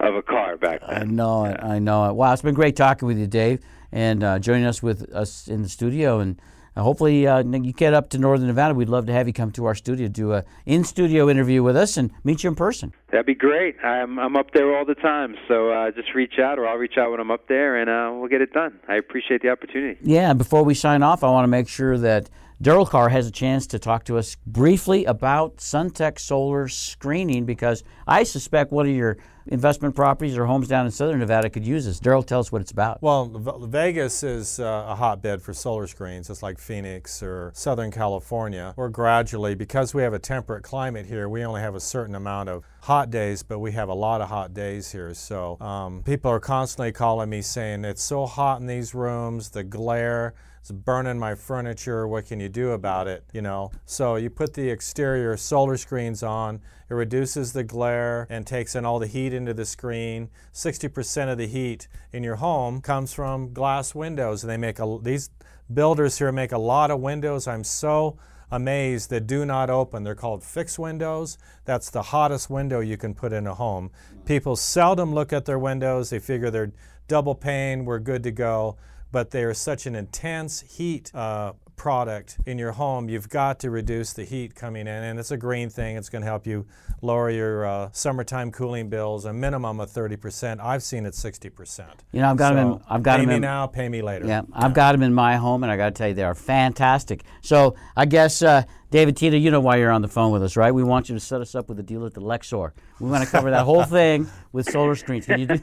of 0.00 0.16
a 0.16 0.22
car 0.22 0.56
back 0.56 0.80
then. 0.80 1.02
I 1.02 1.04
know 1.04 1.44
it. 1.44 1.60
I 1.62 1.78
know 1.78 2.10
it. 2.10 2.14
Wow, 2.14 2.32
it's 2.32 2.42
been 2.42 2.56
great 2.56 2.74
talking 2.74 3.06
with 3.06 3.18
you, 3.18 3.28
Dave 3.28 3.60
and 3.94 4.24
uh, 4.24 4.38
joining 4.40 4.66
us 4.66 4.82
with 4.82 5.10
us 5.14 5.46
in 5.46 5.62
the 5.62 5.68
studio. 5.68 6.18
And 6.18 6.38
uh, 6.76 6.82
hopefully 6.82 7.26
uh, 7.28 7.44
you 7.44 7.72
get 7.72 7.94
up 7.94 8.10
to 8.10 8.18
Northern 8.18 8.48
Nevada. 8.48 8.74
We'd 8.74 8.88
love 8.88 9.06
to 9.06 9.12
have 9.12 9.28
you 9.28 9.32
come 9.32 9.52
to 9.52 9.66
our 9.66 9.76
studio, 9.76 10.08
do 10.08 10.32
a 10.32 10.44
in 10.66 10.82
studio 10.82 11.30
interview 11.30 11.62
with 11.62 11.76
us, 11.76 11.96
and 11.96 12.10
meet 12.24 12.42
you 12.42 12.50
in 12.50 12.56
person. 12.56 12.92
That'd 13.12 13.26
be 13.26 13.36
great. 13.36 13.76
I'm 13.84 14.18
I'm 14.18 14.36
up 14.36 14.50
there 14.52 14.76
all 14.76 14.84
the 14.84 14.96
time, 14.96 15.36
so 15.46 15.70
uh, 15.70 15.92
just 15.92 16.12
reach 16.12 16.40
out, 16.40 16.58
or 16.58 16.66
I'll 16.66 16.76
reach 16.76 16.98
out 16.98 17.12
when 17.12 17.20
I'm 17.20 17.30
up 17.30 17.46
there, 17.46 17.76
and 17.76 17.88
uh, 17.88 18.18
we'll 18.18 18.28
get 18.28 18.42
it 18.42 18.52
done. 18.52 18.80
I 18.88 18.96
appreciate 18.96 19.40
the 19.40 19.50
opportunity. 19.50 19.98
Yeah. 20.02 20.34
Before 20.34 20.64
we 20.64 20.74
sign 20.74 21.04
off, 21.04 21.22
I 21.22 21.30
want 21.30 21.44
to 21.44 21.48
make 21.48 21.68
sure 21.68 21.96
that 21.96 22.28
Daryl 22.60 22.88
Carr 22.88 23.10
has 23.10 23.28
a 23.28 23.30
chance 23.30 23.68
to 23.68 23.78
talk 23.78 24.04
to 24.06 24.18
us 24.18 24.36
briefly 24.44 25.04
about 25.04 25.58
Suntech 25.58 26.18
Solar 26.18 26.66
screening 26.66 27.44
because 27.44 27.84
I 28.08 28.24
suspect 28.24 28.72
one 28.72 28.86
of 28.86 28.94
your 28.94 29.18
investment 29.46 29.94
properties 29.94 30.36
or 30.36 30.46
homes 30.46 30.68
down 30.68 30.86
in 30.86 30.92
Southern 30.92 31.18
Nevada 31.18 31.50
could 31.50 31.66
use 31.66 31.84
this. 31.84 32.00
Daryl, 32.00 32.26
tell 32.26 32.40
us 32.40 32.50
what 32.50 32.60
it's 32.60 32.70
about. 32.70 33.02
Well, 33.02 33.26
Vegas 33.26 34.22
is 34.22 34.58
uh, 34.58 34.86
a 34.88 34.94
hotbed 34.94 35.42
for 35.42 35.52
solar 35.52 35.86
screens. 35.86 36.30
It's 36.30 36.42
like 36.42 36.58
Phoenix 36.58 37.22
or 37.22 37.52
Southern 37.54 37.90
California. 37.90 38.74
We're 38.76 38.88
gradually, 38.88 39.54
because 39.54 39.94
we 39.94 40.02
have 40.02 40.14
a 40.14 40.18
temperate 40.18 40.62
climate 40.62 41.06
here, 41.06 41.28
we 41.28 41.44
only 41.44 41.60
have 41.60 41.74
a 41.74 41.80
certain 41.80 42.14
amount 42.14 42.48
of 42.48 42.64
hot 42.82 43.10
days, 43.10 43.42
but 43.42 43.58
we 43.58 43.72
have 43.72 43.88
a 43.88 43.94
lot 43.94 44.20
of 44.20 44.28
hot 44.28 44.54
days 44.54 44.92
here. 44.92 45.14
So 45.14 45.58
um, 45.60 46.02
people 46.02 46.30
are 46.30 46.40
constantly 46.40 46.92
calling 46.92 47.30
me 47.30 47.42
saying, 47.42 47.84
it's 47.84 48.02
so 48.02 48.26
hot 48.26 48.60
in 48.60 48.66
these 48.66 48.94
rooms, 48.94 49.50
the 49.50 49.64
glare 49.64 50.34
it's 50.64 50.72
burning 50.72 51.18
my 51.18 51.34
furniture. 51.34 52.08
What 52.08 52.24
can 52.24 52.40
you 52.40 52.48
do 52.48 52.70
about 52.70 53.06
it? 53.06 53.22
You 53.34 53.42
know, 53.42 53.70
so 53.84 54.16
you 54.16 54.30
put 54.30 54.54
the 54.54 54.70
exterior 54.70 55.36
solar 55.36 55.76
screens 55.76 56.22
on. 56.22 56.62
It 56.88 56.94
reduces 56.94 57.52
the 57.52 57.62
glare 57.62 58.26
and 58.30 58.46
takes 58.46 58.74
in 58.74 58.86
all 58.86 58.98
the 58.98 59.06
heat 59.06 59.34
into 59.34 59.52
the 59.52 59.66
screen. 59.66 60.30
60% 60.54 61.30
of 61.30 61.36
the 61.36 61.46
heat 61.46 61.86
in 62.12 62.24
your 62.24 62.36
home 62.36 62.80
comes 62.80 63.12
from 63.12 63.52
glass 63.52 63.94
windows, 63.94 64.42
and 64.42 64.50
they 64.50 64.56
make 64.56 64.78
a, 64.78 64.98
these 65.02 65.28
builders 65.74 66.16
here 66.16 66.32
make 66.32 66.52
a 66.52 66.56
lot 66.56 66.90
of 66.90 66.98
windows. 66.98 67.46
I'm 67.46 67.62
so 67.62 68.16
amazed 68.50 69.10
that 69.10 69.26
do 69.26 69.44
not 69.44 69.68
open. 69.68 70.02
They're 70.02 70.14
called 70.14 70.42
fixed 70.42 70.78
windows. 70.78 71.36
That's 71.66 71.90
the 71.90 72.04
hottest 72.04 72.48
window 72.48 72.80
you 72.80 72.96
can 72.96 73.12
put 73.12 73.34
in 73.34 73.46
a 73.46 73.52
home. 73.52 73.90
People 74.24 74.56
seldom 74.56 75.12
look 75.12 75.30
at 75.30 75.44
their 75.44 75.58
windows. 75.58 76.08
They 76.08 76.20
figure 76.20 76.50
they're 76.50 76.72
double 77.06 77.34
pane, 77.34 77.84
we're 77.84 77.98
good 77.98 78.22
to 78.22 78.30
go 78.30 78.78
but 79.14 79.30
they 79.30 79.44
are 79.44 79.54
such 79.54 79.86
an 79.86 79.94
intense 79.94 80.62
heat 80.62 81.14
uh, 81.14 81.52
product 81.76 82.36
in 82.46 82.58
your 82.58 82.72
home, 82.72 83.08
you've 83.08 83.28
got 83.28 83.60
to 83.60 83.70
reduce 83.70 84.12
the 84.12 84.24
heat 84.24 84.56
coming 84.56 84.88
in. 84.88 84.88
And 84.88 85.20
it's 85.20 85.30
a 85.30 85.36
green 85.36 85.70
thing. 85.70 85.96
It's 85.96 86.08
going 86.08 86.22
to 86.22 86.26
help 86.26 86.48
you 86.48 86.66
lower 87.00 87.30
your 87.30 87.64
uh, 87.64 87.90
summertime 87.92 88.50
cooling 88.50 88.88
bills 88.88 89.24
a 89.24 89.32
minimum 89.32 89.78
of 89.78 89.88
30%. 89.88 90.58
I've 90.60 90.82
seen 90.82 91.06
it 91.06 91.14
60%. 91.14 91.86
You 92.10 92.22
know, 92.22 92.30
I've 92.30 92.36
got 92.36 92.48
so 92.48 92.54
them 92.56 92.72
in. 92.72 92.80
I've 92.90 93.04
got 93.04 93.18
pay 93.18 93.22
them 93.22 93.28
me 93.28 93.34
in, 93.36 93.42
now, 93.42 93.68
pay 93.68 93.88
me 93.88 94.02
later. 94.02 94.26
Yeah, 94.26 94.42
I've 94.52 94.74
got 94.74 94.90
them 94.92 95.04
in 95.04 95.14
my 95.14 95.36
home, 95.36 95.62
and 95.62 95.70
I 95.70 95.76
got 95.76 95.86
to 95.86 95.92
tell 95.92 96.08
you, 96.08 96.14
they 96.14 96.24
are 96.24 96.34
fantastic. 96.34 97.22
So 97.40 97.76
I 97.96 98.06
guess. 98.06 98.42
Uh, 98.42 98.64
David 98.90 99.16
Tina, 99.16 99.36
you 99.36 99.50
know 99.50 99.60
why 99.60 99.74
you're 99.74 99.90
on 99.90 100.02
the 100.02 100.08
phone 100.08 100.30
with 100.30 100.44
us, 100.44 100.56
right? 100.56 100.70
We 100.70 100.84
want 100.84 101.08
you 101.08 101.16
to 101.16 101.20
set 101.20 101.40
us 101.40 101.56
up 101.56 101.68
with 101.68 101.80
a 101.80 101.82
deal 101.82 102.06
at 102.06 102.14
the 102.14 102.20
Luxor. 102.20 102.72
We 103.00 103.10
want 103.10 103.24
to 103.24 103.28
cover 103.28 103.50
that 103.50 103.64
whole 103.64 103.82
thing 103.82 104.30
with 104.52 104.70
solar 104.70 104.94
screens. 104.94 105.26
Can 105.26 105.40
you 105.40 105.46
do? 105.46 105.58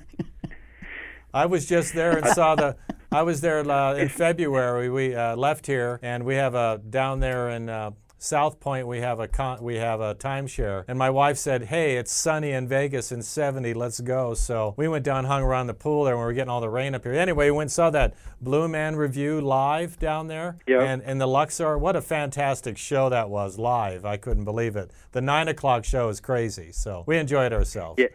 I 1.34 1.46
was 1.46 1.66
just 1.66 1.94
there 1.94 2.18
and 2.18 2.28
saw 2.28 2.56
the. 2.56 2.76
I 3.13 3.24
was 3.24 3.41
there 3.41 3.69
uh, 3.69 3.95
in 3.95 4.08
February. 4.08 4.89
We 4.89 5.13
uh, 5.13 5.36
left 5.36 5.67
here, 5.67 6.00
and 6.02 6.24
we 6.24 6.36
have 6.36 6.56
a 6.56 6.80
down 6.89 7.19
there 7.19 7.50
in 7.50 7.67
uh, 7.67 7.91
South 8.19 8.62
Point. 8.62 8.88
We 8.88 9.00
have 9.02 9.19
a 9.19 9.28
con- 9.28 9.62
we 9.62 9.76
have 9.76 10.00
a 10.00 10.15
timeshare, 10.15 10.86
and 10.88 10.97
my 10.97 11.10
wife 11.10 11.38
said, 11.38 11.63
"Hey, 11.63 11.97
it's 11.97 12.10
sunny 12.13 12.52
in 12.52 12.69
Vegas 12.69 13.12
in 13.12 13.21
70. 13.21 13.74
Let's 13.74 14.00
go." 14.00 14.34
So 14.34 14.76
we 14.78 14.88
went 14.88 15.04
down, 15.04 15.26
hung 15.26 15.43
around 15.43 15.67
the 15.67 15.74
pool 15.74 16.06
there, 16.06 16.15
when 16.15 16.21
we 16.21 16.28
were 16.28 16.34
getting 16.34 16.50
all 16.50 16.62
the 16.62 16.69
rain 16.69 16.95
up 16.95 17.04
here. 17.04 17.12
Anyway, 17.12 17.47
we 17.47 17.52
went 17.52 17.65
and 17.65 17.71
saw 17.74 17.89
that 17.89 18.13
Blue 18.39 18.69
Man 18.69 18.95
review 18.95 19.41
live 19.41 20.00
down 20.00 20.28
there, 20.28 20.56
Yep. 20.65 20.82
and 20.82 21.02
and 21.04 21.19
the 21.19 21.28
Luxor. 21.28 21.78
What 21.78 21.97
a 21.97 22.02
fantastic 22.02 22.78
show 22.78 23.10
that 23.10 23.30
was 23.30 23.60
live! 23.60 24.06
I 24.06 24.15
couldn't 24.15 24.45
believe 24.45 24.78
it. 24.78 24.89
The 25.12 25.21
nine 25.21 25.50
o'clock 25.50 25.84
show 25.84 26.08
is 26.08 26.21
crazy. 26.21 26.71
So 26.71 27.04
we 27.08 27.17
enjoyed 27.17 27.52
ourselves. 27.52 28.00
Yeah. 28.00 28.08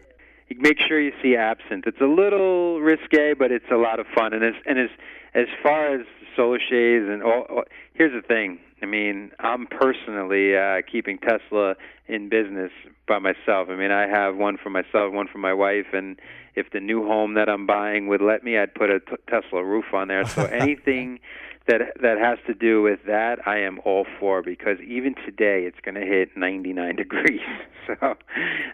You 0.49 0.57
make 0.59 0.77
sure 0.87 0.99
you 0.99 1.11
see 1.21 1.35
absinthe. 1.35 1.85
It's 1.87 2.01
a 2.01 2.05
little 2.05 2.79
risque, 2.79 3.33
but 3.33 3.51
it's 3.51 3.69
a 3.71 3.75
lot 3.75 3.99
of 3.99 4.05
fun. 4.15 4.33
And 4.33 4.43
as 4.43 4.53
and 4.65 4.79
as 4.79 4.89
as 5.33 5.47
far 5.61 5.93
as 5.93 6.05
solar 6.35 6.59
shades 6.59 7.05
and 7.09 7.21
all, 7.21 7.45
all 7.49 7.63
here's 7.93 8.13
the 8.13 8.25
thing. 8.25 8.59
I 8.81 8.85
mean, 8.85 9.31
I'm 9.39 9.65
personally 9.65 10.55
uh, 10.55 10.81
keeping 10.89 11.17
Tesla 11.17 11.75
in 12.07 12.29
business 12.29 12.71
by 13.07 13.17
myself. 13.17 13.69
I 13.69 13.75
mean, 13.75 13.91
I 13.91 14.07
have 14.07 14.37
one 14.37 14.57
for 14.61 14.69
myself, 14.69 15.11
one 15.11 15.27
for 15.27 15.39
my 15.39 15.53
wife, 15.53 15.87
and 15.93 16.19
if 16.55 16.69
the 16.71 16.79
new 16.79 17.05
home 17.05 17.33
that 17.33 17.49
I'm 17.49 17.65
buying 17.65 18.07
would 18.07 18.21
let 18.21 18.43
me, 18.43 18.57
I'd 18.57 18.75
put 18.75 18.91
a 18.91 18.99
t- 18.99 19.15
Tesla 19.27 19.63
roof 19.63 19.85
on 19.93 20.07
there. 20.09 20.25
So 20.25 20.45
anything 20.51 21.19
that 21.67 21.81
that 22.01 22.17
has 22.17 22.37
to 22.47 22.53
do 22.53 22.81
with 22.81 22.99
that, 23.07 23.39
I 23.45 23.59
am 23.59 23.79
all 23.85 24.05
for 24.19 24.41
because 24.41 24.77
even 24.85 25.15
today 25.25 25.63
it's 25.65 25.79
going 25.83 25.95
to 25.95 26.05
hit 26.05 26.29
99 26.35 26.95
degrees. 27.03 27.41
So 27.85 27.93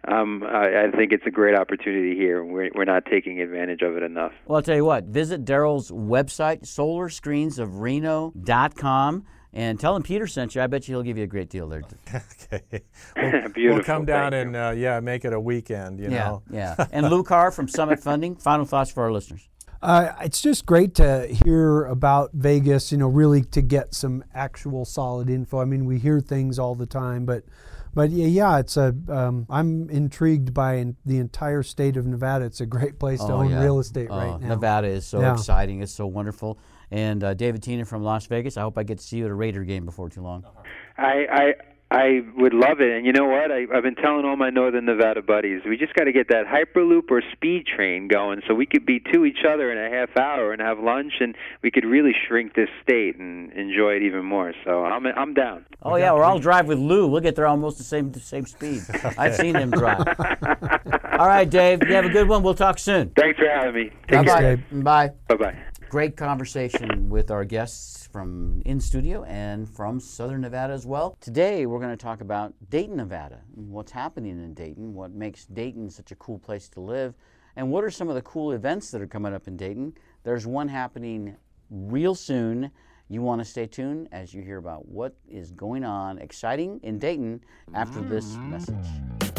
um, 0.08 0.44
I, 0.44 0.86
I 0.86 0.92
think 0.96 1.12
it's 1.12 1.26
a 1.28 1.32
great 1.32 1.56
opportunity 1.56 2.16
here. 2.16 2.44
We're, 2.44 2.70
we're 2.74 2.86
not 2.86 3.06
taking 3.06 3.42
advantage 3.42 3.82
of 3.82 3.96
it 3.96 4.04
enough. 4.04 4.32
Well, 4.46 4.58
I'll 4.58 4.64
tell 4.64 4.76
you 4.76 4.86
what, 4.86 5.06
visit 5.06 5.46
Daryl's 5.46 5.92
website, 5.92 6.62
solarscreensofreno.com, 6.64 9.26
and 9.56 9.80
tell 9.80 9.96
him 9.96 10.02
Peter 10.04 10.26
sent 10.26 10.56
you. 10.56 10.62
I 10.62 10.68
bet 10.68 10.88
you 10.88 10.96
he'll 10.96 11.04
give 11.04 11.18
you 11.18 11.26
a 11.26 11.28
great 11.28 11.50
deal 11.50 11.68
there. 11.68 11.84
okay. 12.52 12.82
We'll, 13.16 13.32
Beautiful. 13.50 13.76
we'll 13.76 13.84
come 13.84 14.06
down 14.06 14.32
Thank 14.32 14.48
and 14.48 14.56
uh, 14.56 14.74
yeah, 14.76 15.00
make 15.00 15.26
it 15.26 15.34
a 15.34 15.40
weekend. 15.40 16.00
You 16.00 16.10
yeah, 16.10 16.26
know. 16.26 16.44
yeah. 16.50 16.88
And 16.92 17.10
Lou 17.10 17.24
Carr 17.24 17.52
from 17.52 17.68
Summit 17.68 18.00
Funding, 18.00 18.36
final 18.36 18.66
thoughts 18.66 18.92
for 18.92 19.04
our 19.04 19.12
listeners. 19.12 19.48
Uh, 19.84 20.14
it's 20.22 20.42
just 20.42 20.66
great 20.66 20.96
to 20.96 21.28
hear 21.44 21.84
about 21.84 22.32
Vegas, 22.32 22.90
you 22.94 22.98
know, 22.98 23.10
really 23.10 23.42
to 23.42 23.62
get 23.62 23.94
some 23.94 24.24
actual 24.34 24.86
solid 24.86 25.30
info. 25.30 25.60
I 25.60 25.66
mean, 25.66 25.84
we 25.86 26.00
hear 26.00 26.22
things 26.22 26.58
all 26.58 26.74
the 26.74 26.86
time, 26.86 27.26
but 27.26 27.44
but 27.94 28.10
yeah, 28.10 28.28
yeah 28.28 28.60
it's 28.60 28.78
a. 28.78 28.96
Um, 29.10 29.46
I'm 29.50 29.90
intrigued 29.90 30.54
by 30.54 30.76
in, 30.76 30.96
the 31.06 31.18
entire 31.18 31.64
state 31.64 31.98
of 31.98 32.08
Nevada. 32.08 32.46
It's 32.46 32.62
a 32.62 32.66
great 32.66 32.98
place 32.98 33.20
to 33.26 33.34
Oh, 33.34 33.42
own 33.42 33.52
yeah. 33.52 33.62
real 33.62 33.80
estate 33.80 34.08
Oh, 34.10 34.18
right 34.18 34.40
now. 34.40 34.48
Nevada 34.48 34.88
is 34.88 35.06
so 35.06 35.20
Yeah. 35.20 35.34
exciting. 35.34 35.82
It's 35.82 35.92
so 35.92 36.08
wonderful. 36.08 36.58
And 36.90 37.22
uh, 37.22 37.34
David 37.34 37.62
Tina 37.62 37.84
from 37.84 38.04
Las 38.04 38.26
Vegas, 38.28 38.56
I 38.56 38.62
hope 38.62 38.78
I 38.78 38.84
get 38.84 39.00
to 39.00 39.04
see 39.04 39.18
you 39.18 39.26
at 39.26 39.32
a 39.32 39.36
Raider 39.36 39.66
game 39.66 39.84
before 39.84 40.10
too 40.10 40.22
long. 40.22 40.46
I, 40.98 41.54
I 41.94 42.04
I 42.04 42.22
would 42.36 42.54
love 42.54 42.82
it. 42.82 42.92
And 42.92 43.06
you 43.06 43.14
know 43.14 43.26
what? 43.26 43.52
I, 43.52 43.66
I've 43.74 43.84
been 43.84 43.96
telling 43.96 44.26
all 44.26 44.36
my 44.36 44.50
Northern 44.50 44.86
Nevada 44.86 45.22
buddies, 45.22 45.62
we 45.68 45.78
just 45.78 45.94
got 45.94 46.04
to 46.04 46.12
get 46.12 46.28
that 46.30 46.46
Hyperloop 46.46 47.10
or 47.10 47.22
speed 47.32 47.66
train 47.66 48.08
going 48.08 48.42
so 48.48 48.54
we 48.54 48.66
could 48.66 48.86
be 48.86 49.00
to 49.14 49.26
each 49.26 49.46
other 49.48 49.72
in 49.72 49.78
a 49.78 49.96
half 49.96 50.18
hour 50.18 50.52
and 50.52 50.62
have 50.62 50.80
lunch, 50.80 51.14
and 51.22 51.36
we 51.62 51.72
could 51.72 51.86
really 51.86 52.12
shrink 52.28 52.56
this 52.56 52.70
state 52.82 53.18
and 53.18 53.52
enjoy 53.54 53.92
it 53.94 54.04
even 54.04 54.26
more. 54.26 54.54
So 54.66 54.84
I'm 54.84 55.06
I'm 55.06 55.34
down. 55.34 55.66
Oh 55.82 55.96
yeah, 55.96 56.12
or 56.12 56.24
I'll 56.24 56.40
drive 56.40 56.68
with 56.68 56.80
Lou. 56.80 57.08
We'll 57.08 57.22
get 57.22 57.36
there 57.36 57.48
almost 57.48 57.78
the 57.78 57.84
same 57.84 58.12
the 58.12 58.20
same 58.20 58.46
speed. 58.46 58.82
I've 59.18 59.36
seen 59.36 59.56
him 59.56 59.72
drive. 59.72 60.06
All 61.20 61.28
right, 61.28 61.50
Dave. 61.50 61.84
You 61.88 61.96
have 61.96 62.06
a 62.06 62.10
good 62.10 62.28
one. 62.28 62.44
We'll 62.44 62.54
talk 62.54 62.80
soon. 62.80 63.12
Thanks 63.16 63.40
for 63.40 63.48
having 63.48 63.76
me. 63.76 63.92
Thanks, 64.10 64.32
Bye-bye. 64.32 64.42
Dave. 64.42 64.84
Bye. 64.84 65.12
Bye 65.28 65.36
bye. 65.36 65.58
Great 65.90 66.18
conversation 66.18 67.10
with 67.10 67.30
our 67.30 67.46
guests 67.46 68.03
from 68.14 68.62
in 68.64 68.80
studio 68.80 69.24
and 69.24 69.68
from 69.68 70.00
Southern 70.00 70.42
Nevada 70.42 70.72
as 70.72 70.86
well. 70.86 71.18
Today 71.20 71.66
we're 71.66 71.80
going 71.80 71.90
to 71.90 71.98
talk 71.98 72.22
about 72.22 72.54
Dayton, 72.70 72.96
Nevada, 72.96 73.42
what's 73.56 73.92
happening 73.92 74.32
in 74.44 74.54
Dayton, 74.54 74.94
what 74.94 75.12
makes 75.12 75.46
Dayton 75.46 75.90
such 75.90 76.12
a 76.12 76.16
cool 76.16 76.38
place 76.38 76.70
to 76.70 76.80
live, 76.80 77.16
and 77.56 77.72
what 77.72 77.84
are 77.84 77.90
some 77.90 78.10
of 78.10 78.16
the 78.16 78.22
cool 78.22 78.52
events 78.52 78.92
that 78.92 79.02
are 79.02 79.08
coming 79.08 79.34
up 79.34 79.48
in 79.48 79.58
Dayton. 79.58 79.96
There's 80.22 80.46
one 80.46 80.68
happening 80.68 81.36
real 81.72 82.14
soon. 82.14 82.70
You 83.10 83.24
want 83.24 83.42
to 83.42 83.46
stay 83.46 83.66
tuned 83.66 84.10
as 84.12 84.32
you 84.32 84.44
hear 84.44 84.60
about 84.60 84.88
what 84.88 85.16
is 85.28 85.52
going 85.52 85.84
on 85.84 86.20
exciting 86.20 86.80
in 86.84 87.00
Dayton 87.00 87.42
after 87.74 88.00
this 88.00 88.36
message. 88.36 89.33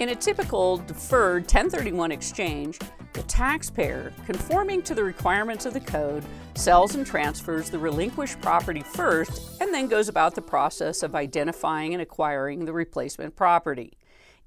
In 0.00 0.08
a 0.08 0.14
typical 0.16 0.78
deferred 0.78 1.42
1031 1.42 2.10
exchange, 2.10 2.80
the 3.12 3.22
taxpayer, 3.22 4.12
conforming 4.26 4.82
to 4.82 4.94
the 4.94 5.04
requirements 5.04 5.66
of 5.66 5.72
the 5.72 5.78
code, 5.78 6.24
sells 6.56 6.96
and 6.96 7.06
transfers 7.06 7.70
the 7.70 7.78
relinquished 7.78 8.40
property 8.40 8.82
first 8.82 9.60
and 9.60 9.72
then 9.72 9.86
goes 9.86 10.08
about 10.08 10.34
the 10.34 10.42
process 10.42 11.04
of 11.04 11.14
identifying 11.14 11.94
and 11.94 12.02
acquiring 12.02 12.64
the 12.64 12.72
replacement 12.72 13.36
property. 13.36 13.96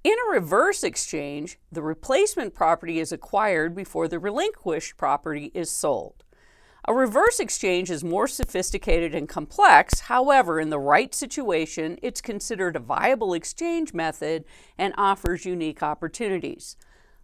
In 0.04 0.16
a 0.28 0.32
reverse 0.32 0.84
exchange, 0.84 1.58
the 1.72 1.82
replacement 1.82 2.54
property 2.54 3.00
is 3.00 3.14
acquired 3.14 3.74
before 3.74 4.10
the 4.10 4.20
relinquished 4.20 4.98
property 4.98 5.50
is 5.54 5.72
sold. 5.72 6.26
A 6.90 6.94
reverse 6.94 7.42
exchange 7.42 7.92
is 7.92 8.02
more 8.02 8.30
sophisticated 8.30 9.14
and 9.14 9.28
complex. 9.28 10.00
However, 10.00 10.58
in 10.58 10.70
the 10.70 10.80
right 10.80 11.14
situation, 11.14 12.00
it's 12.02 12.22
considered 12.22 12.78
a 12.78 12.80
viable 12.80 13.34
exchange 13.34 13.94
method 13.94 14.46
and 14.78 14.94
offers 14.98 15.46
unique 15.46 15.84
opportunities. 15.84 16.78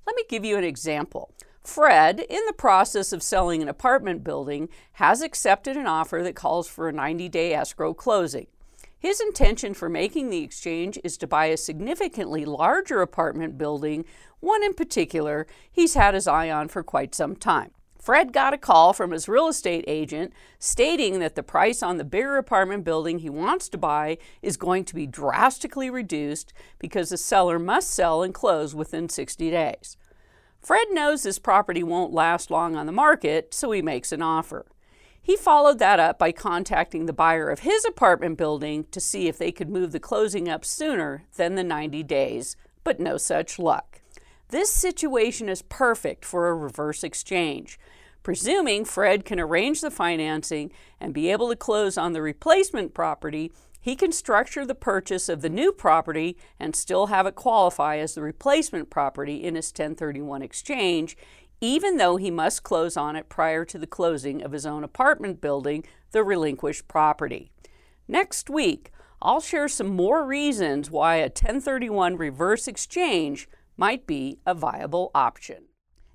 Let 0.06 0.18
me 0.18 0.26
give 0.28 0.44
you 0.44 0.58
an 0.58 0.66
example. 0.66 1.34
Fred, 1.64 2.20
in 2.20 2.42
the 2.46 2.52
process 2.52 3.14
of 3.14 3.24
selling 3.24 3.62
an 3.62 3.70
apartment 3.70 4.22
building, 4.22 4.68
has 4.94 5.22
accepted 5.22 5.78
an 5.78 5.88
offer 5.88 6.22
that 6.24 6.36
calls 6.36 6.68
for 6.68 6.90
a 6.90 6.94
90 6.94 7.30
day 7.30 7.54
escrow 7.54 7.94
closing. 7.94 8.48
His 9.00 9.22
intention 9.22 9.74
for 9.74 9.88
making 9.88 10.30
the 10.30 10.44
exchange 10.44 11.00
is 11.06 11.16
to 11.20 11.28
buy 11.28 11.46
a 11.46 11.56
significantly 11.56 12.44
larger 12.44 13.02
apartment 13.02 13.58
building, 13.58 14.04
one 14.42 14.62
in 14.62 14.74
particular 14.74 15.48
he's 15.72 15.94
had 15.94 16.16
his 16.16 16.28
eye 16.28 16.52
on 16.52 16.68
for 16.68 16.84
quite 16.84 17.16
some 17.16 17.38
time. 17.38 17.72
Fred 18.04 18.34
got 18.34 18.54
a 18.54 18.58
call 18.58 18.92
from 18.92 19.12
his 19.12 19.30
real 19.30 19.48
estate 19.48 19.86
agent 19.88 20.34
stating 20.60 21.20
that 21.20 21.36
the 21.36 21.42
price 21.42 21.82
on 21.82 21.96
the 21.96 22.04
bigger 22.04 22.36
apartment 22.36 22.84
building 22.84 23.20
he 23.20 23.30
wants 23.30 23.70
to 23.70 23.78
buy 23.78 24.18
is 24.42 24.58
going 24.58 24.84
to 24.84 24.94
be 24.94 25.08
drastically 25.08 25.90
reduced 25.90 26.52
because 26.80 27.12
the 27.12 27.18
seller 27.18 27.58
must 27.58 27.92
sell 27.92 28.22
and 28.22 28.34
close 28.34 28.76
within 28.76 29.08
60 29.08 29.50
days. 29.50 29.96
Fred 30.60 30.88
knows 30.92 31.24
this 31.24 31.40
property 31.40 31.82
won't 31.82 32.12
last 32.12 32.52
long 32.52 32.76
on 32.76 32.88
the 32.88 32.92
market, 32.92 33.54
so 33.54 33.72
he 33.72 33.82
makes 33.82 34.12
an 34.12 34.22
offer. 34.22 34.66
He 35.22 35.38
followed 35.38 35.80
that 35.80 36.02
up 36.02 36.20
by 36.20 36.34
contacting 36.34 37.06
the 37.06 37.14
buyer 37.14 37.50
of 37.50 37.60
his 37.60 37.86
apartment 37.86 38.38
building 38.38 38.86
to 38.92 39.00
see 39.00 39.30
if 39.30 39.38
they 39.38 39.54
could 39.54 39.70
move 39.70 39.94
the 39.94 40.00
closing 40.02 40.50
up 40.50 40.66
sooner 40.66 41.24
than 41.38 41.56
the 41.56 41.64
90 41.64 42.04
days, 42.04 42.58
but 42.84 43.00
no 43.00 43.16
such 43.16 43.58
luck. 43.58 44.02
This 44.54 44.72
situation 44.72 45.50
is 45.50 45.64
perfect 45.64 46.24
for 46.24 46.48
a 46.48 46.54
reverse 46.54 47.04
exchange. 47.04 47.80
Presuming 48.24 48.86
Fred 48.86 49.26
can 49.26 49.38
arrange 49.38 49.82
the 49.82 49.92
financing 49.92 50.72
and 50.98 51.14
be 51.14 51.30
able 51.30 51.50
to 51.50 51.58
close 51.58 51.98
on 51.98 52.14
the 52.14 52.22
replacement 52.22 52.94
property, 52.94 53.52
he 53.82 53.98
can 53.98 54.14
structure 54.14 54.66
the 54.66 54.74
purchase 54.74 55.28
of 55.28 55.42
the 55.42 55.50
new 55.50 55.74
property 55.74 56.38
and 56.58 56.74
still 56.74 57.08
have 57.08 57.28
it 57.28 57.36
qualify 57.36 57.98
as 57.98 58.16
the 58.16 58.22
replacement 58.22 58.90
property 58.90 59.44
in 59.44 59.56
his 59.56 59.68
1031 59.72 60.42
exchange, 60.42 61.18
even 61.60 61.98
though 61.98 62.16
he 62.16 62.32
must 62.32 62.64
close 62.64 62.96
on 62.96 63.18
it 63.18 63.28
prior 63.28 63.66
to 63.66 63.78
the 63.78 63.86
closing 63.86 64.42
of 64.42 64.54
his 64.54 64.66
own 64.66 64.86
apartment 64.86 65.42
building, 65.42 65.84
the 66.12 66.24
relinquished 66.24 66.88
property. 66.88 67.52
Next 68.08 68.50
week, 68.50 68.94
I'll 69.22 69.42
share 69.42 69.68
some 69.68 69.88
more 69.88 70.26
reasons 70.26 70.90
why 70.90 71.16
a 71.16 71.24
1031 71.24 72.16
reverse 72.16 72.70
exchange 72.70 73.50
might 73.76 74.08
be 74.08 74.40
a 74.46 74.54
viable 74.54 75.12
option. 75.14 75.66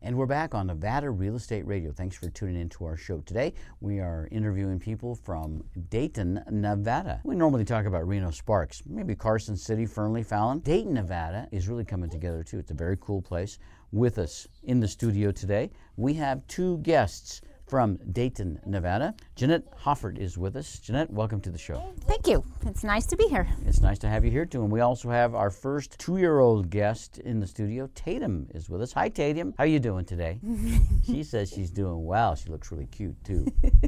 And 0.00 0.16
we're 0.16 0.26
back 0.26 0.54
on 0.54 0.68
Nevada 0.68 1.10
Real 1.10 1.34
Estate 1.34 1.66
Radio. 1.66 1.90
Thanks 1.90 2.14
for 2.14 2.30
tuning 2.30 2.60
in 2.60 2.68
to 2.68 2.84
our 2.84 2.96
show 2.96 3.18
today. 3.18 3.52
We 3.80 3.98
are 3.98 4.28
interviewing 4.30 4.78
people 4.78 5.16
from 5.16 5.64
Dayton, 5.90 6.40
Nevada. 6.48 7.20
We 7.24 7.34
normally 7.34 7.64
talk 7.64 7.84
about 7.84 8.06
Reno 8.06 8.30
Sparks, 8.30 8.84
maybe 8.86 9.16
Carson 9.16 9.56
City, 9.56 9.86
Fernley, 9.86 10.22
Fallon. 10.22 10.60
Dayton, 10.60 10.94
Nevada 10.94 11.48
is 11.50 11.68
really 11.68 11.84
coming 11.84 12.08
together 12.08 12.44
too. 12.44 12.60
It's 12.60 12.70
a 12.70 12.74
very 12.74 12.96
cool 13.00 13.20
place. 13.20 13.58
With 13.90 14.18
us 14.18 14.46
in 14.62 14.78
the 14.78 14.86
studio 14.86 15.32
today, 15.32 15.72
we 15.96 16.14
have 16.14 16.46
two 16.46 16.78
guests 16.78 17.40
from 17.68 17.98
Dayton, 18.12 18.60
Nevada. 18.64 19.14
Jeanette 19.36 19.64
Hoffert 19.84 20.18
is 20.18 20.38
with 20.38 20.56
us. 20.56 20.78
Jeanette, 20.78 21.10
welcome 21.10 21.40
to 21.42 21.50
the 21.50 21.58
show. 21.58 21.92
Thank 22.06 22.26
you. 22.26 22.42
It's 22.66 22.82
nice 22.82 23.04
to 23.06 23.16
be 23.16 23.26
here. 23.28 23.46
It's 23.66 23.80
nice 23.80 23.98
to 24.00 24.08
have 24.08 24.24
you 24.24 24.30
here 24.30 24.46
too. 24.46 24.62
And 24.62 24.72
we 24.72 24.80
also 24.80 25.10
have 25.10 25.34
our 25.34 25.50
first 25.50 25.98
two-year-old 25.98 26.70
guest 26.70 27.18
in 27.18 27.40
the 27.40 27.46
studio. 27.46 27.88
Tatum 27.94 28.48
is 28.54 28.70
with 28.70 28.80
us. 28.82 28.92
Hi, 28.92 29.08
Tatum. 29.08 29.54
How 29.58 29.64
are 29.64 29.68
you 29.68 29.80
doing 29.80 30.04
today? 30.04 30.40
she 31.06 31.22
says 31.22 31.50
she's 31.50 31.70
doing 31.70 32.04
well. 32.04 32.34
She 32.34 32.48
looks 32.48 32.72
really 32.72 32.86
cute 32.86 33.22
too. 33.24 33.46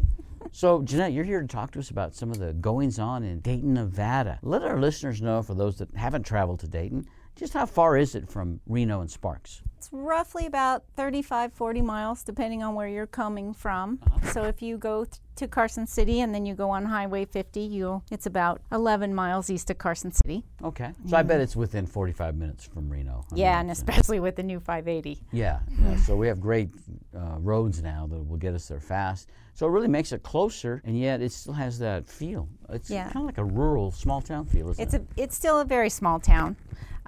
So, 0.52 0.82
Jeanette, 0.82 1.12
you're 1.12 1.24
here 1.24 1.40
to 1.40 1.46
talk 1.46 1.70
to 1.72 1.78
us 1.78 1.90
about 1.90 2.14
some 2.14 2.30
of 2.30 2.38
the 2.38 2.52
goings 2.54 2.98
on 2.98 3.22
in 3.22 3.38
Dayton, 3.40 3.74
Nevada. 3.74 4.40
Let 4.42 4.62
our 4.62 4.80
listeners 4.80 5.22
know, 5.22 5.42
for 5.42 5.54
those 5.54 5.78
that 5.78 5.94
haven't 5.94 6.24
traveled 6.24 6.58
to 6.60 6.66
Dayton, 6.68 7.06
just 7.40 7.54
how 7.54 7.64
far 7.64 7.96
is 7.96 8.14
it 8.14 8.28
from 8.28 8.60
Reno 8.66 9.00
and 9.00 9.10
Sparks? 9.10 9.62
It's 9.78 9.88
roughly 9.92 10.44
about 10.44 10.84
35, 10.96 11.54
40 11.54 11.80
miles, 11.80 12.22
depending 12.22 12.62
on 12.62 12.74
where 12.74 12.86
you're 12.86 13.06
coming 13.06 13.54
from. 13.54 13.98
Uh-huh. 14.06 14.30
So 14.32 14.42
if 14.44 14.60
you 14.60 14.76
go 14.76 15.04
th- 15.06 15.16
to 15.36 15.48
Carson 15.48 15.86
City 15.86 16.20
and 16.20 16.34
then 16.34 16.44
you 16.44 16.54
go 16.54 16.68
on 16.68 16.84
Highway 16.84 17.24
50, 17.24 17.60
you 17.60 18.02
it's 18.10 18.26
about 18.26 18.60
11 18.72 19.14
miles 19.14 19.48
east 19.48 19.70
of 19.70 19.78
Carson 19.78 20.12
City. 20.12 20.44
Okay. 20.62 20.90
So 21.08 21.16
I 21.16 21.22
bet 21.22 21.40
it's 21.40 21.56
within 21.56 21.86
45 21.86 22.34
minutes 22.36 22.66
from 22.66 22.90
Reno. 22.90 23.24
I 23.32 23.36
yeah, 23.36 23.52
mean, 23.52 23.60
and 23.60 23.70
uh, 23.70 23.72
especially 23.72 24.20
with 24.20 24.36
the 24.36 24.42
new 24.42 24.60
580. 24.60 25.22
Yeah, 25.32 25.60
yeah. 25.82 25.96
So 25.96 26.14
we 26.14 26.28
have 26.28 26.42
great 26.42 26.68
uh, 27.16 27.38
roads 27.38 27.82
now 27.82 28.06
that 28.10 28.22
will 28.28 28.36
get 28.36 28.52
us 28.52 28.68
there 28.68 28.80
fast. 28.80 29.30
So 29.54 29.66
it 29.66 29.70
really 29.70 29.88
makes 29.88 30.12
it 30.12 30.22
closer, 30.22 30.82
and 30.84 30.98
yet 30.98 31.22
it 31.22 31.32
still 31.32 31.54
has 31.54 31.78
that 31.78 32.06
feel. 32.06 32.50
It's 32.68 32.90
Yeah. 32.90 33.04
kind 33.04 33.16
of 33.16 33.24
like 33.24 33.38
a 33.38 33.44
rural, 33.44 33.92
small 33.92 34.20
town 34.20 34.44
feel, 34.44 34.68
isn't 34.70 34.82
It's 34.82 34.92
it? 34.92 35.06
a 35.16 35.22
it's 35.22 35.36
still 35.36 35.58
a 35.60 35.64
very 35.64 35.88
small 35.88 36.20
town 36.20 36.56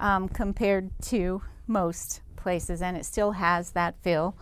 um, 0.03 0.27
compared 0.29 0.91
to 1.01 1.41
most 1.67 2.21
places, 2.35 2.81
and 2.81 2.97
it 2.97 3.05
still 3.05 3.31
has 3.31 3.71
that 3.71 3.95
feel. 4.03 4.35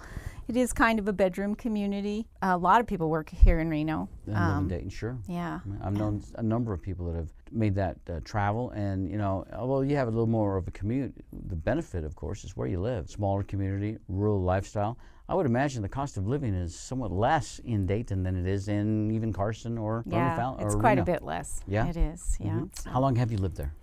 It 0.47 0.57
is 0.57 0.73
kind 0.73 0.99
of 0.99 1.07
a 1.07 1.13
bedroom 1.13 1.55
community. 1.55 2.25
A 2.41 2.57
lot 2.57 2.81
of 2.81 2.87
people 2.87 3.09
work 3.09 3.29
here 3.29 3.59
in 3.59 3.69
Reno. 3.69 4.09
Live 4.25 4.35
in 4.35 4.41
Um, 4.41 4.67
Dayton, 4.67 4.89
sure. 4.89 5.17
yeah. 5.27 5.59
I've 5.81 5.93
known 5.95 6.21
a 6.35 6.43
number 6.43 6.73
of 6.73 6.81
people 6.81 7.05
that 7.05 7.15
have 7.15 7.29
made 7.51 7.75
that 7.75 7.97
uh, 8.09 8.19
travel, 8.25 8.71
and 8.71 9.09
you 9.09 9.17
know, 9.17 9.45
although 9.53 9.81
you 9.81 9.95
have 9.95 10.07
a 10.07 10.11
little 10.11 10.27
more 10.27 10.57
of 10.57 10.67
a 10.67 10.71
commute, 10.71 11.13
the 11.47 11.55
benefit, 11.55 12.03
of 12.03 12.15
course, 12.15 12.43
is 12.43 12.57
where 12.57 12.67
you 12.67 12.81
live. 12.81 13.09
Smaller 13.09 13.43
community, 13.43 13.97
rural 14.09 14.41
lifestyle. 14.41 14.97
I 15.29 15.35
would 15.35 15.45
imagine 15.45 15.81
the 15.83 15.87
cost 15.89 16.17
of 16.17 16.27
living 16.27 16.53
is 16.53 16.75
somewhat 16.77 17.11
less 17.11 17.59
in 17.59 17.85
Dayton 17.85 18.23
than 18.23 18.35
it 18.35 18.47
is 18.47 18.67
in 18.67 19.11
even 19.11 19.31
Carson 19.31 19.77
or 19.77 20.03
Yeah, 20.07 20.35
Fallon 20.35 20.59
it's 20.65 20.75
quite 20.75 20.97
Reno. 20.97 21.03
a 21.03 21.05
bit 21.05 21.21
less. 21.23 21.61
Yeah? 21.67 21.87
it 21.87 21.95
is. 21.95 22.37
Yeah. 22.41 22.55
Mhm. 22.61 22.77
So- 22.77 22.89
How 22.89 22.99
long 22.99 23.15
have 23.15 23.31
you 23.31 23.37
lived 23.37 23.55
there? 23.55 23.73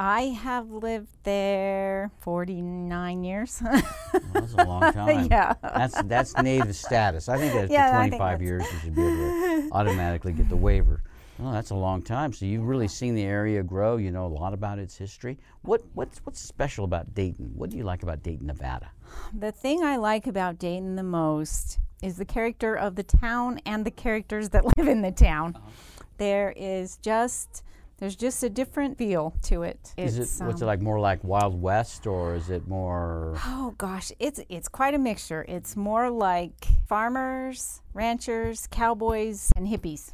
I 0.00 0.22
have 0.44 0.70
lived 0.70 1.08
there 1.24 2.12
49 2.20 3.24
years. 3.24 3.60
Well, 4.12 4.22
that's 4.42 4.52
a 4.54 4.64
long 4.64 4.92
time. 4.92 5.28
yeah. 5.30 5.54
That's 5.62 6.02
that's 6.02 6.36
native 6.36 6.74
status. 6.76 7.28
I 7.28 7.38
think 7.38 7.52
that 7.54 7.70
Yeah, 7.70 7.90
think 8.00 8.12
25 8.14 8.42
years 8.42 8.62
you 8.72 8.78
should 8.80 8.94
be 8.94 9.02
able 9.02 9.16
to 9.16 9.68
automatically 9.72 10.32
get 10.32 10.48
the 10.48 10.56
waiver. 10.56 11.02
Well, 11.38 11.52
that's 11.52 11.70
a 11.70 11.74
long 11.74 12.02
time. 12.02 12.32
So 12.32 12.44
you've 12.46 12.66
really 12.66 12.88
seen 12.88 13.14
the 13.14 13.22
area 13.24 13.62
grow. 13.62 13.96
You 13.96 14.10
know 14.10 14.26
a 14.26 14.28
lot 14.28 14.52
about 14.54 14.78
its 14.78 14.96
history. 14.96 15.38
What 15.62 15.82
what's 15.94 16.18
what's 16.24 16.40
special 16.40 16.84
about 16.84 17.14
Dayton? 17.14 17.52
What 17.54 17.70
do 17.70 17.76
you 17.76 17.84
like 17.84 18.02
about 18.02 18.22
Dayton, 18.22 18.46
Nevada? 18.46 18.90
The 19.36 19.52
thing 19.52 19.82
I 19.82 19.96
like 19.96 20.26
about 20.26 20.58
Dayton 20.58 20.96
the 20.96 21.02
most 21.02 21.78
is 22.02 22.16
the 22.16 22.24
character 22.24 22.74
of 22.76 22.94
the 22.96 23.02
town 23.04 23.60
and 23.66 23.84
the 23.84 23.90
characters 23.90 24.50
that 24.50 24.64
live 24.76 24.88
in 24.88 25.02
the 25.02 25.12
town. 25.12 25.54
Uh-huh. 25.56 25.70
There 26.18 26.52
is 26.56 26.96
just 26.98 27.62
there's 27.98 28.14
just 28.14 28.42
a 28.44 28.48
different 28.48 28.96
feel 28.96 29.34
to 29.42 29.64
it. 29.64 29.92
Is 29.96 30.18
It's, 30.18 30.40
it 30.40 30.44
what's 30.44 30.60
it 30.60 30.64
um, 30.64 30.68
like 30.68 30.80
more 30.80 31.00
like 31.00 31.22
Wild 31.24 31.60
West 31.60 32.06
or 32.06 32.34
is 32.36 32.48
it 32.48 32.66
more 32.68 33.36
Oh 33.44 33.74
gosh, 33.76 34.12
it's 34.18 34.40
it's 34.48 34.68
quite 34.68 34.94
a 34.94 34.98
mixture. 34.98 35.44
It's 35.48 35.76
more 35.76 36.08
like 36.08 36.66
farmers, 36.86 37.82
ranchers, 37.94 38.68
cowboys, 38.70 39.50
and 39.56 39.66
hippies. 39.66 40.12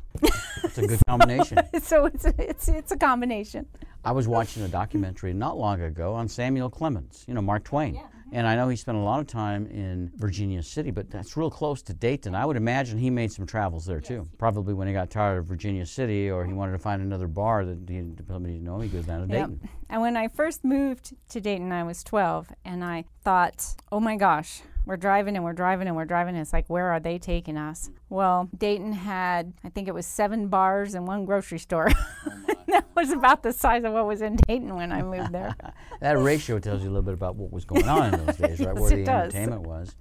it's 0.65 0.79
a 0.79 0.87
good 0.87 1.01
combination? 1.07 1.59
so 1.83 2.07
it's 2.07 2.25
it's 2.25 2.69
it's 2.69 2.93
a 2.93 2.97
combination. 2.97 3.67
I 4.05 4.13
was 4.13 4.29
watching 4.29 4.63
a 4.63 4.69
documentary 4.69 5.33
not 5.33 5.57
long 5.57 5.81
ago 5.81 6.15
on 6.15 6.29
Samuel 6.29 6.71
Clemens, 6.71 7.25
you 7.27 7.35
know, 7.35 7.43
Mark 7.43 7.65
Twain. 7.65 8.01
And 8.33 8.47
I 8.47 8.57
know 8.57 8.69
he 8.69 8.77
spent 8.77 8.97
a 8.99 9.01
lot 9.01 9.21
of 9.21 9.27
time 9.27 9.67
in 9.67 10.11
Virginia 10.17 10.63
City, 10.63 10.91
but 10.91 11.11
that's 11.11 11.37
real 11.37 11.51
close 11.51 11.83
to 11.83 11.95
Dayton. 11.95 12.35
I 12.35 12.45
would 12.47 12.57
imagine 12.57 12.99
he 12.99 13.11
made 13.11 13.31
some 13.33 13.47
travels 13.47 13.85
there 13.87 14.01
too. 14.01 14.29
Probably 14.39 14.75
when 14.75 14.89
he 14.89 14.93
got 14.95 15.11
tired 15.11 15.39
of 15.39 15.47
Virginia 15.47 15.87
City 15.87 16.31
or 16.31 16.45
he 16.45 16.53
wanted 16.53 16.73
to 16.73 16.79
find 16.79 17.03
another 17.03 17.29
bar 17.29 17.65
that 17.65 17.79
he, 17.89 18.03
somebody 18.27 18.55
didn't 18.55 18.65
know, 18.65 18.81
he 18.81 18.89
goes 18.89 19.05
down 19.07 19.29
to 19.29 19.33
Yep. 19.35 19.49
Dayton. 19.49 19.69
And 19.95 20.03
when 20.03 20.17
I 20.17 20.27
first 20.27 20.65
moved 20.65 21.15
to 21.29 21.41
Dayton, 21.41 21.71
I 21.71 21.85
was 21.85 22.03
12, 22.03 22.49
and 22.65 22.83
I 22.83 23.05
thought, 23.23 23.77
oh 23.93 24.01
my 24.01 24.17
gosh, 24.17 24.63
we're 24.87 24.97
driving 24.97 25.37
and 25.37 25.45
we're 25.45 25.53
driving 25.53 25.87
and 25.87 25.95
we're 25.95 26.05
driving. 26.05 26.35
It's 26.35 26.53
like, 26.53 26.69
where 26.69 26.89
are 26.91 26.99
they 26.99 27.17
taking 27.17 27.57
us? 27.57 27.91
Well, 28.09 28.51
Dayton 28.59 28.93
had, 28.93 29.53
I 29.63 29.69
think 29.69 29.87
it 29.87 29.95
was 29.95 30.05
seven 30.05 30.49
bars 30.49 30.95
and 30.95 31.07
one 31.07 31.25
grocery 31.25 31.61
store. 31.61 31.93
Oh, 32.27 32.55
that 32.67 32.87
was 32.97 33.13
about 33.13 33.45
the 33.45 33.53
size 33.53 33.85
of 33.85 33.93
what 33.93 34.05
was 34.09 34.21
in 34.21 34.35
Dayton 34.49 34.75
when 34.75 34.91
I 34.91 35.03
moved 35.03 35.31
there. 35.31 35.55
That 36.01 36.19
ratio 36.19 36.59
tells 36.59 36.83
you 36.83 36.89
a 36.89 36.91
little 36.91 37.03
bit 37.03 37.15
about 37.15 37.37
what 37.37 37.53
was 37.53 37.65
going 37.65 37.89
on 37.89 38.15
in 38.15 38.27
those 38.27 38.37
days, 38.37 38.61
right? 38.67 38.75
Yes, 38.75 38.81
Where 38.81 38.91
the 38.91 39.05
does. 39.05 39.33
entertainment 39.33 39.63
was. 39.63 39.95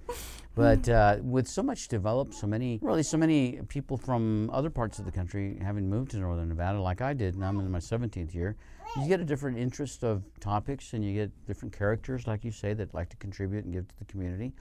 But 0.54 0.88
uh, 0.88 1.16
with 1.20 1.48
so 1.48 1.64
much 1.64 1.88
developed, 1.88 2.32
so 2.32 2.46
many, 2.46 2.78
really, 2.80 3.02
so 3.02 3.16
many 3.16 3.60
people 3.68 3.96
from 3.96 4.50
other 4.50 4.70
parts 4.70 5.00
of 5.00 5.04
the 5.04 5.10
country 5.10 5.58
having 5.60 5.90
moved 5.90 6.12
to 6.12 6.18
Northern 6.18 6.48
Nevada, 6.48 6.80
like 6.80 7.00
I 7.00 7.12
did, 7.12 7.34
and 7.34 7.44
I'm 7.44 7.58
in 7.58 7.70
my 7.70 7.80
17th 7.80 8.34
year, 8.34 8.56
you 8.96 9.08
get 9.08 9.18
a 9.18 9.24
different 9.24 9.58
interest 9.58 10.04
of 10.04 10.22
topics 10.38 10.92
and 10.92 11.04
you 11.04 11.12
get 11.12 11.46
different 11.46 11.76
characters, 11.76 12.28
like 12.28 12.44
you 12.44 12.52
say, 12.52 12.72
that 12.74 12.94
like 12.94 13.08
to 13.08 13.16
contribute 13.16 13.64
and 13.64 13.72
give 13.72 13.88
to 13.88 13.98
the 13.98 14.04
community. 14.04 14.52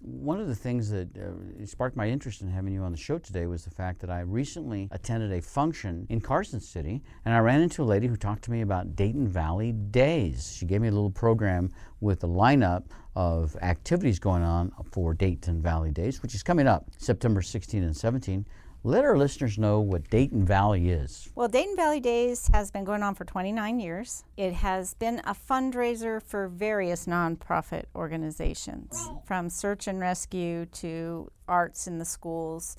One 0.00 0.40
of 0.40 0.46
the 0.46 0.54
things 0.54 0.90
that 0.90 1.08
uh, 1.16 1.66
sparked 1.66 1.96
my 1.96 2.08
interest 2.08 2.40
in 2.40 2.48
having 2.48 2.72
you 2.72 2.82
on 2.82 2.92
the 2.92 2.98
show 2.98 3.18
today 3.18 3.46
was 3.46 3.64
the 3.64 3.70
fact 3.70 4.00
that 4.00 4.10
I 4.10 4.20
recently 4.20 4.88
attended 4.92 5.32
a 5.32 5.42
function 5.42 6.06
in 6.08 6.20
Carson 6.20 6.60
City, 6.60 7.02
and 7.24 7.34
I 7.34 7.38
ran 7.38 7.60
into 7.60 7.82
a 7.82 7.84
lady 7.84 8.06
who 8.06 8.16
talked 8.16 8.44
to 8.44 8.52
me 8.52 8.60
about 8.60 8.94
Dayton 8.94 9.26
Valley 9.26 9.72
Days. 9.72 10.54
She 10.56 10.66
gave 10.66 10.80
me 10.82 10.88
a 10.88 10.92
little 10.92 11.10
program 11.10 11.72
with 12.00 12.22
a 12.22 12.28
lineup 12.28 12.84
of 13.16 13.56
activities 13.60 14.20
going 14.20 14.44
on 14.44 14.72
for 14.92 15.14
Dayton 15.14 15.60
Valley 15.60 15.90
Days, 15.90 16.22
which 16.22 16.34
is 16.34 16.44
coming 16.44 16.68
up 16.68 16.86
September 16.96 17.42
16 17.42 17.82
and 17.82 17.96
17. 17.96 18.46
Let 18.84 19.04
our 19.04 19.18
listeners 19.18 19.58
know 19.58 19.80
what 19.80 20.08
Dayton 20.08 20.44
Valley 20.44 20.90
is. 20.90 21.30
Well, 21.34 21.48
Dayton 21.48 21.74
Valley 21.74 21.98
Days 21.98 22.48
has 22.52 22.70
been 22.70 22.84
going 22.84 23.02
on 23.02 23.16
for 23.16 23.24
29 23.24 23.80
years. 23.80 24.24
It 24.36 24.52
has 24.52 24.94
been 24.94 25.20
a 25.24 25.34
fundraiser 25.34 26.22
for 26.22 26.46
various 26.46 27.06
nonprofit 27.06 27.86
organizations, 27.96 29.10
from 29.24 29.50
search 29.50 29.88
and 29.88 29.98
rescue 29.98 30.66
to 30.66 31.28
arts 31.48 31.88
in 31.88 31.98
the 31.98 32.04
schools. 32.04 32.76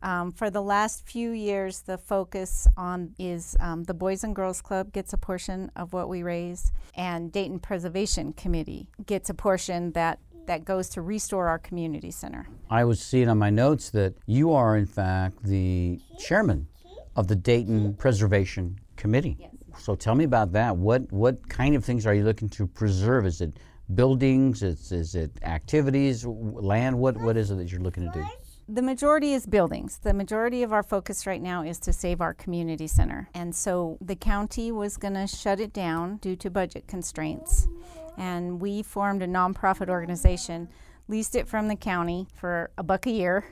Um, 0.00 0.30
for 0.30 0.48
the 0.48 0.62
last 0.62 1.04
few 1.04 1.32
years, 1.32 1.80
the 1.80 1.98
focus 1.98 2.68
on 2.76 3.14
is 3.18 3.56
um, 3.58 3.82
the 3.84 3.94
Boys 3.94 4.22
and 4.22 4.36
Girls 4.36 4.60
Club 4.60 4.92
gets 4.92 5.12
a 5.12 5.16
portion 5.16 5.72
of 5.74 5.92
what 5.92 6.08
we 6.08 6.22
raise, 6.22 6.70
and 6.94 7.32
Dayton 7.32 7.58
Preservation 7.58 8.32
Committee 8.32 8.88
gets 9.06 9.28
a 9.28 9.34
portion 9.34 9.90
that 9.92 10.20
that 10.46 10.64
goes 10.64 10.88
to 10.90 11.02
restore 11.02 11.48
our 11.48 11.58
community 11.58 12.10
center. 12.10 12.48
I 12.70 12.84
was 12.84 13.00
seeing 13.00 13.28
on 13.28 13.38
my 13.38 13.50
notes 13.50 13.90
that 13.90 14.14
you 14.26 14.52
are, 14.52 14.76
in 14.76 14.86
fact, 14.86 15.42
the 15.42 16.00
chairman 16.18 16.66
of 17.14 17.28
the 17.28 17.36
Dayton 17.36 17.94
Preservation 17.94 18.78
Committee. 18.96 19.36
Yes. 19.38 19.50
So 19.78 19.94
tell 19.94 20.14
me 20.14 20.24
about 20.24 20.52
that. 20.52 20.76
What 20.76 21.10
what 21.12 21.48
kind 21.48 21.74
of 21.74 21.84
things 21.84 22.06
are 22.06 22.14
you 22.14 22.24
looking 22.24 22.48
to 22.50 22.66
preserve? 22.66 23.26
Is 23.26 23.40
it 23.40 23.58
buildings? 23.94 24.62
Is, 24.62 24.90
is 24.92 25.14
it 25.14 25.30
activities, 25.42 26.24
land? 26.24 26.98
What 26.98 27.16
what 27.18 27.36
is 27.36 27.50
it 27.50 27.56
that 27.56 27.70
you're 27.70 27.82
looking 27.82 28.10
to 28.10 28.20
do? 28.20 28.26
The 28.68 28.82
majority 28.82 29.32
is 29.32 29.46
buildings. 29.46 29.98
The 29.98 30.12
majority 30.12 30.64
of 30.64 30.72
our 30.72 30.82
focus 30.82 31.24
right 31.24 31.40
now 31.40 31.62
is 31.62 31.78
to 31.80 31.92
save 31.92 32.20
our 32.20 32.34
community 32.34 32.88
center. 32.88 33.28
And 33.32 33.54
so 33.54 33.96
the 34.00 34.16
county 34.16 34.72
was 34.72 34.96
going 34.96 35.14
to 35.14 35.28
shut 35.28 35.60
it 35.60 35.72
down 35.72 36.16
due 36.16 36.34
to 36.34 36.50
budget 36.50 36.88
constraints. 36.88 37.68
And 38.16 38.60
we 38.60 38.82
formed 38.82 39.22
a 39.22 39.26
nonprofit 39.26 39.88
organization, 39.88 40.68
leased 41.08 41.34
it 41.34 41.46
from 41.48 41.68
the 41.68 41.76
county 41.76 42.26
for 42.34 42.70
a 42.78 42.82
buck 42.82 43.06
a 43.06 43.10
year, 43.10 43.44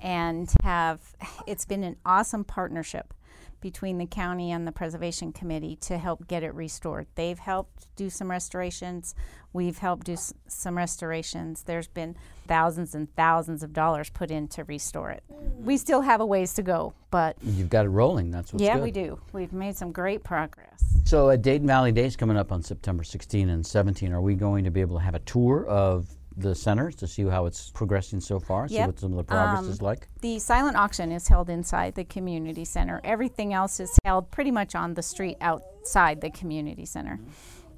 and 0.00 0.50
have 0.62 1.00
it's 1.46 1.64
been 1.64 1.82
an 1.82 1.96
awesome 2.04 2.44
partnership 2.44 3.14
between 3.60 3.98
the 3.98 4.06
county 4.06 4.50
and 4.52 4.66
the 4.66 4.72
preservation 4.72 5.32
committee 5.32 5.76
to 5.76 5.98
help 5.98 6.26
get 6.26 6.42
it 6.42 6.54
restored. 6.54 7.06
They've 7.14 7.38
helped 7.38 7.86
do 7.96 8.10
some 8.10 8.30
restorations. 8.30 9.14
We've 9.52 9.78
helped 9.78 10.06
do 10.06 10.12
s- 10.12 10.32
some 10.46 10.76
restorations. 10.76 11.62
There's 11.62 11.88
been 11.88 12.16
thousands 12.46 12.94
and 12.94 13.14
thousands 13.16 13.62
of 13.62 13.72
dollars 13.72 14.10
put 14.10 14.30
in 14.30 14.48
to 14.48 14.64
restore 14.64 15.10
it. 15.10 15.22
We 15.58 15.76
still 15.76 16.02
have 16.02 16.20
a 16.20 16.26
ways 16.26 16.54
to 16.54 16.62
go, 16.62 16.92
but 17.10 17.36
You've 17.42 17.70
got 17.70 17.86
it 17.86 17.90
rolling. 17.90 18.30
That's 18.30 18.52
what's 18.52 18.62
yeah, 18.62 18.74
good. 18.74 18.82
we 18.84 18.90
do. 18.90 19.18
We've 19.32 19.52
made 19.52 19.76
some 19.76 19.92
great 19.92 20.22
progress. 20.22 20.84
So 21.04 21.30
at 21.30 21.42
Dayton 21.42 21.66
Valley 21.66 21.92
Days 21.92 22.16
coming 22.16 22.36
up 22.36 22.52
on 22.52 22.62
September 22.62 23.02
16 23.02 23.48
and 23.48 23.66
17, 23.66 24.12
are 24.12 24.20
we 24.20 24.34
going 24.34 24.64
to 24.64 24.70
be 24.70 24.80
able 24.82 24.98
to 24.98 25.02
have 25.02 25.14
a 25.14 25.20
tour 25.20 25.66
of 25.66 26.06
the 26.38 26.54
centers 26.54 26.94
to 26.96 27.06
see 27.06 27.24
how 27.24 27.46
it's 27.46 27.70
progressing 27.70 28.20
so 28.20 28.38
far? 28.38 28.68
See 28.68 28.80
what 28.80 28.98
some 28.98 29.12
of 29.12 29.16
the 29.18 29.24
progress 29.24 29.64
Um, 29.64 29.70
is 29.70 29.82
like? 29.82 30.08
The 30.20 30.38
silent 30.38 30.76
auction 30.76 31.12
is 31.12 31.28
held 31.28 31.50
inside 31.50 31.94
the 31.94 32.04
community 32.04 32.64
center. 32.64 33.00
Everything 33.04 33.52
else 33.52 33.80
is 33.80 33.90
held 34.04 34.30
pretty 34.30 34.50
much 34.50 34.74
on 34.74 34.94
the 34.94 35.02
street 35.02 35.36
outside 35.40 36.20
the 36.20 36.30
community 36.30 36.86
center. 36.86 37.18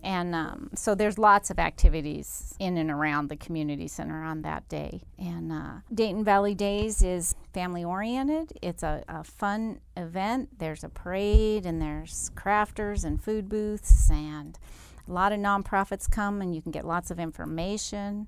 And 0.02 0.34
um, 0.34 0.70
so 0.74 0.94
there's 0.94 1.18
lots 1.18 1.50
of 1.50 1.58
activities 1.58 2.54
in 2.58 2.78
and 2.78 2.90
around 2.90 3.28
the 3.28 3.36
community 3.36 3.86
center 3.86 4.22
on 4.22 4.42
that 4.42 4.66
day. 4.68 5.02
And 5.18 5.52
uh, 5.52 5.80
Dayton 5.92 6.24
Valley 6.24 6.54
Days 6.54 7.02
is 7.02 7.34
family 7.52 7.84
oriented. 7.84 8.52
It's 8.62 8.82
a, 8.82 9.04
a 9.08 9.24
fun 9.24 9.80
event. 9.98 10.58
There's 10.58 10.84
a 10.84 10.88
parade 10.88 11.66
and 11.66 11.82
there's 11.82 12.30
crafters 12.34 13.04
and 13.04 13.22
food 13.22 13.48
booths 13.50 14.08
and 14.10 14.58
a 15.08 15.12
lot 15.12 15.32
of 15.32 15.38
nonprofits 15.38 16.10
come 16.10 16.40
and 16.40 16.54
you 16.54 16.62
can 16.62 16.70
get 16.72 16.86
lots 16.86 17.10
of 17.10 17.18
information. 17.18 18.26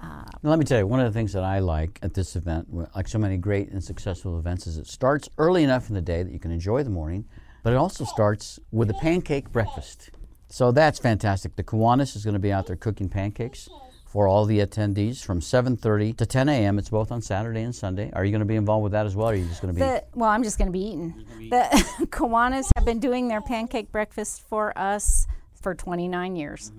Uh, 0.00 0.24
now, 0.42 0.50
let 0.50 0.58
me 0.58 0.64
tell 0.64 0.78
you, 0.78 0.86
one 0.86 1.00
of 1.00 1.12
the 1.12 1.18
things 1.18 1.32
that 1.32 1.42
I 1.42 1.58
like 1.58 1.98
at 2.02 2.14
this 2.14 2.36
event, 2.36 2.68
like 2.94 3.08
so 3.08 3.18
many 3.18 3.36
great 3.36 3.70
and 3.70 3.82
successful 3.82 4.38
events, 4.38 4.66
is 4.66 4.78
it 4.78 4.86
starts 4.86 5.28
early 5.38 5.64
enough 5.64 5.88
in 5.88 5.94
the 5.94 6.00
day 6.00 6.22
that 6.22 6.32
you 6.32 6.38
can 6.38 6.52
enjoy 6.52 6.84
the 6.84 6.90
morning, 6.90 7.24
but 7.64 7.72
it 7.72 7.76
also 7.76 8.04
starts 8.04 8.60
with 8.70 8.90
a 8.90 8.94
pancake 8.94 9.50
breakfast. 9.50 10.10
So 10.48 10.70
that's 10.70 10.98
fantastic. 10.98 11.56
The 11.56 11.64
Kiwanis 11.64 12.14
is 12.16 12.24
going 12.24 12.34
to 12.34 12.40
be 12.40 12.52
out 12.52 12.66
there 12.66 12.76
cooking 12.76 13.08
pancakes 13.08 13.68
for 14.06 14.26
all 14.26 14.46
the 14.46 14.60
attendees 14.60 15.22
from 15.22 15.40
7:30 15.40 16.16
to 16.16 16.26
10 16.26 16.48
a.m. 16.48 16.78
It's 16.78 16.88
both 16.88 17.12
on 17.12 17.20
Saturday 17.20 17.62
and 17.62 17.74
Sunday. 17.74 18.10
Are 18.14 18.24
you 18.24 18.30
going 18.30 18.40
to 18.40 18.46
be 18.46 18.56
involved 18.56 18.84
with 18.84 18.92
that 18.92 19.04
as 19.04 19.14
well? 19.14 19.28
Or 19.28 19.32
are 19.32 19.36
you 19.36 19.46
just 19.46 19.60
going 19.60 19.74
to 19.74 19.78
be? 19.78 19.84
The, 19.84 20.04
well, 20.14 20.30
I'm 20.30 20.42
just 20.42 20.56
going 20.58 20.68
to 20.68 20.72
be 20.72 20.80
eating. 20.80 21.26
The 21.50 22.06
Kiwanis 22.06 22.70
have 22.76 22.86
been 22.86 23.00
doing 23.00 23.28
their 23.28 23.42
pancake 23.42 23.92
breakfast 23.92 24.48
for 24.48 24.76
us 24.78 25.26
for 25.62 25.74
29 25.74 26.36
years. 26.36 26.72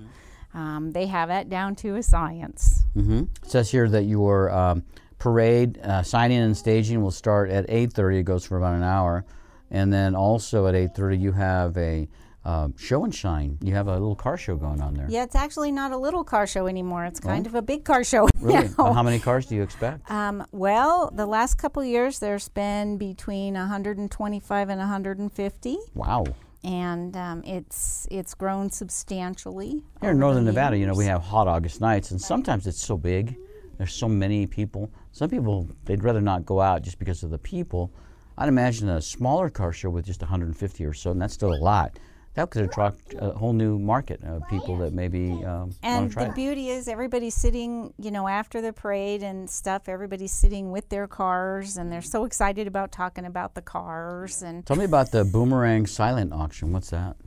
Um, 0.54 0.92
they 0.92 1.06
have 1.08 1.30
it 1.30 1.50
down 1.50 1.76
to 1.78 1.96
a 1.96 2.04
science. 2.04 2.84
hmm 2.94 3.24
It 3.44 3.52
says 3.52 3.70
here 3.72 3.88
that 3.90 4.04
your 4.04 4.50
um, 4.52 4.84
parade 5.20 5.80
uh, 5.84 6.02
signing 6.02 6.40
and 6.40 6.58
staging 6.58 7.02
will 7.04 7.12
start 7.12 7.50
at 7.52 7.68
8:30. 7.70 8.20
It 8.20 8.24
goes 8.24 8.46
for 8.46 8.58
about 8.58 8.74
an 8.76 8.84
hour, 8.84 9.26
and 9.70 9.94
then 9.94 10.16
also 10.16 10.66
at 10.68 10.74
8:30 10.76 11.20
you 11.20 11.32
have 11.34 11.78
a 11.78 12.08
um, 12.46 12.74
show 12.78 13.04
and 13.04 13.14
shine. 13.14 13.60
You 13.62 13.76
have 13.76 13.88
a 13.88 13.94
little 13.94 14.16
car 14.16 14.38
show 14.38 14.56
going 14.56 14.82
on 14.82 14.94
there. 14.96 15.06
Yeah, 15.10 15.24
it's 15.24 15.36
actually 15.36 15.72
not 15.72 15.92
a 15.92 15.98
little 15.98 16.24
car 16.24 16.48
show 16.48 16.66
anymore. 16.68 17.06
It's 17.06 17.20
kind 17.20 17.46
of 17.46 17.54
a 17.54 17.62
big 17.62 17.84
car 17.84 18.04
show. 18.04 18.28
Really? 18.40 18.70
Uh, 18.80 18.94
How 18.94 19.04
many 19.04 19.20
cars 19.20 19.46
do 19.46 19.56
you 19.56 19.62
expect? 19.62 20.10
Um, 20.10 20.46
well, 20.52 21.12
the 21.14 21.26
last 21.26 21.56
couple 21.56 21.84
years 21.84 22.20
there's 22.20 22.48
been 22.48 22.98
between 22.98 23.54
125 23.56 24.70
and 24.70 24.80
150, 24.80 25.78
Wow. 25.94 26.24
And 26.64 27.16
um, 27.16 27.44
it's 27.46 28.08
it's 28.12 28.34
grown 28.34 28.70
substantially. 28.70 29.84
Here 30.02 30.12
in 30.12 30.20
northern 30.20 30.46
Nevada, 30.46 30.78
you 30.78 30.86
know, 30.86 30.94
we 30.94 31.06
have 31.06 31.22
hot 31.22 31.48
August 31.48 31.82
nights, 31.82 32.12
and 32.12 32.22
sometimes 32.22 32.68
it's 32.68 32.84
so 32.84 32.98
big. 32.98 33.38
There's 33.78 33.94
so 33.94 34.10
many 34.10 34.46
people. 34.46 34.92
Some 35.12 35.30
people 35.30 35.68
they'd 35.86 36.04
rather 36.04 36.22
not 36.22 36.46
go 36.46 36.60
out 36.60 36.82
just 36.82 37.00
because 37.00 37.24
of 37.24 37.30
the 37.30 37.38
people. 37.38 37.92
I'd 38.38 38.50
imagine 38.50 38.90
a 38.90 39.02
smaller 39.02 39.50
car 39.50 39.74
show 39.74 39.90
with 39.90 40.06
just 40.06 40.22
150 40.22 40.86
or 40.86 40.94
so, 40.94 41.12
and 41.12 41.22
that's 41.22 41.34
still 41.34 41.54
a 41.54 41.62
lot. 41.62 41.98
That 42.36 42.52
could 42.52 42.64
attract 42.64 43.16
a 43.18 43.32
whole 43.32 43.54
new 43.54 43.78
market 43.80 44.24
of 44.24 44.48
people 44.50 44.78
that 44.78 44.94
maybe 44.94 45.32
um, 45.44 45.44
want 45.44 45.76
And 45.84 46.10
to 46.10 46.14
try 46.14 46.24
the 46.26 46.30
it. 46.30 46.36
beauty 46.36 46.70
is 46.70 46.88
everybody's 46.88 47.34
sitting, 47.36 47.94
you 47.98 48.12
know, 48.12 48.28
after 48.28 48.62
the 48.62 48.72
parade 48.72 49.24
and 49.24 49.50
stuff, 49.50 49.90
everybody's 49.90 50.32
sitting 50.32 50.72
with 50.72 50.88
their 50.90 51.08
cars 51.08 51.76
and 51.76 51.92
they're 51.92 52.02
so 52.02 52.26
excited 52.26 52.68
about 52.68 52.92
talking 52.92 53.26
about 53.26 53.56
the 53.56 53.62
cars 53.62 54.42
and 54.42 54.66
Tell 54.66 54.78
me 54.78 54.86
about 54.86 55.12
the 55.12 55.26
Boomerang 55.26 55.86
silent 55.88 56.32
auction. 56.32 56.72
What's 56.72 56.92
that? 56.92 57.18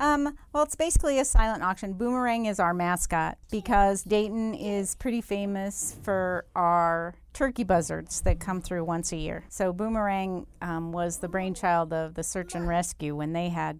Um, 0.00 0.36
well, 0.52 0.62
it's 0.64 0.74
basically 0.74 1.18
a 1.20 1.24
silent 1.24 1.62
auction. 1.62 1.92
Boomerang 1.92 2.46
is 2.46 2.58
our 2.58 2.74
mascot 2.74 3.38
because 3.50 4.02
Dayton 4.02 4.54
is 4.54 4.94
pretty 4.96 5.20
famous 5.20 5.96
for 6.02 6.46
our 6.56 7.14
turkey 7.32 7.62
buzzards 7.64 8.22
that 8.22 8.40
come 8.40 8.60
through 8.60 8.82
once 8.84 9.12
a 9.12 9.16
year. 9.16 9.44
So 9.48 9.72
Boomerang 9.72 10.46
um, 10.62 10.90
was 10.90 11.18
the 11.18 11.28
brainchild 11.28 11.92
of 11.92 12.14
the 12.14 12.22
search 12.24 12.54
and 12.54 12.66
rescue 12.66 13.14
when 13.14 13.32
they 13.32 13.50
had 13.50 13.78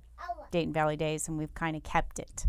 Dayton 0.52 0.72
Valley 0.72 0.96
Days, 0.96 1.26
and 1.26 1.38
we've 1.38 1.54
kind 1.54 1.74
of 1.76 1.82
kept 1.82 2.18
it. 2.18 2.46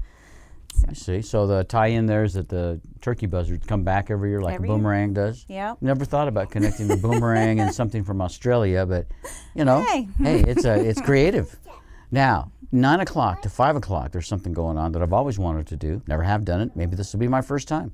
I 0.88 0.94
see. 0.94 1.22
So 1.22 1.48
the 1.48 1.64
tie-in 1.64 2.06
there 2.06 2.24
is 2.24 2.34
that 2.34 2.50
the 2.50 2.80
turkey 3.02 3.26
buzzards 3.26 3.66
come 3.68 3.84
back 3.84 4.10
every 4.10 4.30
year 4.30 4.42
like 4.42 4.56
Every 4.56 4.68
a 4.68 4.72
year. 4.72 4.78
boomerang 4.78 5.14
does. 5.14 5.46
Yeah. 5.48 5.76
Never 5.82 6.06
thought 6.06 6.28
about 6.28 6.50
connecting 6.50 6.88
the 6.88 6.96
boomerang 6.98 7.60
and 7.60 7.74
something 7.74 8.04
from 8.04 8.22
Australia, 8.22 8.86
but 8.86 9.08
you 9.54 9.66
know, 9.66 9.82
Hey. 9.82 10.08
it's 10.20 10.66
a 10.66 10.74
it's 10.80 11.02
creative. 11.02 11.58
Now, 12.14 12.52
nine 12.72 13.00
o'clock 13.00 13.42
to 13.44 13.50
five 13.50 13.76
o'clock, 13.76 14.12
there's 14.12 14.28
something 14.28 14.54
going 14.54 14.78
on 14.78 14.92
that 14.94 15.02
I've 15.02 15.14
always 15.14 15.38
wanted 15.40 15.68
to 15.68 15.76
do. 15.76 16.02
Never 16.08 16.24
have 16.24 16.46
done 16.46 16.62
it. 16.62 16.76
Maybe 16.76 16.96
this 16.96 17.14
will 17.14 17.20
be 17.20 17.28
my 17.28 17.42
first 17.42 17.68
time. 17.68 17.92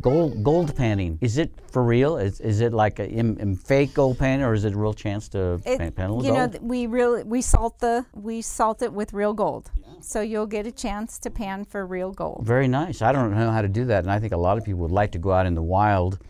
Gold 0.00 0.44
gold 0.44 0.76
panning. 0.76 1.18
Is 1.20 1.38
it 1.38 1.52
for 1.72 1.82
real? 1.82 2.18
Is, 2.18 2.40
is 2.40 2.60
it 2.60 2.72
like 2.72 3.00
a 3.00 3.08
im, 3.10 3.36
im 3.40 3.56
fake 3.56 3.94
gold 3.94 4.16
panning, 4.16 4.44
or 4.46 4.54
is 4.54 4.64
it 4.64 4.72
a 4.74 4.76
real 4.78 4.94
chance 4.94 5.28
to 5.30 5.60
It- 5.64 5.78
pan, 5.78 5.90
pan 5.90 6.10
a 6.10 6.14
little 6.14 6.24
you 6.24 6.32
know, 6.32 6.46
gold? 6.46 6.52
th- 6.52 6.62
we 6.62 6.86
really 6.86 7.24
we 7.24 7.42
salt 7.42 7.80
the 7.80 8.06
we 8.14 8.40
salt 8.40 8.80
it 8.82 8.92
with 8.92 9.12
real 9.12 9.34
gold, 9.34 9.72
so 10.00 10.20
you'll 10.20 10.46
get 10.46 10.68
a 10.68 10.70
chance 10.72 11.18
to 11.18 11.30
pan 11.30 11.64
for 11.64 11.84
real 11.84 12.12
gold. 12.12 12.44
Very 12.46 12.68
nice. 12.68 13.02
I 13.02 13.10
don't 13.10 13.32
know 13.36 13.50
how 13.50 13.60
to 13.60 13.66
do 13.68 13.86
that, 13.86 14.04
and 14.04 14.10
I 14.12 14.20
think 14.20 14.32
a 14.32 14.36
lot 14.36 14.56
of 14.56 14.64
people 14.64 14.82
would 14.82 14.92
like 14.92 15.10
to 15.12 15.18
go 15.18 15.32
out 15.32 15.46
in 15.46 15.54
the 15.56 15.62
wild, 15.64 16.20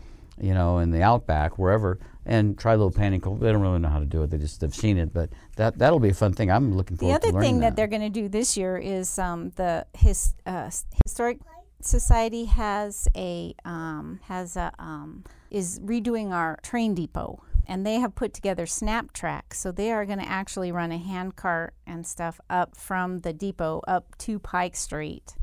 you 0.41 0.55
know, 0.55 0.79
in 0.79 0.89
the 0.89 1.03
outback, 1.03 1.59
wherever, 1.59 1.99
and 2.29 2.59
try 2.59 2.73
a 2.73 2.77
little 2.77 2.91
panning. 2.91 3.19
They 3.19 3.51
don't 3.51 3.61
really 3.61 3.79
know 3.79 3.89
how 3.89 3.99
to 3.99 4.05
do 4.05 4.21
it. 4.21 4.29
They 4.29 4.37
just 4.37 4.61
have 4.61 4.75
seen 4.75 4.99
it, 4.99 5.11
but 5.11 5.31
that 5.57 5.79
that'll 5.79 5.99
be 5.99 6.09
a 6.09 6.13
fun 6.13 6.31
thing. 6.31 6.51
I'm 6.51 6.77
looking 6.77 6.95
The 6.95 7.01
forward 7.01 7.21
to 7.23 7.27
other 7.27 7.33
learning 7.33 7.49
thing 7.49 7.59
that 7.61 7.71
that. 7.71 7.75
they're 7.75 7.87
going 7.87 8.03
to 8.03 8.09
do 8.09 8.29
this 8.29 8.55
year 8.55 8.77
is 8.77 9.17
um, 9.17 9.49
the 9.55 9.87
his, 9.97 10.35
uh, 10.45 10.69
historic 11.03 11.39
society 11.81 12.45
has 12.45 13.07
a 13.15 13.55
um, 13.65 14.19
has 14.25 14.55
a 14.55 14.71
um, 14.77 15.23
is 15.49 15.79
redoing 15.79 16.31
our 16.31 16.57
train 16.61 16.93
depot. 16.93 17.43
And 17.65 17.85
they 17.85 17.95
have 17.99 18.15
put 18.15 18.33
together 18.33 18.65
snap 18.65 19.13
tracks, 19.13 19.59
so 19.59 19.71
they 19.71 19.91
are 19.91 20.03
going 20.03 20.17
to 20.17 20.27
actually 20.27 20.71
run 20.71 20.91
a 20.91 20.97
hand 20.97 21.35
cart 21.35 21.75
and 21.85 22.05
stuff 22.05 22.39
up 22.49 22.75
from 22.75 23.19
the 23.19 23.31
depot 23.31 23.81
up 23.87 24.17
to 24.19 24.39
Pike 24.39 24.75
Street 24.75 25.35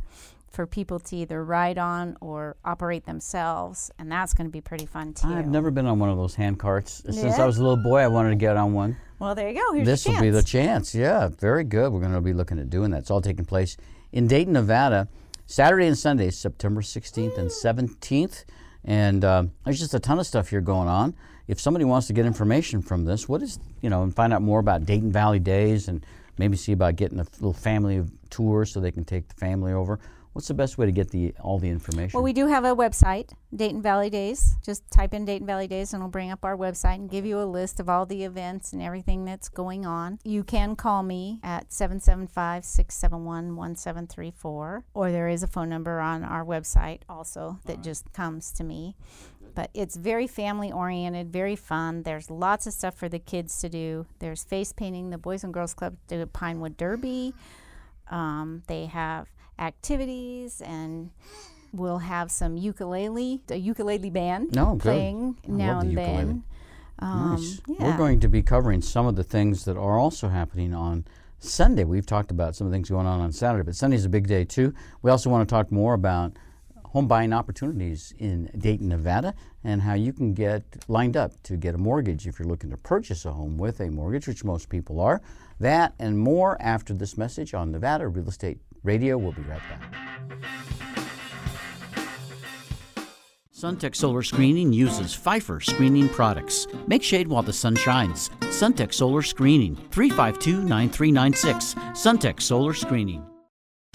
for 0.57 0.67
people 0.67 0.99
to 0.99 1.15
either 1.15 1.45
ride 1.45 1.77
on 1.77 2.17
or 2.23 2.57
operate 2.65 3.05
themselves, 3.05 3.91
and 3.99 4.11
that's 4.11 4.33
going 4.33 4.47
to 4.47 4.51
be 4.51 4.63
pretty 4.63 4.87
fun 4.87 5.13
too. 5.13 5.29
I've 5.29 5.47
never 5.47 5.71
been 5.71 5.85
on 5.85 5.99
one 5.99 6.09
of 6.09 6.17
those 6.17 6.35
hand 6.35 6.59
carts 6.59 7.03
since 7.05 7.39
I 7.39 7.45
was 7.45 7.59
a 7.59 7.63
little 7.63 7.77
boy. 7.77 7.99
I 7.99 8.07
wanted 8.09 8.31
to 8.31 8.37
get 8.37 8.57
on 8.57 8.73
one. 8.73 8.97
Well, 9.19 9.35
there 9.35 9.51
you 9.51 9.55
go. 9.55 9.75
Here's 9.75 9.87
this 9.87 10.07
will 10.07 10.19
be 10.19 10.31
the 10.31 10.43
chance. 10.43 10.95
Yeah, 10.95 11.29
very 11.29 11.63
good. 11.63 11.93
We're 11.93 12.01
going 12.01 12.15
to 12.15 12.23
be 12.23 12.33
looking 12.33 12.59
at 12.59 12.71
doing 12.71 12.91
that. 12.93 13.01
It's 13.01 13.11
all 13.11 13.21
taking 13.21 13.45
place 13.45 13.77
in 14.13 14.29
Dayton, 14.29 14.55
Nevada, 14.55 15.09
Saturday 15.45 15.87
and 15.87 15.99
Sunday, 15.99 16.31
September 16.31 16.81
16th 16.81 17.37
and 17.37 17.51
17th. 17.51 18.45
And 18.83 19.27
um, 19.27 19.53
there's 19.65 19.79
just 19.79 19.93
a 19.93 20.01
ton 20.01 20.19
of 20.19 20.27
stuff 20.27 20.49
here 20.49 20.63
going 20.63 20.89
on. 20.89 21.15
If 21.49 21.61
somebody 21.61 21.85
wants 21.85 22.07
to 22.07 22.15
get 22.15 22.25
information 22.25 22.81
from 22.81 23.05
this, 23.05 23.29
what 23.29 23.43
is, 23.43 23.59
you 23.83 23.91
know, 23.91 24.03
and 24.03 24.15
find 24.15 24.33
out 24.33 24.41
more 24.41 24.61
about 24.61 24.87
Dayton 24.87 25.13
Valley 25.13 25.39
Days 25.39 25.87
and 25.89 26.05
maybe 26.39 26.57
see 26.57 26.73
about 26.73 26.97
getting 26.97 27.21
a 27.21 27.27
little 27.41 27.53
family 27.53 28.05
tour 28.31 28.65
so 28.65 28.81
they 28.81 28.91
can 28.91 29.05
take 29.05 29.29
the 29.29 29.35
family 29.35 29.73
over, 29.73 30.01
What's 30.37 30.49
the 30.49 30.53
best 30.55 30.77
way 30.77 30.85
to 30.85 30.93
get 30.93 31.09
the 31.13 31.33
all 31.41 31.59
the 31.59 31.71
information? 31.71 32.11
Well, 32.13 32.23
we 32.23 32.35
do 32.35 32.47
have 32.47 32.67
a 32.67 32.77
website, 32.77 33.33
Dayton 33.55 33.81
Valley 33.81 34.11
Days. 34.11 34.59
Just 34.63 34.83
type 34.91 35.15
in 35.15 35.25
Dayton 35.25 35.47
Valley 35.47 35.67
Days 35.67 35.95
and 35.95 36.03
it'll 36.03 36.11
bring 36.11 36.31
up 36.31 36.45
our 36.45 36.55
website 36.55 36.97
and 36.97 37.09
give 37.09 37.25
you 37.25 37.41
a 37.41 37.49
list 37.49 37.81
of 37.81 37.89
all 37.89 38.05
the 38.05 38.23
events 38.23 38.75
and 38.75 38.83
everything 38.83 39.25
that's 39.25 39.49
going 39.49 39.87
on. 39.87 40.19
You 40.25 40.45
can 40.45 40.77
call 40.77 41.03
me 41.03 41.41
at 41.43 41.73
775 41.73 42.67
671 42.67 43.57
1734, 43.57 44.85
or 44.93 45.11
there 45.11 45.27
is 45.27 45.43
a 45.43 45.47
phone 45.47 45.71
number 45.71 46.01
on 46.01 46.23
our 46.23 46.45
website 46.45 47.01
also 47.09 47.59
that 47.65 47.83
just 47.83 48.13
comes 48.13 48.53
to 48.53 48.63
me. 48.63 48.95
But 49.55 49.71
it's 49.73 49.97
very 49.97 50.27
family 50.27 50.71
oriented, 50.71 51.33
very 51.33 51.57
fun. 51.57 52.03
There's 52.03 52.31
lots 52.31 52.67
of 52.67 52.75
stuff 52.75 52.95
for 52.95 53.09
the 53.09 53.19
kids 53.19 53.59
to 53.63 53.71
do. 53.71 54.05
There's 54.19 54.45
face 54.45 54.75
painting. 54.75 55.09
The 55.09 55.17
Boys 55.17 55.45
and 55.45 55.55
Girls 55.55 55.73
Club 55.73 55.97
do 56.09 56.21
a 56.21 56.27
Pinewood 56.27 56.77
Derby. 56.77 57.33
Um, 58.11 58.63
they 58.67 58.85
have 58.87 59.29
activities 59.59 60.61
and 60.61 61.11
we'll 61.73 61.99
have 61.99 62.31
some 62.31 62.57
ukulele, 62.57 63.43
a 63.51 63.57
ukulele 63.57 64.11
band 64.11 64.55
No, 64.55 64.73
good. 64.75 64.83
playing 64.83 65.37
I 65.47 65.51
now 65.51 65.75
the 65.81 65.87
and 65.87 65.91
ukulele. 65.93 66.17
then. 66.17 66.43
Um, 66.99 67.31
nice. 67.37 67.61
yeah. 67.69 67.85
We're 67.91 67.97
going 67.99 68.21
to 68.21 68.29
be 68.29 68.43
covering 68.43 68.81
some 68.81 69.07
of 69.07 69.17
the 69.17 69.25
things 69.25 69.65
that 69.67 69.77
are 69.77 69.99
also 69.99 70.29
happening 70.29 70.73
on 70.73 71.05
Sunday. 71.39 71.85
We've 71.85 72.07
talked 72.07 72.31
about 72.31 72.57
some 72.57 72.67
of 72.67 72.71
the 72.71 72.77
things 72.77 72.89
going 72.89 73.07
on 73.07 73.21
on 73.21 73.33
Saturday, 73.33 73.65
but 73.65 73.75
Sunday's 73.77 74.07
a 74.07 74.09
big 74.09 74.27
day 74.27 74.45
too. 74.45 74.73
We 75.03 75.11
also 75.11 75.29
want 75.29 75.47
to 75.47 75.53
talk 75.53 75.71
more 75.71 75.93
about 75.93 76.33
home 76.87 77.07
buying 77.07 77.35
opportunities 77.35 78.15
in 78.19 78.49
Dayton, 78.57 78.89
Nevada, 78.89 79.35
and 79.63 79.83
how 79.83 79.93
you 79.93 80.15
can 80.15 80.33
get 80.33 80.63
lined 80.89 81.15
up 81.17 81.33
to 81.43 81.57
get 81.59 81.75
a 81.75 81.79
mortgage 81.79 82.27
if 82.27 82.39
you're 82.39 82.49
looking 82.49 82.71
to 82.71 82.77
purchase 82.79 83.27
a 83.27 83.33
home 83.33 83.59
with 83.59 83.81
a 83.81 83.91
mortgage, 83.91 84.27
which 84.27 84.45
most 84.45 84.71
people 84.71 84.99
are. 85.01 85.21
That 85.61 85.93
and 85.99 86.19
more 86.19 86.57
after 86.61 86.95
this 86.95 87.19
message 87.19 87.53
on 87.53 87.71
Nevada 87.73 88.09
Real 88.09 88.29
Estate 88.29 88.61
Radio. 88.87 89.19
We'll 89.19 89.33
be 89.33 89.43
right 89.43 89.61
back. 89.69 89.83
Suntech 93.55 93.97
Solar 93.97 94.23
Screening 94.23 94.71
uses 94.73 95.17
Phifer 95.17 95.65
screening 95.65 96.11
products. 96.11 96.67
Make 96.87 97.03
shade 97.03 97.27
while 97.27 97.43
the 97.43 97.55
sun 97.55 97.75
shines. 97.75 98.29
Suntech 98.41 98.93
Solar 98.93 99.23
Screening, 99.23 99.77
352 99.91 100.63
9396. 100.63 101.75
Suntech 101.95 102.43
Solar 102.43 102.75
Screening. 102.75 103.25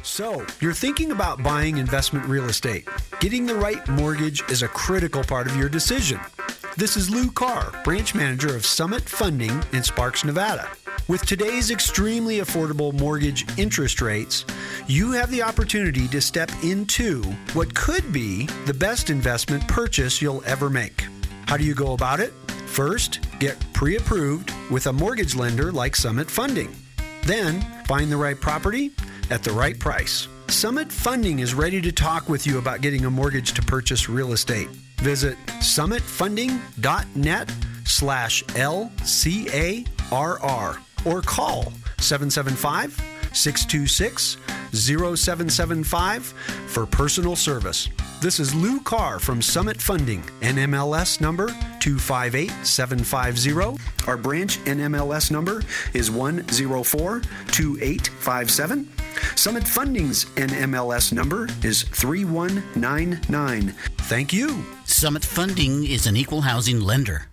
So, 0.01 0.43
you're 0.61 0.73
thinking 0.73 1.11
about 1.11 1.43
buying 1.43 1.77
investment 1.77 2.25
real 2.25 2.45
estate. 2.45 2.87
Getting 3.19 3.45
the 3.45 3.53
right 3.53 3.87
mortgage 3.87 4.41
is 4.49 4.63
a 4.63 4.67
critical 4.67 5.23
part 5.23 5.45
of 5.45 5.55
your 5.55 5.69
decision. 5.69 6.19
This 6.77 6.95
is 6.95 7.09
Lou 7.09 7.29
Carr, 7.29 7.73
branch 7.83 8.15
manager 8.15 8.55
of 8.55 8.65
Summit 8.65 9.03
Funding 9.03 9.61
in 9.73 9.83
Sparks, 9.83 10.23
Nevada. 10.23 10.71
With 11.09 11.25
today's 11.25 11.69
extremely 11.69 12.37
affordable 12.37 12.97
mortgage 12.97 13.45
interest 13.59 14.01
rates, 14.01 14.45
you 14.87 15.11
have 15.11 15.29
the 15.31 15.43
opportunity 15.43 16.07
to 16.07 16.21
step 16.21 16.49
into 16.63 17.23
what 17.53 17.75
could 17.75 18.13
be 18.13 18.45
the 18.65 18.73
best 18.73 19.09
investment 19.09 19.67
purchase 19.67 20.21
you'll 20.21 20.43
ever 20.45 20.69
make. 20.69 21.03
How 21.45 21.57
do 21.57 21.65
you 21.65 21.75
go 21.75 21.91
about 21.91 22.21
it? 22.21 22.31
First, 22.67 23.19
get 23.37 23.57
pre 23.73 23.97
approved 23.97 24.53
with 24.71 24.87
a 24.87 24.93
mortgage 24.93 25.35
lender 25.35 25.73
like 25.73 25.93
Summit 25.93 26.31
Funding. 26.31 26.73
Then, 27.25 27.61
find 27.85 28.09
the 28.09 28.17
right 28.17 28.39
property 28.39 28.91
at 29.29 29.43
the 29.43 29.51
right 29.51 29.77
price. 29.77 30.29
Summit 30.47 30.89
Funding 30.89 31.39
is 31.39 31.53
ready 31.53 31.81
to 31.81 31.91
talk 31.91 32.29
with 32.29 32.47
you 32.47 32.59
about 32.59 32.79
getting 32.79 33.03
a 33.03 33.09
mortgage 33.09 33.51
to 33.53 33.61
purchase 33.61 34.07
real 34.07 34.31
estate. 34.31 34.69
Visit 35.01 35.37
summitfunding.net 35.61 37.51
slash 37.85 38.43
LCARR 38.43 39.87
or 41.05 41.21
call 41.23 41.73
775 41.99 43.01
626 43.33 44.37
0775 44.73 46.23
for 46.67 46.85
personal 46.85 47.35
service. 47.35 47.89
This 48.21 48.39
is 48.39 48.53
Lou 48.53 48.79
Carr 48.81 49.17
from 49.17 49.41
Summit 49.41 49.81
Funding, 49.81 50.21
NMLS 50.41 51.19
number 51.19 51.47
258750. 51.79 53.83
Our 54.07 54.17
branch 54.17 54.59
NMLS 54.59 55.31
number 55.31 55.63
is 55.93 56.11
1042857. 56.11 58.87
Summit 59.35 59.67
Funding's 59.67 60.25
NMLS 60.35 61.13
number 61.13 61.47
is 61.63 61.83
3199. 61.83 63.69
Thank 64.01 64.33
you. 64.33 64.63
Summit 64.85 65.23
Funding 65.23 65.85
is 65.85 66.07
an 66.07 66.15
equal 66.15 66.41
housing 66.41 66.81
lender. 66.81 67.27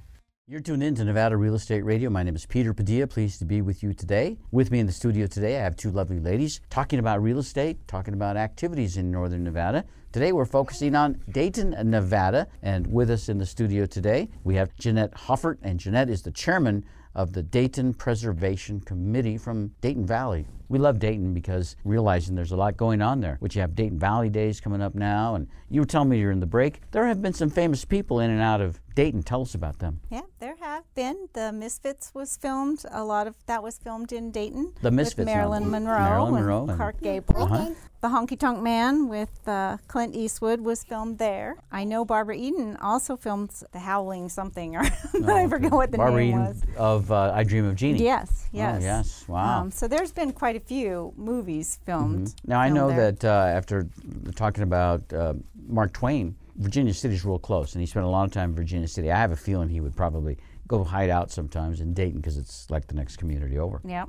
You're 0.46 0.60
tuned 0.60 0.82
in 0.82 0.94
to 0.94 1.04
Nevada 1.04 1.36
Real 1.36 1.54
Estate 1.54 1.84
Radio. 1.84 2.08
My 2.08 2.22
name 2.22 2.34
is 2.34 2.46
Peter 2.46 2.72
Padilla. 2.72 3.06
Pleased 3.06 3.38
to 3.40 3.44
be 3.44 3.60
with 3.60 3.82
you 3.82 3.92
today. 3.92 4.38
With 4.50 4.70
me 4.70 4.78
in 4.78 4.86
the 4.86 4.92
studio 4.92 5.26
today, 5.26 5.58
I 5.58 5.62
have 5.62 5.76
two 5.76 5.90
lovely 5.90 6.18
ladies 6.18 6.62
talking 6.70 6.98
about 6.98 7.22
real 7.22 7.38
estate, 7.38 7.86
talking 7.86 8.14
about 8.14 8.38
activities 8.38 8.96
in 8.96 9.10
Northern 9.10 9.44
Nevada. 9.44 9.84
Today, 10.10 10.32
we're 10.32 10.46
focusing 10.46 10.94
on 10.94 11.20
Dayton, 11.30 11.76
Nevada. 11.90 12.46
And 12.62 12.86
with 12.86 13.10
us 13.10 13.28
in 13.28 13.36
the 13.36 13.44
studio 13.44 13.84
today, 13.84 14.30
we 14.42 14.54
have 14.54 14.74
Jeanette 14.76 15.12
Hoffert. 15.12 15.58
And 15.60 15.78
Jeanette 15.78 16.08
is 16.08 16.22
the 16.22 16.32
chairman 16.32 16.82
of 17.14 17.34
the 17.34 17.42
Dayton 17.42 17.92
Preservation 17.92 18.80
Committee 18.80 19.36
from 19.36 19.72
Dayton 19.82 20.06
Valley. 20.06 20.46
We 20.70 20.78
love 20.78 20.98
Dayton 20.98 21.32
because 21.32 21.76
realizing 21.84 22.34
there's 22.34 22.52
a 22.52 22.56
lot 22.56 22.76
going 22.76 23.00
on 23.00 23.20
there, 23.20 23.36
which 23.40 23.54
you 23.54 23.62
have 23.62 23.74
Dayton 23.74 23.98
Valley 23.98 24.28
Days 24.28 24.60
coming 24.60 24.82
up 24.82 24.94
now. 24.94 25.34
And 25.34 25.48
you 25.70 25.80
were 25.80 25.86
telling 25.86 26.10
me 26.10 26.18
during 26.18 26.40
the 26.40 26.46
break, 26.46 26.80
there 26.90 27.06
have 27.06 27.22
been 27.22 27.32
some 27.32 27.48
famous 27.50 27.84
people 27.84 28.20
in 28.20 28.30
and 28.30 28.40
out 28.42 28.60
of 28.60 28.78
Dayton. 28.94 29.22
Tell 29.22 29.42
us 29.42 29.54
about 29.54 29.78
them. 29.78 30.00
Yeah, 30.10 30.22
there 30.40 30.56
have 30.60 30.84
been. 30.94 31.28
The 31.32 31.52
Misfits 31.52 32.12
was 32.14 32.36
filmed. 32.36 32.84
A 32.90 33.02
lot 33.04 33.26
of 33.26 33.34
that 33.46 33.62
was 33.62 33.78
filmed 33.78 34.12
in 34.12 34.30
Dayton. 34.30 34.74
The 34.82 34.90
Misfits, 34.90 35.18
with 35.18 35.26
Marilyn. 35.26 35.70
Monroe, 35.70 35.98
Marilyn 35.98 36.34
Monroe 36.34 36.66
and- 36.68 36.76
Clark 36.76 37.00
Gable. 37.00 37.42
Uh-huh. 37.44 37.70
The 38.00 38.06
Honky 38.08 38.38
Tonk 38.38 38.62
Man 38.62 39.08
with 39.08 39.48
uh, 39.48 39.78
Clint 39.88 40.14
Eastwood 40.14 40.60
was 40.60 40.84
filmed 40.84 41.18
there. 41.18 41.56
I 41.72 41.82
know 41.82 42.04
Barbara 42.04 42.36
Eden 42.36 42.76
also 42.80 43.16
filmed 43.16 43.50
The 43.72 43.80
Howling 43.80 44.28
something, 44.28 44.76
or 44.76 44.82
I 45.26 45.48
forget 45.48 45.72
what 45.72 45.90
the 45.90 45.96
Oh, 45.96 46.02
Barbara 46.04 46.20
name 46.20 46.28
Eden 46.34 46.44
was. 46.46 46.62
of 46.76 47.10
uh, 47.10 47.32
I 47.34 47.42
Dream 47.42 47.64
of 47.64 47.74
Jeannie. 47.74 48.04
Yes, 48.04 48.46
yes. 48.52 48.76
Oh, 48.80 48.84
yes. 48.84 49.24
Wow. 49.26 49.62
Um, 49.62 49.70
so 49.72 49.88
there's 49.88 50.12
been 50.12 50.30
quite 50.32 50.54
a 50.54 50.57
few 50.61 51.12
movies 51.16 51.78
filmed. 51.84 52.34
Now 52.46 52.61
I 52.61 52.68
know 52.68 52.88
there. 52.88 53.12
that 53.12 53.24
uh, 53.24 53.56
after 53.56 53.88
talking 54.34 54.62
about 54.64 55.12
uh, 55.12 55.34
Mark 55.66 55.92
Twain, 55.92 56.34
Virginia 56.56 56.92
City's 56.94 57.24
real 57.24 57.38
close, 57.38 57.74
and 57.74 57.80
he 57.80 57.86
spent 57.86 58.04
a 58.04 58.09
lot 58.09 58.24
of 58.24 58.32
time 58.32 58.50
in 58.50 58.56
Virginia 58.56 58.88
City. 58.88 59.11
I 59.12 59.16
have 59.16 59.32
a 59.32 59.36
feeling 59.36 59.68
he 59.68 59.80
would 59.80 59.96
probably 59.96 60.38
go 60.66 60.84
hide 60.84 61.09
out 61.11 61.30
sometimes 61.30 61.80
in 61.80 61.94
Dayton 61.94 62.20
because 62.20 62.36
it's 62.36 62.70
like 62.70 62.86
the 62.86 62.94
next 62.94 63.16
community 63.16 63.59
over. 63.59 63.80
Yeah. 63.84 64.04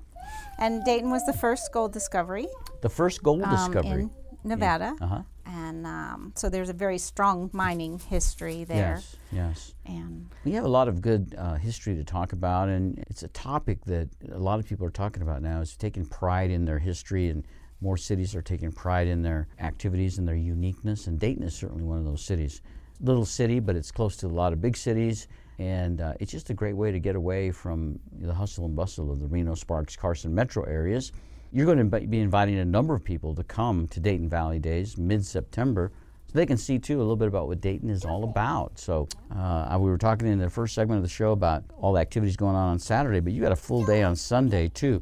And 0.60 0.84
Dayton 0.84 1.10
was 1.10 1.26
the 1.26 1.34
first 1.34 1.72
gold 1.72 1.94
discovery 1.94 2.48
The 2.82 2.90
first 2.90 3.24
gold 3.24 3.44
um, 3.44 3.52
discovery. 3.52 4.02
in 4.04 4.12
Nevada. 4.44 4.96
Uh 5.00 5.08
huh. 5.08 5.22
And 5.52 5.88
um, 5.88 6.34
so 6.36 6.48
there's 6.48 6.70
a 6.70 6.74
very 6.74 7.00
strong 7.00 7.50
mining 7.54 7.98
history 7.98 8.66
there. 8.66 9.02
Yes. 9.02 9.16
Yes. 9.32 9.74
And 9.86 10.30
We 10.46 10.52
have 10.52 10.64
a 10.64 10.70
lot 10.70 10.88
of 10.88 11.02
good 11.02 11.34
uh, 11.38 11.56
history 11.56 11.96
to 11.96 12.04
talk 12.04 12.34
about, 12.34 12.70
and 12.70 13.04
it's 13.10 13.24
a 13.24 13.28
topic 13.30 13.84
that 13.86 14.10
a 14.32 14.38
lot 14.38 14.60
of 14.60 14.68
people 14.68 14.86
are 14.86 14.92
talking 14.92 15.24
about 15.24 15.42
now. 15.42 15.60
Is 15.62 15.76
taking 15.76 16.06
pride 16.06 16.52
in 16.52 16.66
their 16.66 16.78
history, 16.78 17.30
and 17.30 17.48
more 17.82 17.98
cities 17.98 18.36
are 18.36 18.44
taking 18.44 18.72
pride 18.72 19.08
in 19.08 19.24
their 19.24 19.48
activities 19.60 20.20
and 20.20 20.28
their 20.28 20.36
uniqueness. 20.36 21.08
And 21.08 21.20
Dayton 21.20 21.44
is 21.44 21.56
certainly 21.56 21.84
one 21.84 21.98
of 21.98 22.06
those 22.06 22.22
cities. 22.22 22.62
Little 23.02 23.26
city, 23.26 23.60
but 23.60 23.76
it's 23.76 23.92
close 23.92 24.18
to 24.18 24.28
a 24.28 24.30
lot 24.30 24.54
of 24.54 24.62
big 24.62 24.78
cities, 24.78 25.28
and 25.58 26.02
uh, 26.02 26.14
it's 26.20 26.32
just 26.32 26.52
a 26.52 26.54
great 26.54 26.76
way 26.76 26.92
to 26.92 27.00
get 27.00 27.16
away 27.16 27.50
from 27.50 27.98
the 28.12 28.34
hustle 28.34 28.66
and 28.66 28.76
bustle 28.76 29.12
of 29.12 29.20
the 29.20 29.28
Reno, 29.28 29.56
Sparks, 29.56 29.96
Carson 29.96 30.36
metro 30.36 30.64
areas. 30.64 31.12
You're 31.52 31.66
going 31.66 31.90
to 31.90 32.00
be 32.02 32.20
inviting 32.20 32.60
a 32.60 32.66
number 32.66 32.94
of 32.94 33.04
people 33.04 33.34
to 33.34 33.44
come 33.44 33.88
to 33.88 34.00
Dayton 34.00 34.30
Valley 34.30 34.60
Days 34.60 34.98
mid-September 34.98 35.92
so 36.28 36.34
they 36.34 36.46
can 36.46 36.58
see 36.58 36.78
too 36.78 36.98
a 36.98 37.02
little 37.02 37.16
bit 37.16 37.28
about 37.28 37.48
what 37.48 37.60
Dayton 37.60 37.90
is 37.90 38.06
all 38.06 38.24
about. 38.24 38.78
So 38.78 39.08
uh, 39.36 39.76
we 39.80 39.90
were 39.90 39.98
talking 39.98 40.28
in 40.28 40.38
the 40.38 40.50
first 40.50 40.76
segment 40.76 40.98
of 41.00 41.04
the 41.04 41.10
show 41.10 41.32
about 41.32 41.64
all 41.78 41.94
the 41.94 42.02
activities 42.02 42.38
going 42.38 42.56
on 42.56 42.70
on 42.70 42.78
Saturday, 42.80 43.20
but 43.20 43.34
you 43.34 43.42
got 43.42 43.52
a 43.52 43.56
full 43.56 43.84
day 43.84 44.04
on 44.04 44.16
Sunday 44.16 44.68
too. 44.68 45.02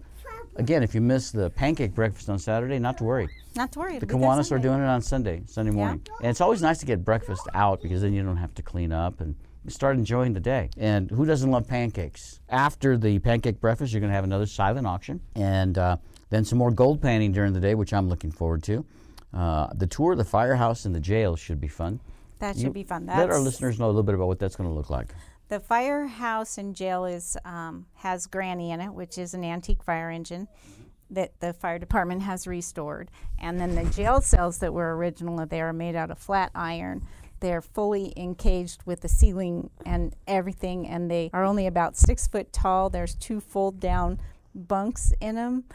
Again, 0.56 0.84
if 0.84 0.96
you 0.96 1.02
miss 1.02 1.32
the 1.32 1.50
pancake 1.50 1.94
breakfast 1.94 2.30
on 2.30 2.40
Saturday, 2.40 2.80
not 2.80 2.98
to 3.00 3.04
worry. 3.04 3.28
not 3.56 3.74
to 3.74 3.80
worry. 3.80 4.00
The 4.00 4.06
it'll 4.06 4.18
be 4.18 4.24
that 4.24 4.28
Kiwanis 4.28 4.52
are 4.54 4.58
doing 4.58 4.80
it 4.80 4.86
on 4.86 5.02
Sunday, 5.02 5.42
Sunday 5.48 5.72
morning. 5.72 6.02
And 6.22 6.30
it's 6.30 6.42
always 6.42 6.62
nice 6.62 6.78
to 6.80 6.86
get 6.86 7.04
breakfast 7.04 7.46
out 7.54 7.82
because 7.82 8.02
then 8.02 8.14
you 8.14 8.24
don't 8.24 8.38
have 8.38 8.56
to 8.56 8.62
clean 8.62 8.94
up 8.94 9.20
and 9.20 9.36
start 9.68 9.98
enjoying 9.98 10.34
the 10.34 10.40
day. 10.40 10.70
And 10.78 11.12
who 11.12 11.26
doesn't 11.26 11.52
love 11.52 11.68
pancakes? 11.68 12.40
After 12.50 12.98
the 12.98 13.20
pancake 13.20 13.60
breakfast, 13.60 13.92
you're 13.92 14.00
going 14.00 14.12
to 14.12 14.16
have 14.16 14.24
another 14.24 14.46
silent 14.46 14.88
auction 14.88 15.20
and 15.36 15.78
uh, 15.78 15.98
then 16.30 16.46
some 16.46 16.58
more 16.58 16.72
gold 16.72 17.02
panning 17.02 17.32
during 17.32 17.54
the 17.54 17.60
day, 17.60 17.76
which 17.76 17.94
I'm 17.94 18.10
looking 18.10 18.32
forward 18.32 18.64
to. 18.64 18.86
Uh, 19.34 19.68
the 19.74 19.88
tour 19.88 20.14
of 20.14 20.18
the 20.18 20.26
firehouse 20.26 20.86
and 20.86 20.96
the 20.96 21.00
jail 21.00 21.36
should 21.36 21.60
be 21.60 21.68
fun. 21.68 22.00
That 22.40 22.56
You 22.56 22.64
should 22.64 22.74
be 22.74 22.84
fun. 22.84 23.06
Let 23.06 23.30
our 23.30 23.40
listeners 23.40 23.80
know 23.80 23.86
a 23.86 23.88
little 23.88 24.04
bit 24.04 24.16
about 24.16 24.28
what 24.28 24.40
that's 24.40 24.56
going 24.56 24.70
to 24.70 24.76
look 24.76 24.90
like. 24.90 25.08
The 25.50 25.60
firehouse 25.60 26.58
and 26.58 26.76
jail 26.76 27.06
is 27.06 27.38
um, 27.46 27.86
has 27.96 28.28
Granny 28.28 28.72
in 28.72 28.82
it, 28.82 28.94
which 28.94 29.18
is 29.18 29.34
an 29.34 29.44
antique 29.44 29.82
fire 29.82 30.10
engine 30.10 30.48
that 31.10 31.40
the 31.40 31.54
fire 31.54 31.80
department 31.80 32.22
has 32.24 32.48
restored. 32.48 33.10
And 33.40 33.60
then 33.60 33.76
the 33.76 33.86
jail 33.86 34.22
cells 34.22 34.58
that 34.60 34.74
were 34.74 34.96
originally 34.96 35.46
there 35.46 35.70
are 35.70 35.74
made 35.74 35.96
out 35.96 36.12
of 36.12 36.20
flat 36.20 36.52
iron. 36.54 37.06
They're 37.40 37.62
fully 37.62 38.14
encaged 38.18 38.82
with 38.86 39.02
the 39.02 39.08
ceiling 39.08 39.70
and 39.86 40.16
everything, 40.28 40.88
and 40.88 41.10
they 41.10 41.30
are 41.34 41.44
only 41.46 41.68
about 41.68 41.96
six 41.96 42.28
foot 42.28 42.52
tall. 42.52 42.90
There's 42.90 43.16
two 43.16 43.40
fold 43.40 43.80
down 43.80 44.20
bunks 44.54 45.14
in 45.22 45.36
them, 45.36 45.66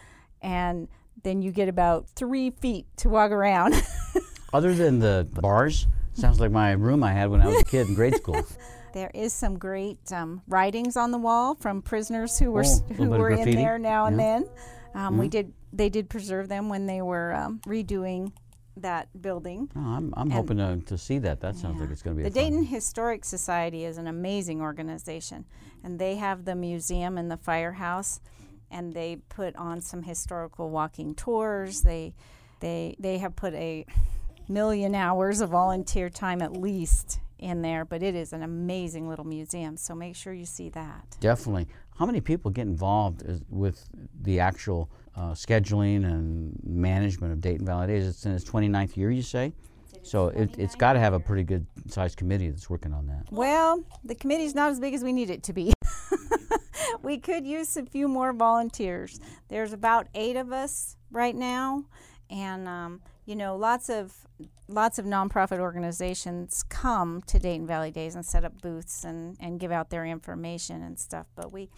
and 0.42 0.88
then 1.22 1.40
you 1.42 1.50
get 1.52 1.68
about 1.68 2.08
three 2.08 2.50
feet 2.50 2.86
to 2.98 3.08
walk 3.08 3.30
around. 3.30 3.74
Other 4.52 4.74
than 4.74 4.98
the 4.98 5.26
bars, 5.40 5.86
sounds 6.14 6.40
like 6.40 6.50
my 6.50 6.72
room 6.72 7.02
I 7.02 7.12
had 7.12 7.30
when 7.30 7.40
I 7.40 7.46
was 7.46 7.60
a 7.60 7.64
kid 7.64 7.88
in 7.88 7.94
grade 7.94 8.16
school. 8.16 8.44
There 8.92 9.10
is 9.14 9.32
some 9.32 9.58
great 9.58 10.12
um, 10.12 10.42
writings 10.46 10.98
on 10.98 11.12
the 11.12 11.16
wall 11.16 11.54
from 11.54 11.80
prisoners 11.80 12.38
who 12.38 12.52
were 12.52 12.62
Oh, 12.66 12.94
who 12.94 13.08
were 13.08 13.30
in 13.30 13.50
there 13.52 13.78
now 13.78 14.04
and 14.04 14.18
Yeah. 14.18 14.40
then. 14.40 14.50
Um, 14.94 15.16
We 15.16 15.28
did 15.28 15.54
they 15.72 15.88
did 15.88 16.10
preserve 16.10 16.48
them 16.50 16.68
when 16.68 16.84
they 16.84 17.00
were 17.00 17.32
um, 17.34 17.60
redoing 17.66 18.32
that 18.76 19.08
building. 19.22 19.70
Oh, 19.74 19.80
I'm, 19.80 20.12
I'm 20.14 20.28
hoping 20.28 20.58
to, 20.58 20.78
to 20.84 20.98
see 20.98 21.16
that. 21.20 21.40
That 21.40 21.56
sounds 21.56 21.80
like 21.80 21.90
it's 21.90 22.02
going 22.02 22.16
to 22.18 22.22
be 22.22 22.28
The 22.28 22.34
Dayton 22.34 22.64
Historic 22.66 23.24
Society 23.24 23.86
is 23.86 23.96
an 23.96 24.06
amazing 24.08 24.60
organization, 24.60 25.46
and 25.82 25.98
they 25.98 26.16
have 26.16 26.44
the 26.44 26.54
museum 26.54 27.16
and 27.16 27.30
the 27.30 27.38
firehouse, 27.38 28.20
and 28.72 28.92
they 28.92 29.16
put 29.28 29.54
on 29.56 29.80
some 29.80 30.02
historical 30.02 30.70
walking 30.70 31.14
tours. 31.14 31.82
They 31.82 32.14
they 32.60 32.96
they 32.98 33.18
have 33.18 33.36
put 33.36 33.54
a 33.54 33.86
million 34.48 34.94
hours 34.94 35.40
of 35.40 35.50
volunteer 35.50 36.10
time 36.10 36.42
at 36.42 36.52
least 36.56 37.20
in 37.38 37.62
there, 37.62 37.84
but 37.84 38.02
it 38.02 38.14
is 38.14 38.32
an 38.32 38.42
amazing 38.42 39.08
little 39.08 39.24
museum. 39.24 39.76
So 39.76 39.94
make 39.94 40.16
sure 40.16 40.32
you 40.32 40.46
see 40.46 40.68
that. 40.70 41.16
Definitely. 41.20 41.66
How 41.98 42.06
many 42.06 42.20
people 42.20 42.50
get 42.50 42.62
involved 42.62 43.22
is, 43.22 43.42
with 43.48 43.88
the 44.22 44.40
actual 44.40 44.90
uh, 45.16 45.32
scheduling 45.32 46.04
and 46.04 46.58
management 46.64 47.32
of 47.32 47.40
Dayton 47.40 47.66
Valley 47.66 47.88
Days? 47.88 48.06
It's 48.06 48.24
in 48.24 48.32
its 48.32 48.44
29th 48.44 48.96
year, 48.96 49.10
you 49.10 49.22
say? 49.22 49.52
So 50.02 50.28
it, 50.28 50.56
it's 50.58 50.74
got 50.74 50.94
to 50.94 51.00
have 51.00 51.14
a 51.14 51.20
pretty 51.20 51.44
good 51.44 51.66
sized 51.88 52.16
committee 52.16 52.48
that's 52.48 52.68
working 52.70 52.92
on 52.92 53.06
that. 53.06 53.24
Well, 53.30 53.84
the 54.04 54.14
committee's 54.14 54.54
not 54.54 54.70
as 54.70 54.80
big 54.80 54.94
as 54.94 55.04
we 55.04 55.12
need 55.12 55.30
it 55.30 55.42
to 55.44 55.52
be. 55.52 55.72
we 57.02 57.18
could 57.18 57.46
use 57.46 57.76
a 57.76 57.84
few 57.84 58.08
more 58.08 58.32
volunteers. 58.32 59.20
There's 59.48 59.72
about 59.72 60.08
eight 60.14 60.36
of 60.36 60.52
us 60.52 60.96
right 61.10 61.34
now, 61.34 61.84
and 62.30 62.68
um, 62.68 63.00
you 63.26 63.36
know, 63.36 63.56
lots 63.56 63.88
of 63.88 64.14
lots 64.68 64.98
of 64.98 65.04
nonprofit 65.04 65.58
organizations 65.58 66.64
come 66.68 67.22
to 67.22 67.38
Dayton 67.38 67.66
Valley 67.66 67.90
Days 67.90 68.14
and 68.14 68.24
set 68.24 68.44
up 68.44 68.60
booths 68.62 69.04
and, 69.04 69.36
and 69.40 69.60
give 69.60 69.70
out 69.70 69.90
their 69.90 70.06
information 70.06 70.82
and 70.82 70.98
stuff. 70.98 71.26
But 71.34 71.52
we 71.52 71.68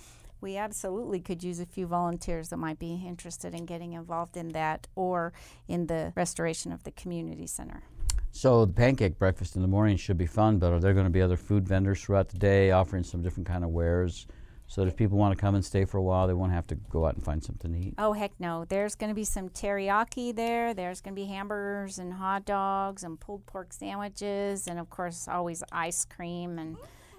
we 0.40 0.56
absolutely 0.58 1.20
could 1.20 1.42
use 1.42 1.58
a 1.58 1.66
few 1.66 1.86
volunteers 1.86 2.50
that 2.50 2.58
might 2.58 2.78
be 2.78 3.02
interested 3.06 3.54
in 3.54 3.64
getting 3.64 3.94
involved 3.94 4.36
in 4.36 4.48
that 4.50 4.86
or 4.94 5.32
in 5.68 5.86
the 5.86 6.12
restoration 6.14 6.70
of 6.70 6.84
the 6.84 6.90
community 6.90 7.46
center. 7.46 7.82
So 8.30 8.66
the 8.66 8.72
pancake 8.72 9.18
breakfast 9.18 9.56
in 9.56 9.62
the 9.62 9.68
morning 9.68 9.96
should 9.96 10.18
be 10.18 10.26
fun, 10.26 10.58
but 10.58 10.72
are 10.72 10.80
there 10.80 10.92
going 10.92 11.06
to 11.06 11.10
be 11.10 11.22
other 11.22 11.36
food 11.36 11.66
vendors 11.66 12.02
throughout 12.02 12.28
the 12.28 12.38
day 12.38 12.72
offering 12.72 13.04
some 13.04 13.22
different 13.22 13.46
kind 13.46 13.64
of 13.64 13.70
wares 13.70 14.26
so 14.66 14.80
that 14.82 14.88
if 14.88 14.96
people 14.96 15.18
want 15.18 15.36
to 15.36 15.40
come 15.40 15.54
and 15.54 15.64
stay 15.64 15.84
for 15.84 15.98
a 15.98 16.02
while, 16.02 16.26
they 16.26 16.34
won't 16.34 16.52
have 16.52 16.66
to 16.68 16.74
go 16.74 17.06
out 17.06 17.14
and 17.14 17.24
find 17.24 17.42
something 17.44 17.72
to 17.72 17.78
eat? 17.78 17.94
Oh, 17.98 18.12
heck 18.12 18.32
no. 18.38 18.64
There's 18.64 18.94
going 18.94 19.10
to 19.10 19.14
be 19.14 19.24
some 19.24 19.48
teriyaki 19.50 20.34
there. 20.34 20.72
There's 20.74 21.00
going 21.00 21.14
to 21.14 21.20
be 21.20 21.26
hamburgers 21.28 21.98
and 21.98 22.12
hot 22.14 22.44
dogs 22.44 23.04
and 23.04 23.20
pulled 23.20 23.44
pork 23.46 23.72
sandwiches, 23.72 24.66
and 24.66 24.78
of 24.78 24.88
course, 24.90 25.28
always 25.28 25.62
ice 25.72 26.04
cream 26.04 26.58
and 26.58 26.76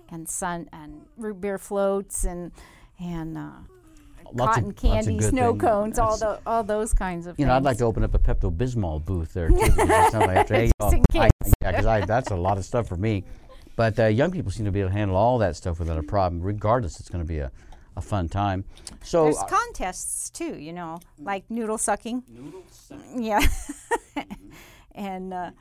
and 0.10 0.30
sun 0.30 0.70
and 0.72 1.02
root 1.18 1.42
beer 1.42 1.58
floats 1.58 2.26
and 2.26 2.52
and 3.00 3.38
uh, 3.38 3.50
Lots 4.34 4.56
cotton 4.56 4.70
of, 4.72 4.76
candy, 4.76 5.22
snow 5.22 5.52
things. 5.52 5.62
cones, 5.62 6.00
all 6.00 6.18
the 6.18 6.40
all 6.48 6.64
those 6.64 6.94
kinds 6.94 7.28
of 7.28 7.34
You 7.34 7.46
things. 7.46 7.48
know, 7.48 7.56
I'd 7.56 7.64
like 7.64 7.78
to 7.78 7.86
open 7.86 8.04
up 8.04 8.14
a 8.16 8.20
Pepto 8.20 8.52
Bismol 8.56 9.06
booth 9.06 9.34
there 9.34 9.50
too. 9.50 9.56
because 9.56 9.76
that's 9.76 10.12
something 10.12 10.30
I 10.30 10.34
have 10.38 10.48
to- 10.48 10.72
Just 10.82 10.94
in 10.96 11.04
I- 11.22 11.30
case. 11.44 11.54
yeah, 11.62 11.72
'cause 11.74 11.86
I- 11.86 12.06
that's 12.06 12.32
a 12.32 12.36
lot 12.36 12.58
of 12.58 12.66
stuff 12.66 12.88
for 12.88 12.96
me. 12.98 13.24
But 13.76 14.00
uh, 14.00 14.06
young 14.06 14.32
people 14.32 14.52
seem 14.52 14.66
to 14.66 14.72
be 14.72 14.80
able 14.82 14.92
to 14.92 14.96
handle 14.96 15.18
all 15.18 15.38
that 15.40 15.56
stuff 15.56 15.80
without 15.80 15.98
a 15.98 16.04
problem. 16.04 16.42
Regardless, 16.42 17.00
it's 17.00 17.10
going 17.10 17.24
to 17.24 17.28
be 17.28 17.40
a, 17.40 17.52
a 17.98 18.02
fun 18.02 18.30
time. 18.30 18.64
So 19.04 19.26
There's 19.26 19.38
uh, 19.38 19.46
contests 19.46 20.30
too, 20.30 20.58
you 20.58 20.74
know, 20.74 21.00
like 21.20 21.44
noodle 21.50 21.78
sucking. 21.78 22.24
Noodle 22.28 22.64
sucking. 22.72 23.24
Yeah. 23.24 23.46
and 24.96 25.34
uh, 25.34 25.52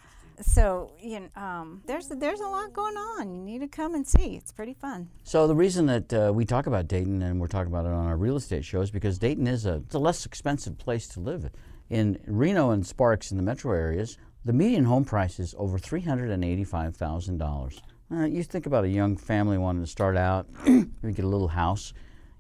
so 0.41 0.93
you 1.01 1.21
know, 1.21 1.43
um, 1.43 1.83
there's 1.87 2.09
there's 2.09 2.41
a 2.41 2.47
lot 2.47 2.73
going 2.73 2.97
on. 2.97 3.35
You 3.35 3.43
need 3.43 3.61
to 3.61 3.69
come 3.69 3.95
and 3.95 4.07
see. 4.07 4.37
It's 4.37 4.53
pretty 4.53 4.75
fun. 4.75 5.09
So 5.23 5.47
the 5.47 5.55
reason 5.55 5.87
that 5.87 6.13
uh, 6.13 6.33
we 6.35 6.45
talk 6.45 6.67
about 6.67 6.89
Dayton 6.89 7.23
and 7.23 7.41
we're 7.41 7.49
talking 7.49 7.73
about 7.73 7.87
it 7.87 7.93
on 7.93 8.07
our 8.07 8.17
real 8.17 8.37
estate 8.37 8.65
show 8.65 8.81
is 8.81 8.91
because 8.91 9.19
Dayton 9.19 9.47
is 9.47 9.67
a, 9.67 9.77
it's 9.77 9.95
a 9.95 9.99
less 9.99 10.27
expensive 10.27 10.79
place 10.79 11.07
to 11.09 11.21
live. 11.21 11.51
In 11.91 12.19
Reno 12.27 12.71
and 12.71 12.87
Sparks 12.87 13.31
in 13.31 13.37
the 13.37 13.43
metro 13.43 13.73
areas, 13.73 14.19
the 14.45 14.53
median 14.53 14.85
home 14.85 15.05
price 15.05 15.39
is 15.39 15.55
over 15.59 15.79
three 15.79 16.01
hundred 16.01 16.31
and 16.31 16.45
eighty-five 16.45 16.97
thousand 16.97 17.39
dollars. 17.39 17.81
Uh, 18.13 18.25
you 18.25 18.43
think 18.43 18.67
about 18.67 18.85
a 18.85 18.89
young 18.89 19.17
family 19.17 19.57
wanting 19.57 19.83
to 19.83 19.91
start 19.91 20.17
out, 20.17 20.47
maybe 20.67 21.15
get 21.15 21.25
a 21.25 21.29
little 21.29 21.49
house, 21.49 21.95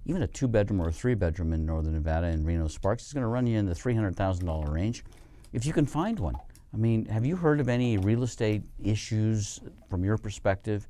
even 0.04 0.22
a 0.22 0.26
two-bedroom 0.26 0.80
or 0.80 0.88
a 0.88 0.92
three-bedroom 0.92 1.52
in 1.52 1.64
northern 1.64 1.94
Nevada 1.94 2.26
in 2.26 2.44
Reno 2.44 2.68
Sparks 2.68 3.06
is 3.06 3.12
going 3.12 3.22
to 3.22 3.28
run 3.28 3.46
you 3.46 3.58
in 3.58 3.64
the 3.64 3.74
three 3.74 3.94
hundred 3.94 4.14
thousand 4.14 4.44
dollar 4.44 4.70
range, 4.70 5.04
if 5.52 5.64
you 5.64 5.72
can 5.72 5.86
find 5.86 6.18
one. 6.18 6.36
I 6.72 6.76
mean, 6.76 7.06
have 7.06 7.24
you 7.24 7.36
heard 7.36 7.60
of 7.60 7.68
any 7.68 7.96
real 7.96 8.24
estate 8.24 8.62
issues 8.82 9.60
from 9.88 10.04
your 10.04 10.18
perspective 10.18 10.86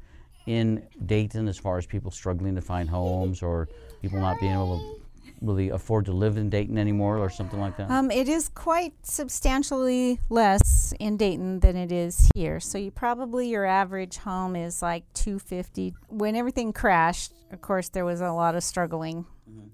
in 0.46 0.82
Dayton 1.06 1.46
as 1.46 1.56
far 1.56 1.78
as 1.78 1.86
people 1.86 2.10
struggling 2.10 2.54
to 2.54 2.60
find 2.60 2.88
homes 2.88 3.42
or 3.42 3.68
people 4.02 4.18
not 4.18 4.40
being 4.40 4.52
able 4.52 4.78
to 4.78 5.03
really 5.46 5.70
afford 5.70 6.06
to 6.06 6.12
live 6.12 6.36
in 6.36 6.50
Dayton 6.50 6.78
anymore 6.78 7.18
or 7.18 7.30
something 7.30 7.60
like 7.60 7.76
that? 7.76 7.90
Um, 7.90 8.10
it 8.10 8.28
is 8.28 8.48
quite 8.48 8.94
substantially 9.02 10.20
less 10.28 10.92
in 10.98 11.16
Dayton 11.16 11.60
than 11.60 11.76
it 11.76 11.92
is 11.92 12.30
here. 12.34 12.60
So 12.60 12.78
you 12.78 12.90
probably 12.90 13.48
your 13.48 13.64
average 13.64 14.16
home 14.18 14.56
is 14.56 14.82
like 14.82 15.04
250. 15.14 15.94
When 16.08 16.36
everything 16.36 16.72
crashed, 16.72 17.32
of 17.50 17.60
course, 17.60 17.88
there 17.88 18.04
was 18.04 18.20
a 18.20 18.32
lot 18.32 18.54
of 18.54 18.64
struggling 18.64 19.26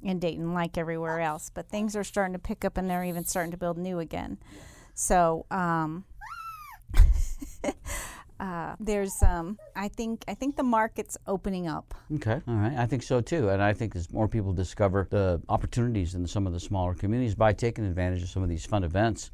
in 0.02 0.18
Dayton, 0.18 0.52
like 0.52 0.76
everywhere 0.76 1.20
else. 1.20 1.50
But 1.52 1.68
things 1.68 1.96
are 1.96 2.04
starting 2.04 2.32
to 2.34 2.38
pick 2.38 2.64
up, 2.64 2.76
and 2.76 2.90
they're 2.90 3.04
even 3.04 3.24
starting 3.24 3.52
to 3.52 3.58
build 3.58 3.78
new 3.78 3.98
again. 3.98 4.38
So. 4.94 5.46
Um, 5.50 6.04
Uh, 8.41 8.74
there's, 8.80 9.22
um, 9.22 9.59
I 9.76 9.88
think, 9.88 10.24
I 10.26 10.32
think 10.32 10.57
the 10.57 10.62
market's 10.62 11.18
opening 11.26 11.68
up. 11.68 11.95
Okay, 12.14 12.41
all 12.49 12.55
right. 12.55 12.72
I 12.74 12.86
think 12.86 13.03
so 13.03 13.20
too. 13.20 13.51
And 13.51 13.62
I 13.62 13.74
think 13.74 13.95
as 13.95 14.11
more 14.11 14.28
people 14.28 14.55
discover 14.55 15.07
the 15.11 15.43
opportunities 15.51 16.14
in 16.14 16.26
some 16.26 16.47
of 16.47 16.55
the 16.55 16.61
smaller 16.61 16.95
communities 16.95 17.34
by 17.34 17.53
taking 17.53 17.84
advantage 17.84 18.22
of 18.22 18.30
some 18.30 18.43
of 18.43 18.49
these 18.49 18.64
fun 18.64 18.82
events, 18.82 19.30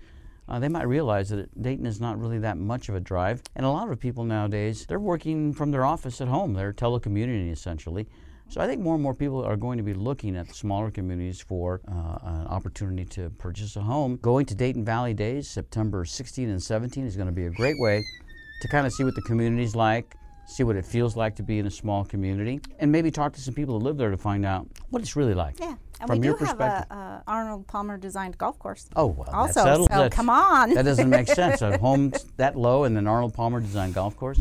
uh, 0.48 0.58
they 0.58 0.68
might 0.68 0.88
realize 0.88 1.28
that 1.28 1.62
Dayton 1.62 1.86
is 1.86 2.00
not 2.00 2.18
really 2.18 2.40
that 2.40 2.58
much 2.58 2.88
of 2.88 2.96
a 2.96 3.00
drive. 3.00 3.42
And 3.54 3.64
a 3.64 3.70
lot 3.70 3.88
of 3.90 4.00
people 4.00 4.24
nowadays, 4.24 4.86
they're 4.86 4.98
working 4.98 5.52
from 5.52 5.70
their 5.70 5.84
office 5.84 6.20
at 6.20 6.26
home. 6.26 6.54
They're 6.54 6.72
telecommuting 6.72 7.52
essentially. 7.52 8.08
So 8.48 8.60
I 8.60 8.66
think 8.66 8.80
more 8.80 8.94
and 8.94 9.02
more 9.02 9.14
people 9.14 9.44
are 9.44 9.56
going 9.56 9.76
to 9.78 9.84
be 9.84 9.94
looking 9.94 10.36
at 10.36 10.52
smaller 10.54 10.90
communities 10.90 11.40
for 11.40 11.80
uh, 11.88 12.18
an 12.22 12.46
opportunity 12.48 13.04
to 13.04 13.30
purchase 13.30 13.76
a 13.76 13.80
home. 13.80 14.18
Going 14.22 14.46
to 14.46 14.54
Dayton 14.54 14.84
Valley 14.84 15.14
Days, 15.14 15.48
September 15.48 16.04
16 16.04 16.48
and 16.48 16.62
17, 16.62 17.06
is 17.06 17.16
going 17.16 17.26
to 17.26 17.32
be 17.32 17.46
a 17.46 17.50
great 17.50 17.76
way 17.78 18.04
to 18.60 18.68
kind 18.68 18.86
of 18.86 18.92
see 18.92 19.04
what 19.04 19.14
the 19.14 19.22
community's 19.22 19.74
like, 19.76 20.14
see 20.46 20.62
what 20.64 20.76
it 20.76 20.84
feels 20.84 21.16
like 21.16 21.34
to 21.36 21.42
be 21.42 21.58
in 21.58 21.66
a 21.66 21.70
small 21.70 22.04
community, 22.04 22.60
and 22.78 22.90
maybe 22.92 23.10
talk 23.10 23.32
to 23.34 23.40
some 23.40 23.54
people 23.54 23.78
who 23.78 23.84
live 23.84 23.96
there 23.96 24.10
to 24.10 24.16
find 24.16 24.44
out 24.46 24.66
what 24.90 25.02
it's 25.02 25.16
really 25.16 25.34
like. 25.34 25.58
Yeah, 25.60 25.74
and 26.00 26.08
From 26.08 26.20
we 26.20 26.26
your 26.26 26.36
do 26.38 26.44
have 26.44 26.56
perspective. 26.58 26.96
a, 26.96 27.00
a 27.00 27.22
Arnold 27.26 27.66
Palmer 27.66 27.96
designed 27.98 28.38
golf 28.38 28.58
course. 28.58 28.88
Oh, 28.96 29.06
well, 29.06 29.28
Also, 29.32 29.54
that 29.60 29.64
settles 29.64 29.88
so 29.92 30.02
it. 30.04 30.12
come 30.12 30.30
on. 30.30 30.74
That 30.74 30.84
doesn't 30.84 31.10
make 31.10 31.28
sense. 31.42 31.62
A 31.62 31.76
home 31.78 32.12
that 32.36 32.56
low 32.56 32.84
and 32.84 32.96
an 32.96 33.06
Arnold 33.06 33.34
Palmer 33.34 33.60
designed 33.60 33.94
golf 33.94 34.16
course. 34.16 34.40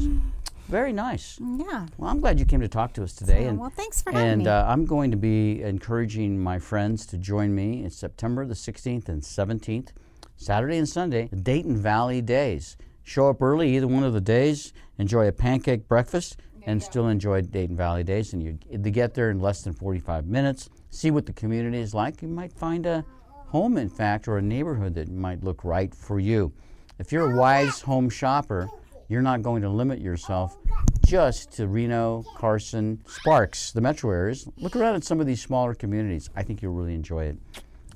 Very 0.67 0.93
nice. 0.93 1.39
Yeah. 1.39 1.85
Well, 1.97 2.09
I'm 2.09 2.19
glad 2.19 2.39
you 2.39 2.45
came 2.45 2.61
to 2.61 2.67
talk 2.67 2.93
to 2.93 3.03
us 3.03 3.13
today. 3.13 3.45
And 3.45 3.59
well, 3.59 3.69
thanks 3.69 4.01
for 4.01 4.11
having 4.11 4.27
and 4.29 4.41
me. 4.43 4.47
uh, 4.49 4.65
I'm 4.65 4.85
going 4.85 5.11
to 5.11 5.17
be 5.17 5.61
encouraging 5.61 6.39
my 6.39 6.57
friends 6.57 7.05
to 7.07 7.17
join 7.19 7.53
me 7.53 7.83
in 7.83 7.91
September 7.91 8.45
the 8.47 8.55
16th 8.55 9.07
and 9.07 9.21
17th, 9.21 9.89
Saturday 10.37 10.77
and 10.77 10.89
Sunday, 10.89 11.27
Dayton 11.29 11.77
Valley 11.77 12.19
Days. 12.21 12.77
Show 13.05 13.29
up 13.29 13.39
early 13.39 13.75
either 13.75 13.87
one 13.87 14.03
of 14.03 14.13
the 14.13 14.19
days, 14.19 14.73
enjoy 14.97 15.27
a 15.27 15.31
pancake 15.31 15.87
breakfast, 15.87 16.37
and 16.63 16.81
still 16.81 17.07
enjoy 17.07 17.43
Dayton 17.43 17.77
Valley 17.77 18.03
Days. 18.03 18.33
And 18.33 18.41
you 18.41 18.57
to 18.71 18.89
get 18.89 19.13
there 19.13 19.29
in 19.29 19.39
less 19.39 19.61
than 19.61 19.73
45 19.73 20.25
minutes, 20.25 20.71
see 20.89 21.11
what 21.11 21.27
the 21.27 21.33
community 21.33 21.77
is 21.77 21.93
like. 21.93 22.23
You 22.23 22.27
might 22.27 22.51
find 22.51 22.87
a 22.87 23.05
home, 23.29 23.77
in 23.77 23.89
fact, 23.89 24.27
or 24.27 24.39
a 24.39 24.41
neighborhood 24.41 24.95
that 24.95 25.11
might 25.11 25.43
look 25.43 25.63
right 25.63 25.93
for 25.93 26.19
you. 26.19 26.51
If 26.97 27.11
you're 27.11 27.31
a 27.31 27.37
wise 27.37 27.79
home 27.79 28.09
shopper, 28.09 28.67
you're 29.07 29.21
not 29.21 29.43
going 29.43 29.61
to 29.61 29.69
limit 29.69 29.99
yourself 29.99 30.57
just 31.05 31.51
to 31.51 31.67
Reno, 31.67 32.23
Carson, 32.35 33.03
Sparks, 33.05 33.71
the 33.71 33.81
metro 33.81 34.09
areas. 34.09 34.47
Look 34.57 34.75
around 34.75 34.95
at 34.95 35.03
some 35.03 35.19
of 35.19 35.27
these 35.27 35.43
smaller 35.43 35.75
communities. 35.75 36.31
I 36.35 36.41
think 36.41 36.63
you'll 36.63 36.73
really 36.73 36.95
enjoy 36.95 37.25
it. 37.25 37.37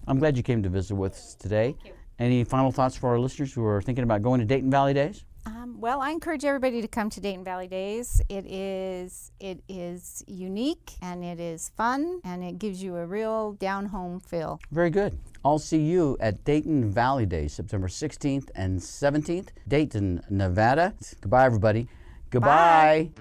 I'm 0.08 0.20
glad 0.20 0.38
you 0.38 0.44
came 0.44 0.62
to 0.62 0.70
visit 0.70 0.94
with 0.94 1.14
us 1.14 1.34
today. 1.34 1.76
Any 2.20 2.44
final 2.44 2.72
thoughts 2.72 2.98
for 2.98 3.10
our 3.10 3.20
listeners 3.20 3.54
who 3.54 3.66
are 3.66 3.82
thinking 3.82 4.04
about 4.04 4.22
going 4.22 4.42
to 4.42 4.46
Dayton 4.46 4.70
Valley 4.70 4.94
Days? 4.94 5.24
Um, 5.46 5.80
well, 5.80 6.02
I 6.02 6.12
encourage 6.12 6.44
everybody 6.44 6.82
to 6.82 6.88
come 6.88 7.10
to 7.12 7.22
Dayton 7.22 7.46
Valley 7.46 7.68
Days. 7.68 8.22
It 8.28 8.46
is 8.46 9.32
it 9.40 9.64
is 9.70 10.24
unique 10.28 10.92
and 11.02 11.24
it 11.24 11.40
is 11.40 11.72
fun 11.78 12.20
and 12.26 12.44
it 12.44 12.60
gives 12.60 12.84
you 12.84 12.98
a 12.98 13.06
real 13.06 13.54
down 13.54 13.86
home 13.86 14.20
feel. 14.20 14.60
Very 14.72 14.90
good. 14.90 15.18
I'll 15.46 15.60
see 15.60 15.82
you 15.82 16.18
at 16.20 16.44
Dayton 16.44 16.92
Valley 16.92 17.26
Days, 17.26 17.54
September 17.54 17.88
16th 17.88 18.50
and 18.56 18.80
17th, 18.80 19.48
Dayton, 19.70 20.22
Nevada. 20.30 20.94
Goodbye, 21.22 21.46
everybody. 21.46 21.88
Goodbye. 22.30 23.12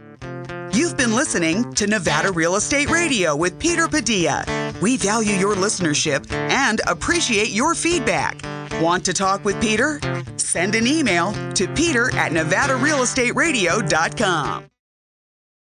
You've 0.72 0.96
been 0.96 1.14
listening 1.14 1.72
to 1.74 1.86
Nevada 1.86 2.32
Real 2.32 2.56
Estate 2.56 2.90
Radio 2.90 3.36
with 3.36 3.58
Peter 3.60 3.86
Padilla. 3.86 4.44
We 4.82 4.96
value 4.96 5.34
your 5.34 5.54
listenership 5.54 6.30
and 6.32 6.80
appreciate 6.86 7.50
your 7.50 7.74
feedback. 7.76 8.57
Want 8.80 9.04
to 9.06 9.12
talk 9.12 9.44
with 9.44 9.60
Peter? 9.60 9.98
Send 10.36 10.76
an 10.76 10.86
email 10.86 11.32
to 11.54 11.66
peter 11.74 12.14
at 12.14 12.30
nevadarealestateradio.com. 12.32 14.64